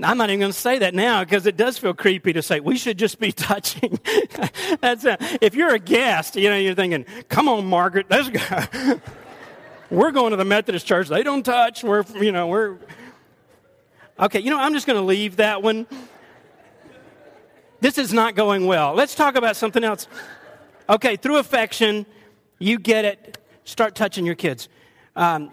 I'm 0.00 0.16
not 0.16 0.30
even 0.30 0.40
going 0.40 0.52
to 0.52 0.58
say 0.58 0.78
that 0.78 0.94
now 0.94 1.24
because 1.24 1.46
it 1.46 1.56
does 1.56 1.76
feel 1.78 1.94
creepy 1.94 2.32
to 2.32 2.42
say 2.42 2.60
we 2.60 2.76
should 2.76 2.98
just 2.98 3.18
be 3.18 3.32
touching. 3.32 3.98
That's 4.80 5.04
a, 5.04 5.16
if 5.40 5.54
you're 5.54 5.74
a 5.74 5.78
guest, 5.78 6.36
you 6.36 6.48
know, 6.50 6.56
you're 6.56 6.74
thinking, 6.74 7.04
"Come 7.28 7.48
on, 7.48 7.66
Margaret, 7.66 8.06
let's 8.08 8.28
go." 8.28 9.00
we're 9.90 10.12
going 10.12 10.30
to 10.30 10.36
the 10.36 10.44
Methodist 10.44 10.86
church. 10.86 11.08
They 11.08 11.22
don't 11.22 11.42
touch. 11.42 11.82
We're, 11.82 12.04
you 12.20 12.30
know, 12.30 12.46
we're 12.46 12.76
okay. 14.20 14.40
You 14.40 14.50
know, 14.50 14.58
I'm 14.58 14.72
just 14.72 14.86
going 14.86 14.98
to 14.98 15.04
leave 15.04 15.36
that 15.36 15.62
one. 15.62 15.86
This 17.80 17.98
is 17.98 18.12
not 18.12 18.34
going 18.34 18.66
well. 18.66 18.94
Let's 18.94 19.14
talk 19.14 19.36
about 19.36 19.56
something 19.56 19.84
else. 19.84 20.08
Okay, 20.88 21.16
through 21.16 21.36
affection, 21.36 22.06
you 22.58 22.78
get 22.78 23.04
it. 23.04 23.38
Start 23.64 23.94
touching 23.94 24.26
your 24.26 24.34
kids. 24.34 24.68
Um, 25.14 25.50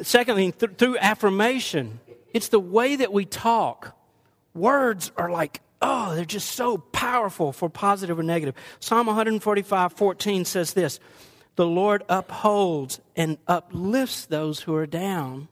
secondly, 0.00 0.52
th- 0.52 0.72
through 0.78 0.98
affirmation 0.98 2.00
it's 2.32 2.48
the 2.48 2.60
way 2.60 2.96
that 2.96 3.12
we 3.12 3.24
talk. 3.24 3.96
Words 4.54 5.12
are 5.16 5.30
like, 5.30 5.60
oh, 5.82 6.14
they're 6.14 6.24
just 6.24 6.50
so 6.50 6.78
powerful 6.78 7.52
for 7.52 7.68
positive 7.68 8.18
or 8.18 8.22
negative. 8.22 8.54
Psalm 8.78 9.06
145 9.06 9.92
14 9.92 10.44
says 10.44 10.72
this 10.72 11.00
The 11.56 11.66
Lord 11.66 12.04
upholds 12.08 13.00
and 13.16 13.38
uplifts 13.46 14.26
those 14.26 14.60
who 14.60 14.74
are 14.74 14.86
down. 14.86 15.48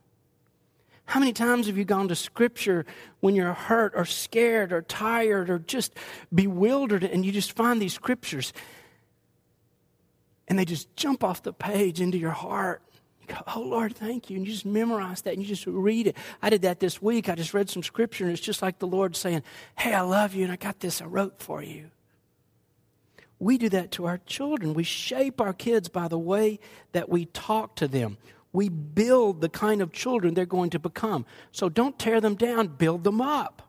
How 1.09 1.21
many 1.21 1.33
times 1.33 1.69
have 1.69 1.79
you 1.79 1.87
gone 1.87 2.09
to 2.09 2.15
scripture 2.15 2.85
when 3.21 3.35
you're 3.35 3.55
hurt 3.55 3.95
or 3.97 4.05
scared 4.05 4.75
or 4.75 4.83
tired 4.83 5.49
or 5.49 5.59
just 5.59 5.95
bewildered 6.35 7.03
and 7.03 7.25
you 7.25 7.33
just 7.33 7.53
find 7.53 7.81
these 7.81 7.95
scriptures 7.95 8.53
and 10.49 10.59
they 10.59 10.67
just 10.67 10.95
jump 10.97 11.25
off 11.25 11.43
the 11.43 11.55
page 11.55 12.03
into 12.03 12.19
your 12.19 12.33
heart? 12.33 12.83
go, 13.27 13.37
oh 13.57 13.61
Lord, 13.61 13.97
thank 13.97 14.29
you. 14.29 14.37
And 14.37 14.47
you 14.47 14.53
just 14.53 14.67
memorize 14.67 15.23
that 15.23 15.33
and 15.33 15.43
you 15.43 15.49
just 15.49 15.67
read 15.67 16.09
it. 16.09 16.17
I 16.43 16.51
did 16.51 16.61
that 16.63 16.79
this 16.79 17.01
week. 17.01 17.31
I 17.31 17.35
just 17.35 17.55
read 17.55 17.71
some 17.71 17.83
scripture 17.83 18.25
and 18.25 18.33
it's 18.33 18.43
just 18.43 18.61
like 18.61 18.79
the 18.79 18.87
Lord 18.87 19.17
saying, 19.17 19.43
Hey, 19.79 19.95
I 19.95 20.03
love 20.03 20.35
you 20.35 20.45
and 20.45 20.53
I 20.53 20.57
got 20.57 20.81
this 20.81 21.01
I 21.01 21.07
wrote 21.07 21.41
for 21.41 21.63
you. 21.63 21.91
We 23.39 23.57
do 23.57 23.71
that 23.71 23.93
to 23.93 24.05
our 24.05 24.19
children. 24.27 24.75
We 24.75 24.85
shape 24.85 25.41
our 25.41 25.55
kids 25.55 25.89
by 25.89 26.09
the 26.09 26.19
way 26.19 26.59
that 26.93 27.09
we 27.09 27.25
talk 27.27 27.77
to 27.77 27.89
them. 27.89 28.19
We 28.59 28.71
build 28.71 29.41
the 29.41 29.49
kind 29.49 29.81
of 29.81 29.93
children 29.93 30.35
they're 30.35 30.45
going 30.45 30.71
to 30.71 30.81
become. 30.81 31.27
So 31.53 31.69
don't 31.69 31.97
tear 31.97 32.21
them 32.21 32.35
down, 32.35 32.67
build 32.67 33.05
them 33.05 33.21
up. 33.21 33.63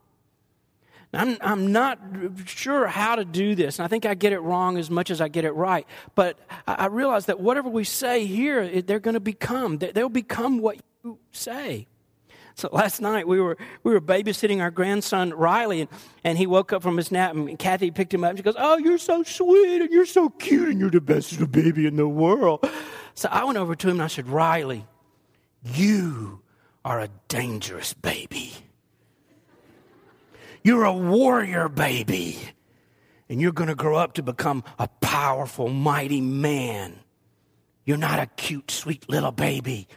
I'm, 1.14 1.38
I'm 1.42 1.72
not 1.72 2.00
sure 2.48 2.88
how 2.88 3.16
to 3.16 3.24
do 3.24 3.54
this, 3.54 3.78
and 3.78 3.86
I 3.86 3.88
think 3.88 4.08
I 4.08 4.16
get 4.16 4.34
it 4.34 4.40
wrong 4.40 4.80
as 4.80 4.90
much 4.90 5.12
as 5.12 5.22
I 5.22 5.28
get 5.28 5.46
it 5.46 5.52
right. 5.52 5.86
But 6.16 6.40
I, 6.68 6.74
I 6.74 6.86
realize 6.88 7.28
that 7.28 7.40
whatever 7.40 7.70
we 7.70 7.84
say 7.84 8.26
here, 8.26 8.82
they're 8.82 9.00
going 9.00 9.14
to 9.14 9.20
become. 9.20 9.78
They'll 9.78 10.10
become 10.10 10.58
what 10.58 10.78
you 11.04 11.20
say. 11.34 11.86
So 12.60 12.68
last 12.74 12.99
night 12.99 13.26
we 13.26 13.39
were 13.39 13.57
we 13.84 13.93
were 13.93 14.01
babysitting 14.01 14.62
our 14.62 14.70
grandson 14.70 15.34
Riley, 15.34 15.82
and, 15.82 15.89
and 16.26 16.38
he 16.38 16.45
woke 16.45 16.74
up 16.74 16.84
from 16.84 16.97
his 16.97 17.10
nap, 17.10 17.34
and 17.34 17.57
Kathy 17.57 17.89
picked 17.89 18.14
him 18.14 18.26
up. 18.26 18.32
and 18.32 18.39
She 18.39 18.43
goes, 18.43 18.55
"Oh, 18.57 18.78
you're 18.78 18.97
so 18.97 19.24
sweet, 19.24 19.82
and 19.82 19.89
you're 19.91 20.05
so 20.05 20.30
cute, 20.30 20.68
and 20.68 20.80
you're 20.80 20.89
the 20.89 20.99
best 20.99 21.32
little 21.32 21.47
baby 21.47 21.88
in 21.88 21.95
the 21.95 22.07
world." 22.07 22.70
So 23.16 23.30
I 23.32 23.45
went 23.45 23.57
over 23.57 23.76
to 23.76 23.88
him 23.88 23.95
and 23.95 24.03
I 24.03 24.07
said, 24.07 24.28
"Riley, 24.28 24.86
you 25.64 26.41
are 26.84 26.99
a 26.99 27.10
dangerous 27.30 27.93
baby." 27.93 28.53
You're 30.62 30.84
a 30.84 30.93
warrior 30.93 31.70
baby. 31.70 32.38
And 33.30 33.39
you're 33.39 33.53
going 33.53 33.70
to 33.70 33.76
grow 33.76 33.95
up 33.95 34.14
to 34.14 34.24
become 34.24 34.64
a 34.78 34.88
powerful, 34.99 35.70
mighty 35.70 36.20
man. 36.20 36.99
You're 37.86 37.97
not 37.97 38.20
a 38.20 38.26
cute, 38.26 38.70
sweet 38.70 39.07
little 39.07 39.32
baby. 39.32 39.88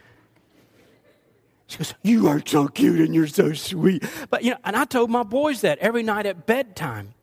She 1.73 1.79
goes, 1.79 1.95
You 2.03 2.29
are 2.29 2.43
so 2.45 2.69
cute 2.69 3.01
and 3.01 3.15
you're 3.15 3.27
so 3.27 3.55
sweet. 3.55 4.05
But, 4.29 4.45
you 4.45 4.51
know, 4.51 4.59
and 4.63 4.77
I 4.77 4.85
told 4.85 5.11
my 5.11 5.23
boys 5.23 5.63
that 5.63 5.79
every 5.79 6.03
night 6.03 6.27
at 6.27 6.45
bedtime. 6.47 7.15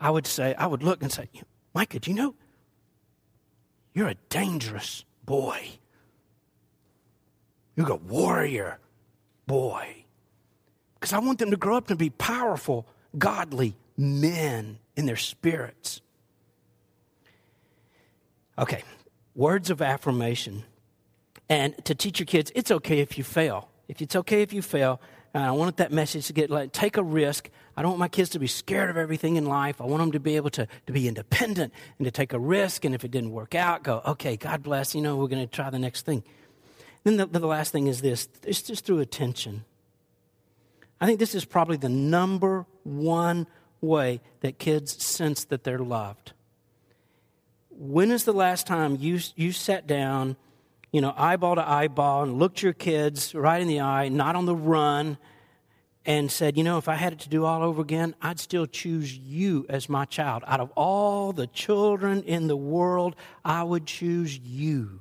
I 0.00 0.10
would 0.10 0.26
say, 0.26 0.54
I 0.54 0.66
would 0.66 0.82
look 0.82 1.02
and 1.02 1.12
say, 1.12 1.28
Micah, 1.74 2.00
do 2.00 2.10
you 2.10 2.16
know? 2.16 2.34
You're 3.92 4.08
a 4.08 4.16
dangerous 4.30 5.04
boy. 5.26 5.78
You're 7.76 7.92
a 7.92 7.96
warrior 7.96 8.78
boy 9.46 10.04
because 10.94 11.12
I 11.12 11.18
want 11.18 11.38
them 11.38 11.50
to 11.50 11.56
grow 11.58 11.76
up 11.76 11.88
to 11.88 11.96
be 11.96 12.08
powerful, 12.08 12.86
godly 13.18 13.76
men 13.98 14.78
in 14.96 15.04
their 15.04 15.16
spirits. 15.16 16.00
Okay, 18.58 18.84
words 19.34 19.68
of 19.68 19.82
affirmation. 19.82 20.64
And 21.50 21.84
to 21.84 21.94
teach 21.94 22.18
your 22.18 22.26
kids, 22.26 22.50
it's 22.54 22.70
okay 22.70 23.00
if 23.00 23.18
you 23.18 23.24
fail. 23.24 23.68
If 23.92 24.00
it's 24.00 24.16
okay 24.16 24.40
if 24.40 24.54
you 24.54 24.62
fail, 24.62 25.02
and 25.34 25.44
I 25.44 25.52
want 25.52 25.76
that 25.76 25.92
message 25.92 26.26
to 26.28 26.32
get 26.32 26.48
like, 26.48 26.72
take 26.72 26.96
a 26.96 27.02
risk. 27.02 27.50
I 27.76 27.82
don't 27.82 27.92
want 27.92 28.00
my 28.00 28.08
kids 28.08 28.30
to 28.30 28.38
be 28.38 28.46
scared 28.46 28.88
of 28.88 28.96
everything 28.96 29.36
in 29.36 29.44
life. 29.44 29.82
I 29.82 29.84
want 29.84 30.00
them 30.00 30.12
to 30.12 30.20
be 30.20 30.36
able 30.36 30.48
to, 30.50 30.66
to 30.86 30.92
be 30.94 31.08
independent 31.08 31.74
and 31.98 32.06
to 32.06 32.10
take 32.10 32.32
a 32.32 32.38
risk. 32.38 32.86
And 32.86 32.94
if 32.94 33.04
it 33.04 33.10
didn't 33.10 33.32
work 33.32 33.54
out, 33.54 33.82
go, 33.82 34.00
okay, 34.06 34.38
God 34.38 34.62
bless, 34.62 34.94
you 34.94 35.02
know, 35.02 35.16
we're 35.16 35.28
going 35.28 35.46
to 35.46 35.50
try 35.50 35.68
the 35.68 35.78
next 35.78 36.06
thing. 36.06 36.24
Then 37.04 37.18
the, 37.18 37.26
the 37.26 37.46
last 37.46 37.70
thing 37.70 37.86
is 37.86 38.00
this 38.00 38.30
it's 38.46 38.62
just 38.62 38.86
through 38.86 39.00
attention. 39.00 39.66
I 40.98 41.04
think 41.04 41.18
this 41.18 41.34
is 41.34 41.44
probably 41.44 41.76
the 41.76 41.90
number 41.90 42.64
one 42.84 43.46
way 43.82 44.22
that 44.40 44.58
kids 44.58 45.04
sense 45.04 45.44
that 45.44 45.64
they're 45.64 45.78
loved. 45.78 46.32
When 47.68 48.10
is 48.10 48.24
the 48.24 48.32
last 48.32 48.66
time 48.66 48.96
you, 48.98 49.20
you 49.36 49.52
sat 49.52 49.86
down, 49.86 50.36
you 50.92 51.00
know, 51.00 51.14
eyeball 51.16 51.56
to 51.56 51.68
eyeball 51.68 52.22
and 52.22 52.38
looked 52.38 52.62
your 52.62 52.74
kids 52.74 53.34
right 53.34 53.60
in 53.60 53.66
the 53.66 53.80
eye, 53.80 54.08
not 54.08 54.36
on 54.36 54.44
the 54.46 54.54
run, 54.54 55.16
and 56.04 56.30
said, 56.30 56.58
you 56.58 56.64
know, 56.64 56.78
if 56.78 56.88
I 56.88 56.94
had 56.96 57.12
it 57.12 57.20
to 57.20 57.28
do 57.28 57.44
all 57.44 57.62
over 57.62 57.80
again, 57.80 58.14
I'd 58.20 58.38
still 58.38 58.66
choose 58.66 59.16
you 59.16 59.64
as 59.68 59.88
my 59.88 60.04
child. 60.04 60.42
Out 60.46 60.60
of 60.60 60.70
all 60.72 61.32
the 61.32 61.46
children 61.46 62.22
in 62.24 62.46
the 62.46 62.56
world, 62.56 63.16
I 63.44 63.62
would 63.62 63.86
choose 63.86 64.38
you. 64.38 65.00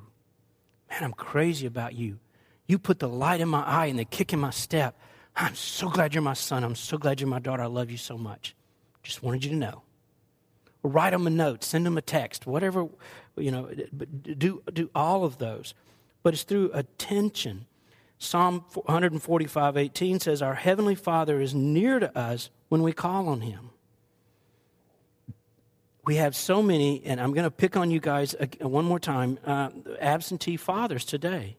Man, 0.90 1.04
I'm 1.04 1.14
crazy 1.14 1.68
about 1.68 1.94
you. 1.94 2.20
You 2.68 2.80
put 2.80 3.00
the 3.00 3.10
light 3.10 3.42
in 3.42 3.50
my 3.50 3.64
eye 3.64 3.88
and 3.88 4.00
the 4.00 4.06
kick 4.06 4.32
in 4.32 4.40
my 4.40 4.52
step. 4.52 4.98
I'm 5.36 5.56
so 5.56 5.90
glad 5.90 6.14
you're 6.14 6.22
my 6.22 6.34
son. 6.34 6.64
I'm 6.64 6.76
so 6.76 6.98
glad 6.98 7.20
you're 7.20 7.30
my 7.30 7.40
daughter. 7.40 7.64
I 7.64 7.68
love 7.68 7.90
you 7.90 7.98
so 7.98 8.18
much. 8.18 8.56
Just 9.04 9.24
wanted 9.24 9.44
you 9.44 9.52
to 9.52 9.58
know. 9.58 9.82
Write 10.84 11.12
them 11.12 11.28
a 11.28 11.30
note, 11.30 11.64
send 11.64 11.86
them 11.86 11.98
a 11.98 12.02
text, 12.02 12.46
whatever, 12.46 12.88
you 13.38 13.52
know, 13.52 13.70
do, 14.38 14.64
do 14.74 14.90
all 14.96 15.24
of 15.24 15.38
those. 15.38 15.74
But 16.24 16.34
it's 16.34 16.44
through 16.44 16.72
attention. 16.74 17.66
Psalm 18.18 18.66
145 18.74 19.78
18 19.78 20.20
says, 20.20 20.42
Our 20.42 20.54
Heavenly 20.54 20.96
Father 20.96 21.42
is 21.42 21.56
near 21.56 22.00
to 22.00 22.16
us 22.18 22.50
when 22.70 22.84
we 22.84 22.94
call 22.94 23.28
on 23.28 23.42
Him. 23.42 23.72
We 26.06 26.16
have 26.16 26.36
so 26.36 26.62
many, 26.64 27.04
and 27.06 27.22
I'm 27.22 27.34
going 27.34 27.44
to 27.44 27.52
pick 27.52 27.78
on 27.78 27.92
you 27.92 28.00
guys 28.00 28.36
one 28.60 28.86
more 28.86 29.00
time 29.00 29.40
uh, 29.46 29.70
absentee 30.00 30.58
fathers 30.58 31.06
today. 31.06 31.58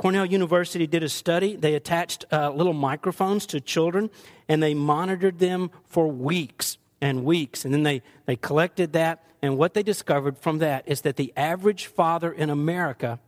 Cornell 0.00 0.24
University 0.24 0.86
did 0.86 1.02
a 1.02 1.10
study. 1.10 1.56
They 1.56 1.74
attached 1.74 2.24
uh, 2.32 2.50
little 2.50 2.72
microphones 2.72 3.44
to 3.48 3.60
children 3.60 4.08
and 4.48 4.62
they 4.62 4.72
monitored 4.72 5.38
them 5.38 5.70
for 5.84 6.08
weeks. 6.08 6.78
And 7.00 7.24
weeks. 7.24 7.64
And 7.64 7.72
then 7.72 7.82
they, 7.82 8.02
they 8.26 8.36
collected 8.36 8.92
that, 8.92 9.24
and 9.42 9.56
what 9.56 9.72
they 9.74 9.82
discovered 9.82 10.38
from 10.38 10.58
that 10.58 10.86
is 10.86 11.00
that 11.02 11.16
the 11.16 11.32
average 11.36 11.86
father 11.86 12.32
in 12.32 12.50
America 12.50 13.18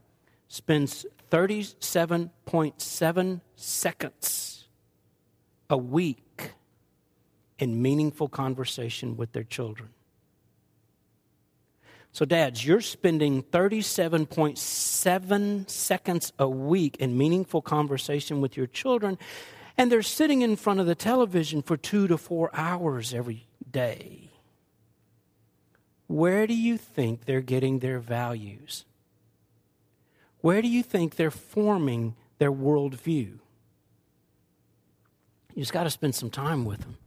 spends 0.48 1.06
37.7 1.30 3.40
seconds 3.56 4.68
a 5.70 5.76
week 5.76 6.52
in 7.58 7.80
meaningful 7.80 8.28
conversation 8.28 9.16
with 9.16 9.32
their 9.32 9.44
children. 9.44 9.88
So, 12.14 12.26
dads, 12.26 12.66
you're 12.66 12.82
spending 12.82 13.42
37.7 13.42 15.70
seconds 15.70 16.32
a 16.38 16.46
week 16.46 16.98
in 16.98 17.16
meaningful 17.16 17.62
conversation 17.62 18.42
with 18.42 18.54
your 18.54 18.66
children, 18.66 19.16
and 19.78 19.90
they're 19.90 20.02
sitting 20.02 20.42
in 20.42 20.56
front 20.56 20.80
of 20.80 20.86
the 20.86 20.94
television 20.94 21.62
for 21.62 21.78
two 21.78 22.06
to 22.08 22.18
four 22.18 22.50
hours 22.52 23.14
every 23.14 23.46
day. 23.72 24.30
Where 26.06 26.46
do 26.46 26.54
you 26.54 26.76
think 26.76 27.24
they're 27.24 27.40
getting 27.40 27.78
their 27.78 27.98
values? 27.98 28.84
Where 30.42 30.60
do 30.60 30.68
you 30.68 30.82
think 30.82 31.16
they're 31.16 31.30
forming 31.30 32.14
their 32.38 32.52
worldview? 32.52 33.38
You 35.54 35.62
just 35.62 35.72
got 35.72 35.84
to 35.84 35.90
spend 35.90 36.14
some 36.14 36.30
time 36.30 36.64
with 36.64 36.80
them. 36.80 36.98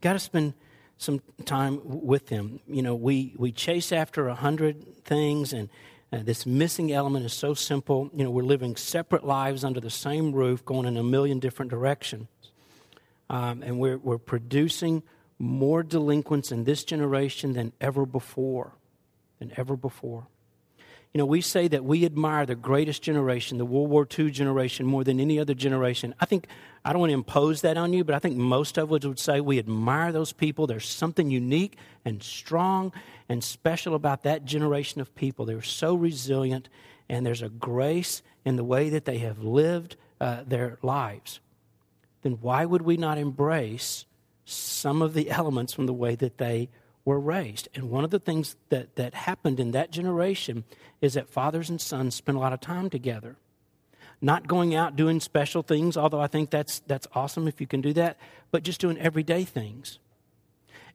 Got 0.00 0.14
to 0.14 0.18
spend 0.18 0.54
some 0.98 1.20
time 1.44 1.80
with 1.84 2.28
them. 2.28 2.60
You 2.66 2.82
know, 2.82 2.94
we, 2.94 3.34
we 3.36 3.52
chase 3.52 3.92
after 3.92 4.28
a 4.28 4.34
hundred 4.34 5.04
things, 5.04 5.52
and 5.52 5.68
uh, 6.12 6.20
this 6.22 6.46
missing 6.46 6.92
element 6.92 7.26
is 7.26 7.32
so 7.32 7.54
simple. 7.54 8.10
You 8.14 8.24
know, 8.24 8.30
we're 8.30 8.42
living 8.42 8.76
separate 8.76 9.24
lives 9.24 9.64
under 9.64 9.80
the 9.80 9.90
same 9.90 10.32
roof, 10.32 10.64
going 10.64 10.86
in 10.86 10.96
a 10.96 11.02
million 11.02 11.40
different 11.40 11.70
directions. 11.70 12.28
Um, 13.28 13.62
and 13.62 13.78
we're, 13.78 13.98
we're 13.98 14.18
producing 14.18 15.02
more 15.38 15.82
delinquents 15.82 16.50
in 16.50 16.64
this 16.64 16.84
generation 16.84 17.52
than 17.52 17.72
ever 17.80 18.06
before. 18.06 18.72
Than 19.38 19.52
ever 19.56 19.76
before. 19.76 20.26
You 21.16 21.18
know, 21.18 21.26
we 21.26 21.40
say 21.40 21.66
that 21.68 21.82
we 21.82 22.04
admire 22.04 22.44
the 22.44 22.54
greatest 22.54 23.00
generation, 23.00 23.56
the 23.56 23.64
World 23.64 23.88
War 23.88 24.06
II 24.18 24.30
generation, 24.30 24.84
more 24.84 25.02
than 25.02 25.18
any 25.18 25.38
other 25.38 25.54
generation. 25.54 26.14
I 26.20 26.26
think, 26.26 26.46
I 26.84 26.92
don't 26.92 27.00
want 27.00 27.10
to 27.10 27.14
impose 27.14 27.62
that 27.62 27.78
on 27.78 27.94
you, 27.94 28.04
but 28.04 28.14
I 28.14 28.18
think 28.18 28.36
most 28.36 28.76
of 28.76 28.92
us 28.92 29.04
would 29.04 29.18
say 29.18 29.40
we 29.40 29.58
admire 29.58 30.12
those 30.12 30.34
people. 30.34 30.66
There's 30.66 30.86
something 30.86 31.30
unique 31.30 31.78
and 32.04 32.22
strong 32.22 32.92
and 33.30 33.42
special 33.42 33.94
about 33.94 34.24
that 34.24 34.44
generation 34.44 35.00
of 35.00 35.14
people. 35.14 35.46
They're 35.46 35.62
so 35.62 35.94
resilient, 35.94 36.68
and 37.08 37.24
there's 37.24 37.40
a 37.40 37.48
grace 37.48 38.22
in 38.44 38.56
the 38.56 38.64
way 38.64 38.90
that 38.90 39.06
they 39.06 39.18
have 39.18 39.42
lived 39.42 39.96
uh, 40.20 40.42
their 40.46 40.78
lives. 40.82 41.40
Then 42.22 42.32
why 42.42 42.66
would 42.66 42.82
we 42.82 42.98
not 42.98 43.16
embrace 43.16 44.04
some 44.46 45.02
of 45.02 45.12
the 45.12 45.30
elements 45.30 45.74
from 45.74 45.86
the 45.86 45.92
way 45.92 46.14
that 46.14 46.38
they 46.38 46.70
were 47.04 47.20
raised. 47.20 47.68
And 47.74 47.90
one 47.90 48.04
of 48.04 48.10
the 48.10 48.18
things 48.18 48.56
that, 48.70 48.96
that 48.96 49.12
happened 49.12 49.60
in 49.60 49.72
that 49.72 49.90
generation 49.90 50.64
is 51.00 51.14
that 51.14 51.28
fathers 51.28 51.68
and 51.68 51.80
sons 51.80 52.14
spent 52.14 52.38
a 52.38 52.40
lot 52.40 52.52
of 52.52 52.60
time 52.60 52.88
together. 52.88 53.36
Not 54.20 54.46
going 54.46 54.74
out 54.74 54.96
doing 54.96 55.20
special 55.20 55.62
things, 55.62 55.96
although 55.96 56.20
I 56.20 56.26
think 56.28 56.50
that's, 56.50 56.78
that's 56.80 57.06
awesome 57.14 57.46
if 57.46 57.60
you 57.60 57.66
can 57.66 57.80
do 57.80 57.92
that, 57.94 58.18
but 58.50 58.62
just 58.62 58.80
doing 58.80 58.98
everyday 58.98 59.44
things. 59.44 59.98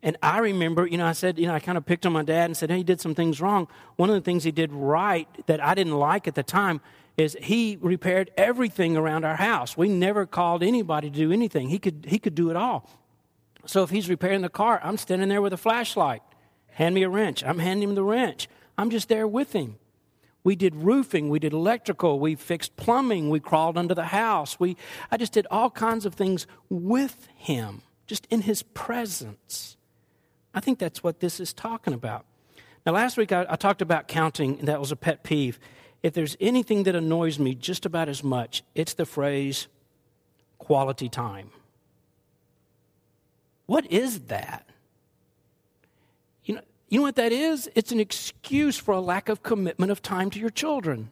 And 0.01 0.17
I 0.23 0.39
remember, 0.39 0.87
you 0.87 0.97
know, 0.97 1.05
I 1.05 1.11
said, 1.11 1.37
you 1.37 1.45
know, 1.45 1.53
I 1.53 1.59
kind 1.59 1.77
of 1.77 1.85
picked 1.85 2.05
on 2.05 2.13
my 2.13 2.23
dad 2.23 2.45
and 2.45 2.57
said, 2.57 2.71
hey, 2.71 2.77
he 2.77 2.83
did 2.83 2.99
some 2.99 3.13
things 3.13 3.39
wrong. 3.39 3.67
One 3.97 4.09
of 4.09 4.15
the 4.15 4.21
things 4.21 4.43
he 4.43 4.51
did 4.51 4.71
right 4.71 5.27
that 5.45 5.63
I 5.63 5.75
didn't 5.75 5.97
like 5.97 6.27
at 6.27 6.35
the 6.35 6.43
time 6.43 6.81
is 7.17 7.37
he 7.39 7.77
repaired 7.79 8.31
everything 8.35 8.97
around 8.97 9.25
our 9.25 9.35
house. 9.35 9.77
We 9.77 9.89
never 9.89 10.25
called 10.25 10.63
anybody 10.63 11.11
to 11.11 11.15
do 11.15 11.31
anything. 11.31 11.69
He 11.69 11.77
could, 11.77 12.05
he 12.07 12.17
could 12.17 12.33
do 12.33 12.49
it 12.49 12.55
all. 12.55 12.89
So 13.65 13.83
if 13.83 13.89
he's 13.89 14.09
repairing 14.09 14.41
the 14.41 14.49
car, 14.49 14.79
I'm 14.83 14.97
standing 14.97 15.29
there 15.29 15.41
with 15.41 15.53
a 15.53 15.57
flashlight. 15.57 16.21
Hand 16.71 16.95
me 16.95 17.03
a 17.03 17.09
wrench. 17.09 17.43
I'm 17.43 17.59
handing 17.59 17.89
him 17.89 17.95
the 17.95 18.03
wrench. 18.03 18.47
I'm 18.77 18.89
just 18.89 19.09
there 19.09 19.27
with 19.27 19.53
him. 19.53 19.77
We 20.43 20.55
did 20.55 20.75
roofing, 20.75 21.29
we 21.29 21.37
did 21.37 21.53
electrical, 21.53 22.19
we 22.19 22.33
fixed 22.33 22.75
plumbing, 22.75 23.29
we 23.29 23.39
crawled 23.39 23.77
under 23.77 23.93
the 23.93 24.05
house. 24.05 24.59
We, 24.59 24.75
I 25.11 25.17
just 25.17 25.33
did 25.33 25.45
all 25.51 25.69
kinds 25.69 26.05
of 26.05 26.15
things 26.15 26.47
with 26.67 27.27
him, 27.35 27.83
just 28.07 28.25
in 28.31 28.41
his 28.41 28.63
presence. 28.63 29.77
I 30.53 30.59
think 30.59 30.79
that's 30.79 31.03
what 31.03 31.19
this 31.19 31.39
is 31.39 31.53
talking 31.53 31.93
about. 31.93 32.25
Now, 32.85 32.93
last 32.93 33.17
week 33.17 33.31
I, 33.31 33.45
I 33.47 33.55
talked 33.55 33.83
about 33.83 34.07
counting, 34.07 34.57
and 34.57 34.67
that 34.67 34.79
was 34.79 34.91
a 34.91 34.95
pet 34.95 35.23
peeve. 35.23 35.59
If 36.01 36.13
there's 36.13 36.35
anything 36.39 36.83
that 36.83 36.95
annoys 36.95 37.37
me 37.37 37.53
just 37.53 37.85
about 37.85 38.09
as 38.09 38.23
much, 38.23 38.63
it's 38.73 38.95
the 38.95 39.05
phrase 39.05 39.67
quality 40.57 41.07
time. 41.07 41.51
What 43.71 43.89
is 43.89 44.19
that? 44.23 44.67
You 46.43 46.55
know, 46.55 46.61
you 46.89 46.99
know 46.99 47.03
what 47.03 47.15
that 47.15 47.31
is? 47.31 47.69
It's 47.73 47.93
an 47.93 48.01
excuse 48.01 48.75
for 48.75 48.93
a 48.93 48.99
lack 48.99 49.29
of 49.29 49.43
commitment 49.43 49.93
of 49.93 50.01
time 50.01 50.29
to 50.31 50.39
your 50.41 50.49
children. 50.49 51.09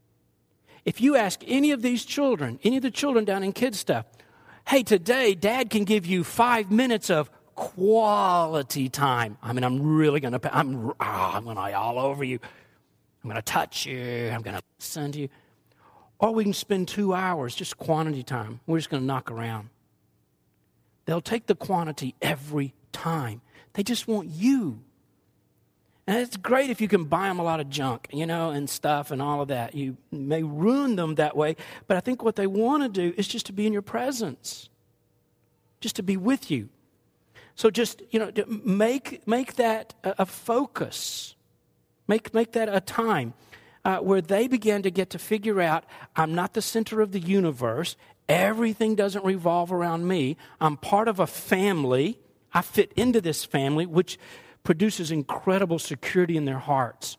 if 0.84 1.00
you 1.00 1.14
ask 1.14 1.44
any 1.46 1.70
of 1.70 1.82
these 1.82 2.04
children, 2.04 2.58
any 2.64 2.76
of 2.76 2.82
the 2.82 2.90
children 2.90 3.24
down 3.24 3.44
in 3.44 3.52
kids 3.52 3.78
stuff, 3.78 4.04
hey, 4.66 4.82
today 4.82 5.36
dad 5.36 5.70
can 5.70 5.84
give 5.84 6.06
you 6.06 6.24
five 6.24 6.72
minutes 6.72 7.08
of 7.08 7.30
quality 7.54 8.88
time. 8.88 9.38
I 9.40 9.52
mean, 9.52 9.62
I'm 9.62 9.80
really 9.96 10.18
going 10.18 10.36
to, 10.36 10.56
I'm, 10.56 10.88
oh, 10.88 10.94
I'm 10.98 11.44
going 11.44 11.54
to 11.54 11.78
all 11.78 12.00
over 12.00 12.24
you. 12.24 12.40
I'm 13.22 13.30
going 13.30 13.36
to 13.36 13.42
touch 13.42 13.86
you. 13.86 14.28
I'm 14.34 14.42
going 14.42 14.56
to 14.56 14.62
listen 14.80 15.12
to 15.12 15.20
you. 15.20 15.28
Or 16.18 16.32
we 16.32 16.42
can 16.42 16.52
spend 16.52 16.88
two 16.88 17.14
hours, 17.14 17.54
just 17.54 17.78
quantity 17.78 18.24
time. 18.24 18.58
We're 18.66 18.78
just 18.78 18.90
going 18.90 19.04
to 19.04 19.06
knock 19.06 19.30
around. 19.30 19.68
They'll 21.06 21.20
take 21.20 21.46
the 21.46 21.54
quantity 21.54 22.14
every 22.20 22.74
time. 22.92 23.40
They 23.72 23.82
just 23.82 24.06
want 24.06 24.28
you. 24.28 24.80
And 26.06 26.18
it's 26.18 26.36
great 26.36 26.70
if 26.70 26.80
you 26.80 26.86
can 26.86 27.04
buy 27.04 27.28
them 27.28 27.38
a 27.38 27.42
lot 27.42 27.58
of 27.58 27.68
junk, 27.68 28.08
you 28.12 28.26
know, 28.26 28.50
and 28.50 28.70
stuff 28.70 29.10
and 29.10 29.20
all 29.20 29.40
of 29.40 29.48
that. 29.48 29.74
You 29.74 29.96
may 30.12 30.42
ruin 30.42 30.96
them 30.96 31.16
that 31.16 31.36
way, 31.36 31.56
but 31.88 31.96
I 31.96 32.00
think 32.00 32.22
what 32.22 32.36
they 32.36 32.46
want 32.46 32.82
to 32.82 32.88
do 32.88 33.14
is 33.16 33.26
just 33.26 33.46
to 33.46 33.52
be 33.52 33.66
in 33.66 33.72
your 33.72 33.82
presence, 33.82 34.68
just 35.80 35.96
to 35.96 36.02
be 36.02 36.16
with 36.16 36.50
you. 36.50 36.68
So 37.56 37.70
just, 37.70 38.02
you 38.10 38.20
know, 38.20 38.30
make, 38.46 39.26
make 39.26 39.54
that 39.54 39.94
a 40.04 40.26
focus. 40.26 41.34
Make, 42.06 42.32
make 42.34 42.52
that 42.52 42.68
a 42.68 42.80
time 42.80 43.34
uh, 43.84 43.98
where 43.98 44.20
they 44.20 44.46
begin 44.46 44.82
to 44.82 44.90
get 44.90 45.10
to 45.10 45.18
figure 45.18 45.60
out 45.60 45.84
I'm 46.14 46.34
not 46.34 46.54
the 46.54 46.62
center 46.62 47.00
of 47.00 47.12
the 47.12 47.20
universe 47.20 47.96
Everything 48.28 48.94
doesn't 48.94 49.24
revolve 49.24 49.72
around 49.72 50.06
me. 50.06 50.36
I'm 50.60 50.76
part 50.76 51.08
of 51.08 51.20
a 51.20 51.26
family. 51.26 52.18
I 52.52 52.62
fit 52.62 52.92
into 52.96 53.20
this 53.20 53.44
family, 53.44 53.86
which 53.86 54.18
produces 54.64 55.10
incredible 55.10 55.78
security 55.78 56.36
in 56.36 56.44
their 56.44 56.58
hearts. 56.58 57.16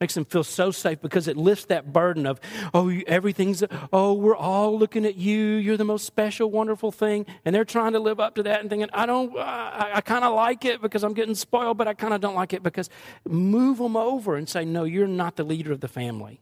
Makes 0.00 0.14
them 0.14 0.24
feel 0.24 0.42
so 0.42 0.70
safe 0.70 1.02
because 1.02 1.28
it 1.28 1.36
lifts 1.36 1.66
that 1.66 1.92
burden 1.92 2.26
of, 2.26 2.40
oh, 2.72 2.90
everything's, 3.06 3.62
oh, 3.92 4.14
we're 4.14 4.34
all 4.34 4.78
looking 4.78 5.04
at 5.04 5.16
you. 5.16 5.56
You're 5.56 5.76
the 5.76 5.84
most 5.84 6.06
special, 6.06 6.50
wonderful 6.50 6.90
thing. 6.90 7.26
And 7.44 7.54
they're 7.54 7.66
trying 7.66 7.92
to 7.92 8.00
live 8.00 8.18
up 8.18 8.34
to 8.36 8.42
that 8.44 8.62
and 8.62 8.70
thinking, 8.70 8.88
I 8.94 9.04
don't, 9.04 9.36
I, 9.38 9.90
I 9.96 10.00
kind 10.00 10.24
of 10.24 10.34
like 10.34 10.64
it 10.64 10.80
because 10.80 11.04
I'm 11.04 11.12
getting 11.12 11.34
spoiled, 11.34 11.76
but 11.76 11.86
I 11.86 11.92
kind 11.92 12.14
of 12.14 12.22
don't 12.22 12.34
like 12.34 12.54
it 12.54 12.62
because 12.62 12.88
move 13.28 13.76
them 13.76 13.94
over 13.94 14.36
and 14.36 14.48
say, 14.48 14.64
no, 14.64 14.84
you're 14.84 15.06
not 15.06 15.36
the 15.36 15.44
leader 15.44 15.70
of 15.70 15.80
the 15.80 15.88
family 15.88 16.40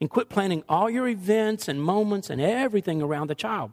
and 0.00 0.08
quit 0.08 0.28
planning 0.28 0.64
all 0.68 0.88
your 0.88 1.08
events 1.08 1.68
and 1.68 1.82
moments 1.82 2.30
and 2.30 2.40
everything 2.40 3.02
around 3.02 3.28
the 3.28 3.34
child. 3.34 3.70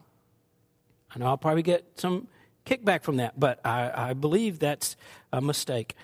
I 1.14 1.20
know 1.20 1.28
I'll 1.28 1.38
probably 1.38 1.64
get 1.64 1.86
some 1.96 2.28
kickback 2.66 3.04
from 3.04 3.18
that, 3.18 3.40
but 3.40 3.66
I, 3.66 4.10
I 4.10 4.14
believe 4.14 4.60
that's 4.60 4.98
a 5.32 5.42
mistake. 5.42 5.96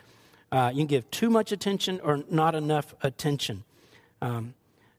Uh, 0.51 0.69
you 0.73 0.81
can 0.81 0.87
give 0.87 1.11
too 1.11 1.29
much 1.29 1.51
attention 1.51 1.99
or 2.03 2.23
not 2.29 2.55
enough 2.55 2.95
attention 3.01 3.63
um, 4.21 4.53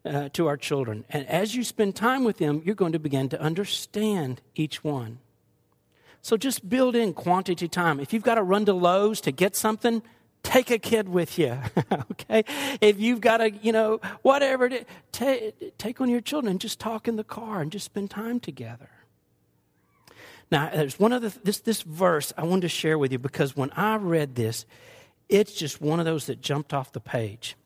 uh, 0.04 0.28
to 0.34 0.46
our 0.46 0.56
children. 0.56 1.04
And 1.08 1.26
as 1.26 1.54
you 1.54 1.64
spend 1.64 1.96
time 1.96 2.24
with 2.24 2.38
them, 2.38 2.60
you're 2.64 2.74
going 2.74 2.92
to 2.92 2.98
begin 2.98 3.28
to 3.30 3.40
understand 3.40 4.42
each 4.54 4.84
one. 4.84 5.20
So 6.20 6.36
just 6.36 6.68
build 6.68 6.96
in 6.96 7.12
quantity 7.14 7.68
time. 7.68 8.00
If 8.00 8.12
you've 8.12 8.22
got 8.22 8.34
to 8.36 8.42
run 8.42 8.64
to 8.66 8.72
Lowe's 8.72 9.20
to 9.22 9.32
get 9.32 9.56
something, 9.56 10.02
take 10.44 10.70
a 10.70 10.78
kid 10.78 11.08
with 11.08 11.38
you 11.38 11.58
okay? 12.12 12.44
If 12.80 13.00
you've 13.00 13.20
got 13.20 13.40
a 13.40 13.50
you 13.50 13.72
know 13.72 14.00
whatever 14.22 14.66
it 14.66 14.72
is, 14.72 14.84
take, 15.10 15.76
take 15.78 16.00
on 16.00 16.08
your 16.08 16.20
children 16.20 16.52
and 16.52 16.60
just 16.60 16.78
talk 16.78 17.08
in 17.08 17.16
the 17.16 17.24
car 17.24 17.60
and 17.60 17.72
just 17.72 17.86
spend 17.86 18.10
time 18.10 18.38
together. 18.38 18.90
Now 20.52 20.70
there's 20.72 21.00
one 21.00 21.12
other 21.12 21.30
this 21.42 21.58
this 21.60 21.82
verse 21.82 22.32
i 22.38 22.44
wanted 22.44 22.62
to 22.62 22.68
share 22.68 22.96
with 22.96 23.10
you 23.10 23.18
because 23.18 23.56
when 23.56 23.70
i 23.72 23.96
read 23.96 24.36
this 24.36 24.66
it's 25.28 25.54
just 25.54 25.80
one 25.80 25.98
of 25.98 26.04
those 26.04 26.26
that 26.26 26.40
jumped 26.40 26.74
off 26.74 26.92
the 26.92 27.00
page. 27.00 27.56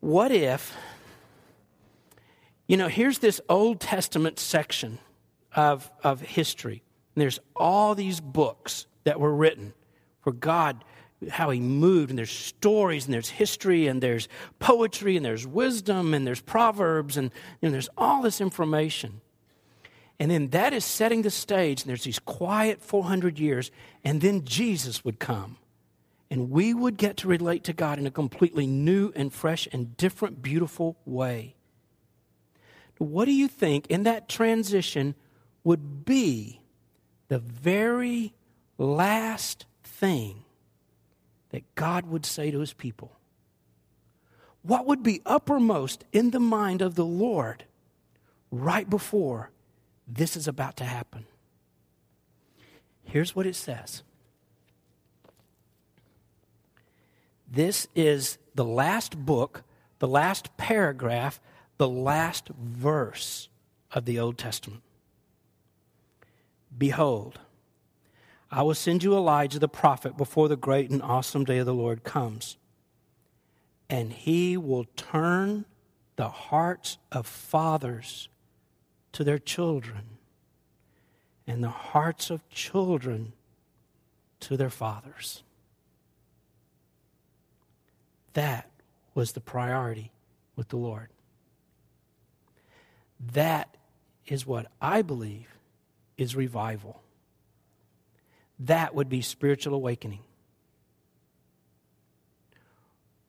What 0.00 0.32
if 0.32 0.76
you 2.66 2.76
know 2.76 2.88
here's 2.88 3.18
this 3.18 3.40
old 3.48 3.80
testament 3.80 4.38
section 4.38 4.98
of 5.54 5.90
of 6.04 6.20
history. 6.20 6.82
And 7.14 7.22
there's 7.22 7.40
all 7.56 7.94
these 7.94 8.20
books 8.20 8.86
that 9.04 9.18
were 9.18 9.34
written 9.34 9.72
where 10.22 10.34
god 10.34 10.84
how 11.30 11.50
he 11.50 11.60
moved, 11.60 12.10
and 12.10 12.18
there's 12.18 12.30
stories, 12.30 13.06
and 13.06 13.14
there's 13.14 13.30
history, 13.30 13.86
and 13.86 14.02
there's 14.02 14.28
poetry, 14.58 15.16
and 15.16 15.24
there's 15.24 15.46
wisdom, 15.46 16.14
and 16.14 16.26
there's 16.26 16.40
proverbs, 16.40 17.16
and 17.16 17.30
know, 17.62 17.70
there's 17.70 17.88
all 17.96 18.22
this 18.22 18.40
information. 18.40 19.20
And 20.18 20.30
then 20.30 20.48
that 20.48 20.72
is 20.72 20.84
setting 20.84 21.22
the 21.22 21.30
stage, 21.30 21.82
and 21.82 21.88
there's 21.88 22.04
these 22.04 22.18
quiet 22.18 22.82
400 22.82 23.38
years, 23.38 23.70
and 24.04 24.20
then 24.20 24.44
Jesus 24.44 25.04
would 25.04 25.18
come. 25.18 25.58
And 26.30 26.50
we 26.50 26.74
would 26.74 26.96
get 26.96 27.18
to 27.18 27.28
relate 27.28 27.64
to 27.64 27.72
God 27.72 27.98
in 27.98 28.06
a 28.06 28.10
completely 28.10 28.66
new 28.66 29.12
and 29.14 29.32
fresh 29.32 29.68
and 29.72 29.96
different, 29.96 30.42
beautiful 30.42 30.96
way. 31.04 31.54
What 32.98 33.26
do 33.26 33.32
you 33.32 33.46
think 33.46 33.86
in 33.88 34.04
that 34.04 34.28
transition 34.28 35.14
would 35.64 36.04
be 36.04 36.60
the 37.28 37.38
very 37.38 38.34
last 38.78 39.66
thing 39.84 40.45
that 41.56 41.74
God 41.74 42.04
would 42.04 42.26
say 42.26 42.50
to 42.50 42.60
his 42.60 42.74
people? 42.74 43.12
What 44.60 44.84
would 44.84 45.02
be 45.02 45.22
uppermost 45.24 46.04
in 46.12 46.30
the 46.30 46.38
mind 46.38 46.82
of 46.82 46.96
the 46.96 47.04
Lord 47.04 47.64
right 48.50 48.88
before 48.90 49.48
this 50.06 50.36
is 50.36 50.46
about 50.46 50.76
to 50.76 50.84
happen? 50.84 51.24
Here's 53.04 53.34
what 53.34 53.46
it 53.46 53.56
says 53.56 54.02
This 57.50 57.88
is 57.94 58.36
the 58.54 58.62
last 58.62 59.16
book, 59.16 59.62
the 59.98 60.08
last 60.08 60.54
paragraph, 60.58 61.40
the 61.78 61.88
last 61.88 62.48
verse 62.48 63.48
of 63.92 64.04
the 64.04 64.18
Old 64.18 64.36
Testament. 64.36 64.82
Behold, 66.76 67.38
I 68.50 68.62
will 68.62 68.74
send 68.74 69.02
you 69.02 69.14
Elijah 69.14 69.58
the 69.58 69.68
prophet 69.68 70.16
before 70.16 70.48
the 70.48 70.56
great 70.56 70.90
and 70.90 71.02
awesome 71.02 71.44
day 71.44 71.58
of 71.58 71.66
the 71.66 71.74
Lord 71.74 72.04
comes. 72.04 72.56
And 73.90 74.12
he 74.12 74.56
will 74.56 74.86
turn 74.96 75.64
the 76.16 76.28
hearts 76.28 76.98
of 77.12 77.26
fathers 77.26 78.28
to 79.12 79.24
their 79.24 79.38
children, 79.38 80.18
and 81.46 81.62
the 81.62 81.68
hearts 81.68 82.30
of 82.30 82.46
children 82.50 83.32
to 84.40 84.56
their 84.56 84.70
fathers. 84.70 85.42
That 88.34 88.68
was 89.14 89.32
the 89.32 89.40
priority 89.40 90.12
with 90.54 90.68
the 90.68 90.76
Lord. 90.76 91.08
That 93.32 93.74
is 94.26 94.46
what 94.46 94.66
I 94.80 95.00
believe 95.00 95.48
is 96.18 96.36
revival. 96.36 97.00
That 98.58 98.94
would 98.94 99.08
be 99.08 99.20
spiritual 99.20 99.74
awakening. 99.74 100.20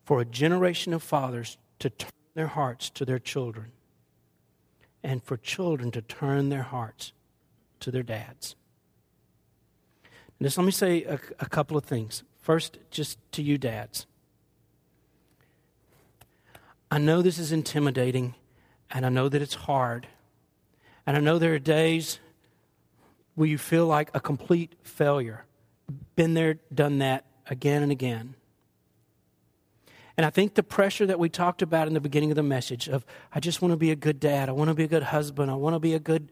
For 0.05 0.21
a 0.21 0.25
generation 0.25 0.93
of 0.93 1.03
fathers 1.03 1.57
to 1.79 1.89
turn 1.89 2.11
their 2.33 2.47
hearts 2.47 2.89
to 2.91 3.03
their 3.03 3.19
children, 3.19 3.71
and 5.03 5.23
for 5.23 5.37
children 5.37 5.91
to 5.91 6.01
turn 6.01 6.49
their 6.49 6.63
hearts 6.63 7.11
to 7.81 7.91
their 7.91 8.03
dads. 8.03 8.55
And 10.39 10.45
just 10.45 10.57
let 10.57 10.65
me 10.65 10.71
say 10.71 11.03
a, 11.03 11.19
a 11.39 11.47
couple 11.47 11.77
of 11.77 11.83
things. 11.83 12.23
First, 12.39 12.77
just 12.91 13.19
to 13.33 13.41
you, 13.41 13.57
dads. 13.57 14.05
I 16.89 16.99
know 16.99 17.21
this 17.21 17.37
is 17.37 17.51
intimidating, 17.51 18.35
and 18.89 19.05
I 19.05 19.09
know 19.09 19.27
that 19.27 19.41
it's 19.41 19.55
hard. 19.55 20.07
And 21.05 21.17
I 21.17 21.19
know 21.19 21.37
there 21.37 21.53
are 21.53 21.59
days 21.59 22.19
where 23.37 23.47
you 23.47 23.59
feel 23.59 23.85
like 23.85 24.09
a 24.15 24.19
complete 24.19 24.73
failure. 24.81 25.45
Been 26.15 26.33
there, 26.33 26.55
done 26.73 26.97
that 26.97 27.23
again 27.47 27.83
and 27.83 27.91
again. 27.91 28.33
And 30.17 30.25
I 30.25 30.31
think 30.31 30.55
the 30.55 30.63
pressure 30.63 31.05
that 31.05 31.19
we 31.19 31.29
talked 31.29 31.61
about 31.61 31.87
in 31.87 31.93
the 31.93 32.01
beginning 32.01 32.31
of 32.31 32.35
the 32.35 32.41
message 32.41 32.89
of, 32.89 33.05
I 33.31 33.39
just 33.39 33.61
want 33.61 33.73
to 33.73 33.77
be 33.77 33.91
a 33.91 33.95
good 33.95 34.19
dad, 34.19 34.49
I 34.49 34.53
want 34.53 34.69
to 34.69 34.73
be 34.73 34.85
a 34.85 34.87
good 34.87 35.03
husband, 35.03 35.51
I 35.51 35.53
want 35.53 35.75
to 35.75 35.79
be 35.79 35.93
a 35.93 35.99
good 35.99 36.31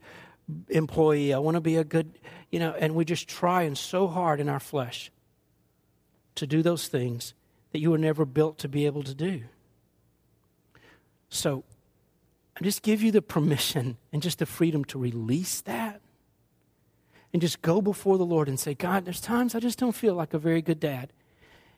employee, 0.68 1.32
I 1.32 1.38
want 1.38 1.54
to 1.54 1.60
be 1.60 1.76
a 1.76 1.84
good, 1.84 2.18
you 2.50 2.58
know, 2.58 2.74
and 2.76 2.96
we're 2.96 3.04
just 3.04 3.28
trying 3.28 3.76
so 3.76 4.08
hard 4.08 4.40
in 4.40 4.48
our 4.48 4.58
flesh 4.58 5.12
to 6.34 6.44
do 6.44 6.60
those 6.60 6.88
things 6.88 7.34
that 7.70 7.78
you 7.78 7.92
were 7.92 7.98
never 7.98 8.24
built 8.24 8.58
to 8.58 8.68
be 8.68 8.84
able 8.84 9.04
to 9.04 9.14
do. 9.14 9.44
So 11.28 11.62
I 12.60 12.64
just 12.64 12.82
give 12.82 13.00
you 13.00 13.12
the 13.12 13.22
permission 13.22 13.96
and 14.12 14.20
just 14.20 14.40
the 14.40 14.46
freedom 14.46 14.84
to 14.86 14.98
release 14.98 15.60
that 15.60 16.00
and 17.32 17.42
just 17.42 17.62
go 17.62 17.80
before 17.80 18.18
the 18.18 18.24
Lord 18.24 18.48
and 18.48 18.58
say, 18.58 18.74
God, 18.74 19.04
there's 19.04 19.20
times 19.20 19.54
I 19.54 19.60
just 19.60 19.78
don't 19.78 19.92
feel 19.92 20.14
like 20.14 20.34
a 20.34 20.38
very 20.38 20.62
good 20.62 20.80
dad. 20.80 21.12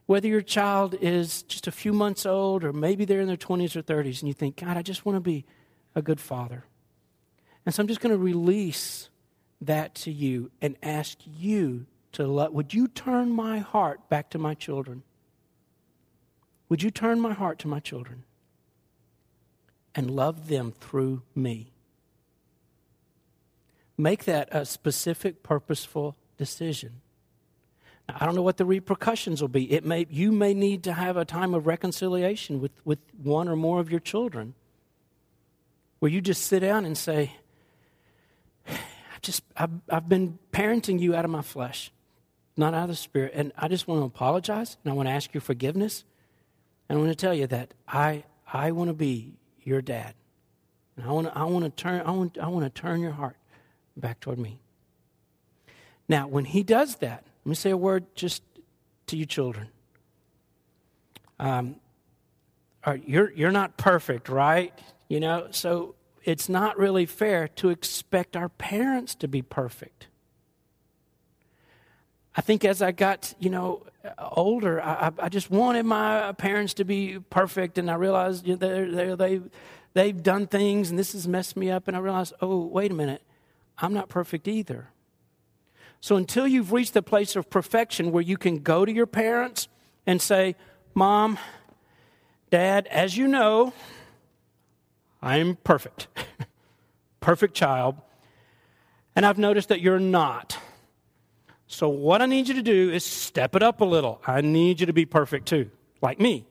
Whether 0.07 0.29
your 0.29 0.43
child 0.43 0.95
is 1.01 1.43
just 1.43 1.67
a 1.67 1.73
few 1.73 1.93
months 1.93 2.25
old 2.25 2.65
or 2.65 2.73
maybe 2.73 3.05
they're 3.05 3.21
in 3.21 3.27
their 3.27 3.37
20s 3.37 3.77
or 3.77 3.83
30s, 3.83 4.21
and 4.21 4.29
you 4.29 4.35
think, 4.35 4.57
God, 4.57 4.77
I 4.77 4.83
just 4.83 5.05
want 5.05 5.17
to 5.17 5.21
be 5.21 5.45
a 5.95 6.03
good 6.03 6.21
father. 6.21 6.65
And 7.67 7.75
so 7.75 7.83
I'm 7.83 7.89
just 7.89 8.01
going 8.01 8.13
to 8.13 8.19
release 8.19 9.11
that 9.61 9.95
to 9.97 10.11
you 10.11 10.51
and 10.63 10.77
ask 10.83 11.19
you 11.25 11.87
to 12.13 12.27
let, 12.27 12.53
would 12.53 12.73
you 12.73 12.89
turn 12.89 13.31
my 13.31 13.59
heart 13.59 14.09
back 14.09 14.31
to 14.31 14.39
my 14.39 14.55
children? 14.55 15.03
Would 16.69 16.83
you 16.83 16.91
turn 16.91 17.21
my 17.21 17.33
heart 17.33 17.59
to 17.61 17.69
my 17.69 17.81
children 17.81 18.25
and 19.95 20.11
love 20.11 20.49
them 20.49 20.73
through 20.73 21.23
me? 21.35 21.73
Make 23.99 24.25
that 24.27 24.49
a 24.53 24.65
specific, 24.65 25.43
purposeful 25.43 26.17
decision. 26.37 27.01
Now, 28.09 28.17
I 28.21 28.27
don't 28.27 28.37
know 28.37 28.43
what 28.43 28.57
the 28.57 28.65
repercussions 28.65 29.41
will 29.41 29.49
be. 29.49 29.71
It 29.73 29.85
may, 29.85 30.07
you 30.09 30.31
may 30.31 30.55
need 30.55 30.85
to 30.85 30.93
have 30.93 31.17
a 31.17 31.25
time 31.25 31.53
of 31.53 31.67
reconciliation 31.67 32.61
with, 32.61 32.71
with 32.85 33.01
one 33.21 33.49
or 33.49 33.57
more 33.57 33.81
of 33.81 33.91
your 33.91 34.01
children 34.01 34.55
where 35.99 36.11
you 36.11 36.21
just 36.21 36.47
sit 36.47 36.61
down 36.61 36.85
and 36.85 36.97
say, 36.97 37.33
I 38.69 38.79
just, 39.21 39.43
I've, 39.57 39.73
I've 39.91 40.09
been 40.09 40.39
parenting 40.53 41.01
you 41.01 41.17
out 41.17 41.25
of 41.25 41.31
my 41.33 41.43
flesh, 41.43 41.91
not 42.57 42.75
out 42.75 42.85
of 42.85 42.91
the 42.91 42.95
spirit. 42.95 43.33
And 43.35 43.53
I 43.59 43.67
just 43.67 43.89
want 43.89 44.01
to 44.01 44.05
apologize 44.05 44.77
and 44.85 44.93
I 44.93 44.95
want 44.95 45.09
to 45.09 45.13
ask 45.13 45.35
your 45.35 45.41
forgiveness. 45.41 46.05
And 46.89 46.99
I 46.99 47.03
want 47.03 47.11
to 47.11 47.17
tell 47.17 47.35
you 47.35 47.49
that 47.49 47.75
I, 47.89 48.23
I 48.47 48.71
want 48.71 48.89
to 48.89 48.95
be 48.95 49.35
your 49.65 49.83
dad. 49.83 50.15
And 50.97 51.05
I 51.05 51.11
want 51.11 51.27
to, 51.27 51.37
I 51.37 51.45
want 51.45 51.65
to 51.65 51.71
turn, 51.71 52.01
I 52.07 52.13
want, 52.13 52.39
I 52.39 52.47
want 52.47 52.65
to 52.65 52.81
turn 52.81 53.01
your 53.01 53.11
heart 53.11 53.37
back 54.01 54.21
toward 54.21 54.39
me. 54.39 54.61
Now, 56.09 56.27
when 56.27 56.45
he 56.45 56.63
does 56.63 56.97
that, 56.97 57.25
let 57.45 57.51
me 57.51 57.55
say 57.55 57.71
a 57.71 57.77
word 57.77 58.07
just 58.15 58.43
to 59.07 59.17
you 59.17 59.27
children. 59.27 59.69
Um, 61.39 61.77
you're, 63.05 63.31
you're 63.33 63.53
not 63.53 63.77
perfect, 63.77 64.29
right? 64.29 64.73
You 65.09 65.21
know, 65.21 65.49
so 65.51 65.95
it's 66.25 66.49
not 66.49 66.79
really 66.79 67.07
fair 67.07 67.49
to 67.49 67.69
expect 67.69 68.37
our 68.37 68.49
parents 68.49 69.15
to 69.17 69.29
be 69.29 69.43
perfect. 69.43 70.07
I 72.35 72.41
think 72.41 72.65
as 72.65 72.83
I 72.83 72.93
got, 72.93 73.35
you 73.39 73.51
know, 73.51 73.85
older, 74.19 74.81
I, 74.81 75.11
I 75.19 75.29
just 75.29 75.51
wanted 75.51 75.85
my 75.85 76.33
parents 76.33 76.75
to 76.75 76.85
be 76.85 77.19
perfect, 77.31 77.79
and 77.79 77.91
I 77.91 77.95
realized 77.95 78.47
they're, 78.47 79.17
they 79.17 79.41
they've 79.95 80.23
done 80.23 80.47
things, 80.47 80.91
and 80.91 80.99
this 80.99 81.13
has 81.15 81.27
messed 81.27 81.57
me 81.57 81.71
up, 81.71 81.89
and 81.89 81.97
I 81.97 82.01
realized, 82.01 82.35
oh, 82.41 82.65
wait 82.65 82.93
a 82.93 82.95
minute, 82.95 83.23
I'm 83.79 83.95
not 83.95 84.09
perfect 84.09 84.49
either. 84.49 84.91
So 86.01 86.17
until 86.17 86.47
you've 86.47 86.73
reached 86.73 86.95
the 86.95 87.03
place 87.03 87.37
of 87.37 87.51
perfection 87.51 88.13
where 88.13 88.23
you 88.23 88.37
can 88.37 88.59
go 88.59 88.85
to 88.85 88.93
your 88.93 89.07
parents 89.07 89.69
and 90.07 90.23
say, 90.23 90.57
Mom, 90.95 91.39
Dad, 92.51 92.87
as 92.89 93.17
you 93.17 93.29
know, 93.29 93.73
I'm 95.21 95.57
perfect, 95.57 96.07
perfect 97.21 97.55
child, 97.55 97.97
and 99.17 99.27
I've 99.27 99.39
noticed 99.39 99.69
that 99.69 99.81
you're 99.81 99.99
not. 99.99 100.57
So, 101.67 101.89
what 101.89 102.23
I 102.23 102.27
need 102.27 102.49
you 102.49 102.55
to 102.55 102.63
do 102.63 102.91
is 102.91 103.05
step 103.05 103.55
it 103.55 103.63
up 103.63 103.81
a 103.81 103.85
little. 103.85 104.23
I 104.27 104.41
need 104.41 104.81
you 104.81 104.87
to 104.87 104.93
be 104.93 105.05
perfect 105.05 105.47
too, 105.47 105.71
like 106.01 106.19
me. 106.19 106.47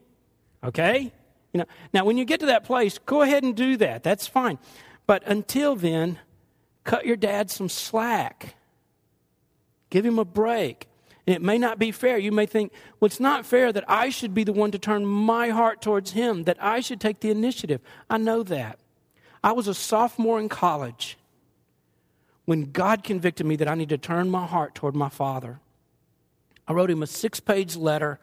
Okay? 0.64 1.12
You 1.54 1.60
know, 1.60 1.66
now, 1.94 2.06
when 2.06 2.18
you 2.18 2.26
get 2.26 2.42
to 2.42 2.48
that 2.48 2.66
place, 2.66 3.00
go 3.00 3.22
ahead 3.22 3.44
and 3.44 3.56
do 3.56 3.78
that. 3.78 4.04
That's 4.04 4.28
fine. 4.28 4.60
But 5.08 5.24
until 5.26 5.76
then, 5.76 6.20
Cut 6.88 7.06
your 7.06 7.18
dad 7.18 7.52
some 7.52 7.68
slack. 7.68 8.56
Give 9.90 10.06
him 10.06 10.18
a 10.20 10.24
break. 10.24 10.88
And 11.28 11.36
it 11.36 11.42
may 11.42 11.58
not 11.58 11.78
be 11.78 11.92
fair. 11.92 12.18
You 12.18 12.32
may 12.32 12.46
think, 12.46 12.72
well, 13.00 13.08
it's 13.08 13.20
not 13.20 13.46
fair 13.46 13.74
that 13.74 13.84
I 13.90 14.08
should 14.08 14.34
be 14.34 14.46
the 14.46 14.54
one 14.54 14.72
to 14.72 14.80
turn 14.80 15.06
my 15.06 15.50
heart 15.50 15.82
towards 15.82 16.12
him, 16.12 16.46
that 16.46 16.56
I 16.64 16.80
should 16.80 17.02
take 17.02 17.20
the 17.20 17.30
initiative. 17.30 17.82
I 18.10 18.18
know 18.18 18.42
that. 18.44 18.80
I 19.44 19.52
was 19.52 19.68
a 19.68 19.74
sophomore 19.74 20.40
in 20.40 20.48
college 20.48 21.18
when 22.46 22.72
God 22.72 23.04
convicted 23.04 23.46
me 23.46 23.58
that 23.58 23.68
I 23.68 23.76
need 23.76 23.90
to 23.90 23.98
turn 23.98 24.30
my 24.30 24.46
heart 24.46 24.74
toward 24.74 24.96
my 24.96 25.10
father. 25.10 25.60
I 26.70 26.72
wrote 26.72 26.90
him 26.90 27.04
a 27.04 27.08
six 27.08 27.42
page 27.42 27.76
letter. 27.76 28.18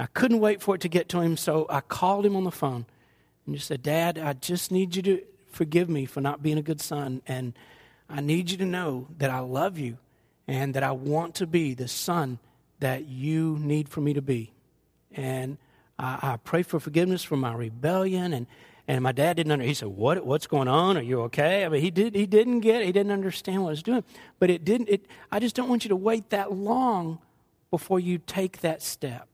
I 0.00 0.06
couldn't 0.06 0.40
wait 0.40 0.60
for 0.60 0.74
it 0.74 0.80
to 0.80 0.88
get 0.88 1.08
to 1.10 1.20
him, 1.20 1.36
so 1.36 1.64
I 1.70 1.80
called 1.80 2.26
him 2.26 2.34
on 2.34 2.42
the 2.42 2.50
phone 2.50 2.86
and 3.46 3.54
just 3.54 3.68
said, 3.68 3.84
Dad, 3.84 4.18
I 4.18 4.32
just 4.32 4.72
need 4.72 4.96
you 4.96 5.02
to 5.02 5.22
forgive 5.52 5.88
me 5.88 6.06
for 6.06 6.20
not 6.20 6.42
being 6.42 6.58
a 6.58 6.62
good 6.62 6.80
son. 6.80 7.22
And 7.28 7.54
I 8.08 8.20
need 8.20 8.50
you 8.50 8.56
to 8.58 8.66
know 8.66 9.08
that 9.18 9.30
I 9.30 9.40
love 9.40 9.78
you 9.78 9.98
and 10.46 10.74
that 10.74 10.82
I 10.82 10.92
want 10.92 11.36
to 11.36 11.46
be 11.46 11.74
the 11.74 11.88
son 11.88 12.38
that 12.80 13.06
you 13.06 13.58
need 13.60 13.88
for 13.88 14.00
me 14.00 14.14
to 14.14 14.22
be. 14.22 14.52
And 15.12 15.58
I, 15.98 16.18
I 16.22 16.36
pray 16.36 16.62
for 16.62 16.78
forgiveness 16.80 17.22
for 17.22 17.36
my 17.36 17.54
rebellion. 17.54 18.32
And, 18.32 18.46
And 18.86 19.02
my 19.02 19.12
dad 19.12 19.38
didn't 19.38 19.52
under, 19.52 19.64
he 19.64 19.72
said, 19.72 19.88
what, 19.88 20.26
what's 20.26 20.46
going 20.46 20.68
on? 20.68 20.98
Are 20.98 21.02
you 21.02 21.22
okay? 21.22 21.64
I 21.64 21.70
mean, 21.70 21.80
he, 21.80 21.90
did, 21.90 22.14
he 22.14 22.26
didn't 22.26 22.60
get 22.60 22.82
it. 22.82 22.86
He 22.86 22.92
didn't 22.92 23.12
understand 23.12 23.62
what 23.62 23.68
I 23.68 23.72
was 23.72 23.82
doing. 23.82 24.04
But 24.38 24.50
it 24.50 24.62
didn't, 24.64 24.90
it, 24.90 25.06
I 25.32 25.40
just 25.40 25.56
don't 25.56 25.70
want 25.70 25.84
you 25.84 25.88
to 25.88 25.96
wait 25.96 26.28
that 26.30 26.52
long 26.52 27.18
before 27.70 27.98
you 27.98 28.18
take 28.18 28.60
that 28.60 28.82
step. 28.82 29.33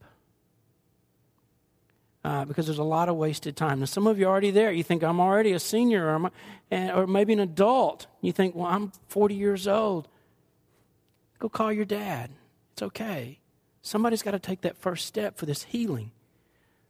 Uh, 2.22 2.44
because 2.44 2.66
there's 2.66 2.78
a 2.78 2.82
lot 2.82 3.08
of 3.08 3.16
wasted 3.16 3.56
time. 3.56 3.80
Now, 3.80 3.86
some 3.86 4.06
of 4.06 4.18
you 4.18 4.26
are 4.26 4.30
already 4.30 4.50
there. 4.50 4.70
You 4.70 4.82
think, 4.82 5.02
I'm 5.02 5.20
already 5.20 5.52
a 5.52 5.58
senior 5.58 6.06
or, 6.06 6.30
or 6.70 7.06
maybe 7.06 7.32
an 7.32 7.40
adult. 7.40 8.08
You 8.20 8.30
think, 8.30 8.54
well, 8.54 8.66
I'm 8.66 8.92
40 9.08 9.34
years 9.34 9.66
old. 9.66 10.06
Go 11.38 11.48
call 11.48 11.72
your 11.72 11.86
dad. 11.86 12.30
It's 12.72 12.82
okay. 12.82 13.38
Somebody's 13.80 14.22
got 14.22 14.32
to 14.32 14.38
take 14.38 14.60
that 14.60 14.76
first 14.76 15.06
step 15.06 15.38
for 15.38 15.46
this 15.46 15.62
healing 15.62 16.10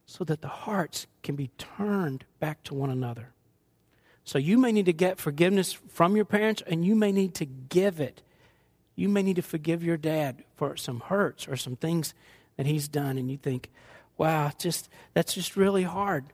so 0.05 0.24
that 0.24 0.43
the 0.43 0.49
hearts 0.49 1.07
can 1.22 1.37
be 1.37 1.53
turned 1.57 2.24
back 2.41 2.64
to 2.64 2.74
one 2.74 2.91
another. 2.91 3.33
So 4.24 4.39
you 4.39 4.59
may 4.59 4.72
need 4.72 4.87
to 4.87 4.93
get 4.93 5.18
forgiveness 5.18 5.72
from 5.72 6.16
your 6.16 6.24
parents 6.24 6.62
and 6.66 6.85
you 6.85 6.97
may 6.97 7.12
need 7.12 7.35
to 7.37 7.45
give 7.45 8.01
it. 8.01 8.22
You 8.97 9.09
may 9.09 9.22
need 9.22 9.37
to 9.37 9.43
forgive 9.43 9.85
your 9.85 9.97
dad 9.97 10.43
for 10.57 10.76
some 10.76 11.01
hurts 11.01 11.47
or 11.47 11.57
some 11.57 11.76
things 11.76 12.12
that 12.57 12.66
he's 12.66 12.89
done 12.89 13.18
and 13.18 13.31
you 13.31 13.37
think, 13.37 13.70
wow, 14.21 14.53
just 14.59 14.91
that's 15.14 15.33
just 15.33 15.57
really 15.57 15.83
hard. 15.83 16.27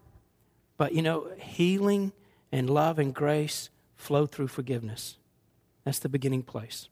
But 0.77 0.93
you 0.93 1.03
know, 1.03 1.29
healing 1.39 2.13
and 2.51 2.69
love 2.69 2.99
and 2.99 3.15
grace 3.15 3.71
flow 3.95 4.27
through 4.27 4.49
forgiveness. 4.49 5.17
That's 5.85 6.01
the 6.01 6.09
beginning 6.09 6.43
place. 6.43 6.89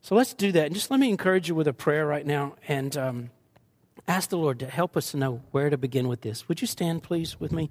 So 0.00 0.14
let's 0.14 0.34
do 0.34 0.52
that. 0.52 0.66
And 0.66 0.74
just 0.74 0.92
let 0.92 1.00
me 1.00 1.10
encourage 1.10 1.48
you 1.48 1.56
with 1.56 1.66
a 1.66 1.72
prayer 1.72 2.06
right 2.06 2.24
now. 2.24 2.54
And 2.68 2.96
um, 2.96 3.30
ask 4.06 4.30
the 4.30 4.38
Lord 4.38 4.60
to 4.60 4.66
help 4.66 4.96
us 4.96 5.10
to 5.10 5.16
know 5.16 5.42
where 5.50 5.68
to 5.68 5.76
begin 5.76 6.06
with 6.06 6.20
this. 6.20 6.48
Would 6.48 6.60
you 6.60 6.68
stand, 6.68 7.02
please, 7.02 7.40
with 7.40 7.50
me? 7.50 7.68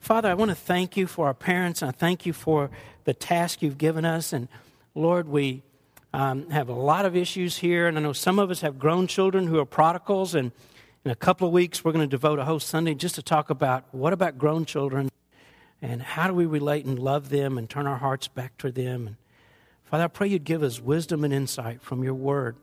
Father, 0.00 0.30
I 0.30 0.34
want 0.34 0.50
to 0.50 0.54
thank 0.54 0.96
you 0.96 1.06
for 1.06 1.26
our 1.26 1.34
parents. 1.34 1.82
I 1.82 1.90
thank 1.90 2.24
you 2.24 2.32
for 2.32 2.70
the 3.04 3.12
task 3.12 3.60
you've 3.60 3.76
given 3.76 4.06
us. 4.06 4.32
And 4.32 4.48
Lord, 4.94 5.28
we 5.28 5.62
um, 6.14 6.48
have 6.48 6.70
a 6.70 6.74
lot 6.74 7.04
of 7.04 7.14
issues 7.14 7.58
here. 7.58 7.86
And 7.86 7.98
I 7.98 8.00
know 8.00 8.14
some 8.14 8.38
of 8.38 8.50
us 8.50 8.62
have 8.62 8.78
grown 8.78 9.06
children 9.06 9.46
who 9.46 9.58
are 9.58 9.66
prodigals. 9.66 10.34
And 10.34 10.52
in 11.06 11.12
a 11.12 11.14
couple 11.14 11.46
of 11.46 11.52
weeks, 11.54 11.84
we're 11.84 11.92
going 11.92 12.02
to 12.02 12.10
devote 12.10 12.40
a 12.40 12.44
whole 12.44 12.58
Sunday 12.58 12.92
just 12.92 13.14
to 13.14 13.22
talk 13.22 13.48
about 13.48 13.84
what 13.92 14.12
about 14.12 14.36
grown 14.36 14.64
children 14.64 15.08
and 15.80 16.02
how 16.02 16.26
do 16.26 16.34
we 16.34 16.46
relate 16.46 16.84
and 16.84 16.98
love 16.98 17.28
them 17.28 17.56
and 17.56 17.70
turn 17.70 17.86
our 17.86 17.98
hearts 17.98 18.26
back 18.26 18.58
to 18.58 18.72
them. 18.72 19.06
And 19.06 19.16
Father, 19.84 20.02
I 20.02 20.08
pray 20.08 20.26
you'd 20.26 20.42
give 20.42 20.64
us 20.64 20.80
wisdom 20.80 21.22
and 21.22 21.32
insight 21.32 21.80
from 21.80 22.02
your 22.02 22.14
word. 22.14 22.56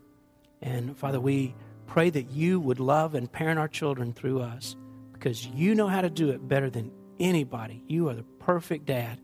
And 0.60 0.94
Father, 0.94 1.18
we 1.18 1.54
pray 1.86 2.10
that 2.10 2.32
you 2.32 2.60
would 2.60 2.80
love 2.80 3.14
and 3.14 3.32
parent 3.32 3.58
our 3.58 3.66
children 3.66 4.12
through 4.12 4.42
us 4.42 4.76
because 5.14 5.46
you 5.46 5.74
know 5.74 5.88
how 5.88 6.02
to 6.02 6.10
do 6.10 6.28
it 6.28 6.46
better 6.46 6.68
than 6.68 6.92
anybody. 7.18 7.82
You 7.88 8.10
are 8.10 8.14
the 8.14 8.24
perfect 8.40 8.84
dad. 8.84 9.22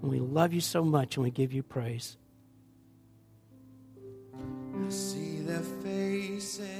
And 0.00 0.12
we 0.12 0.20
love 0.20 0.52
you 0.52 0.60
so 0.60 0.84
much 0.84 1.16
and 1.16 1.24
we 1.24 1.32
give 1.32 1.52
you 1.52 1.64
praise. 1.64 2.16
I 4.38 4.88
see 4.90 5.40
their 5.40 5.58
faces. 5.58 6.70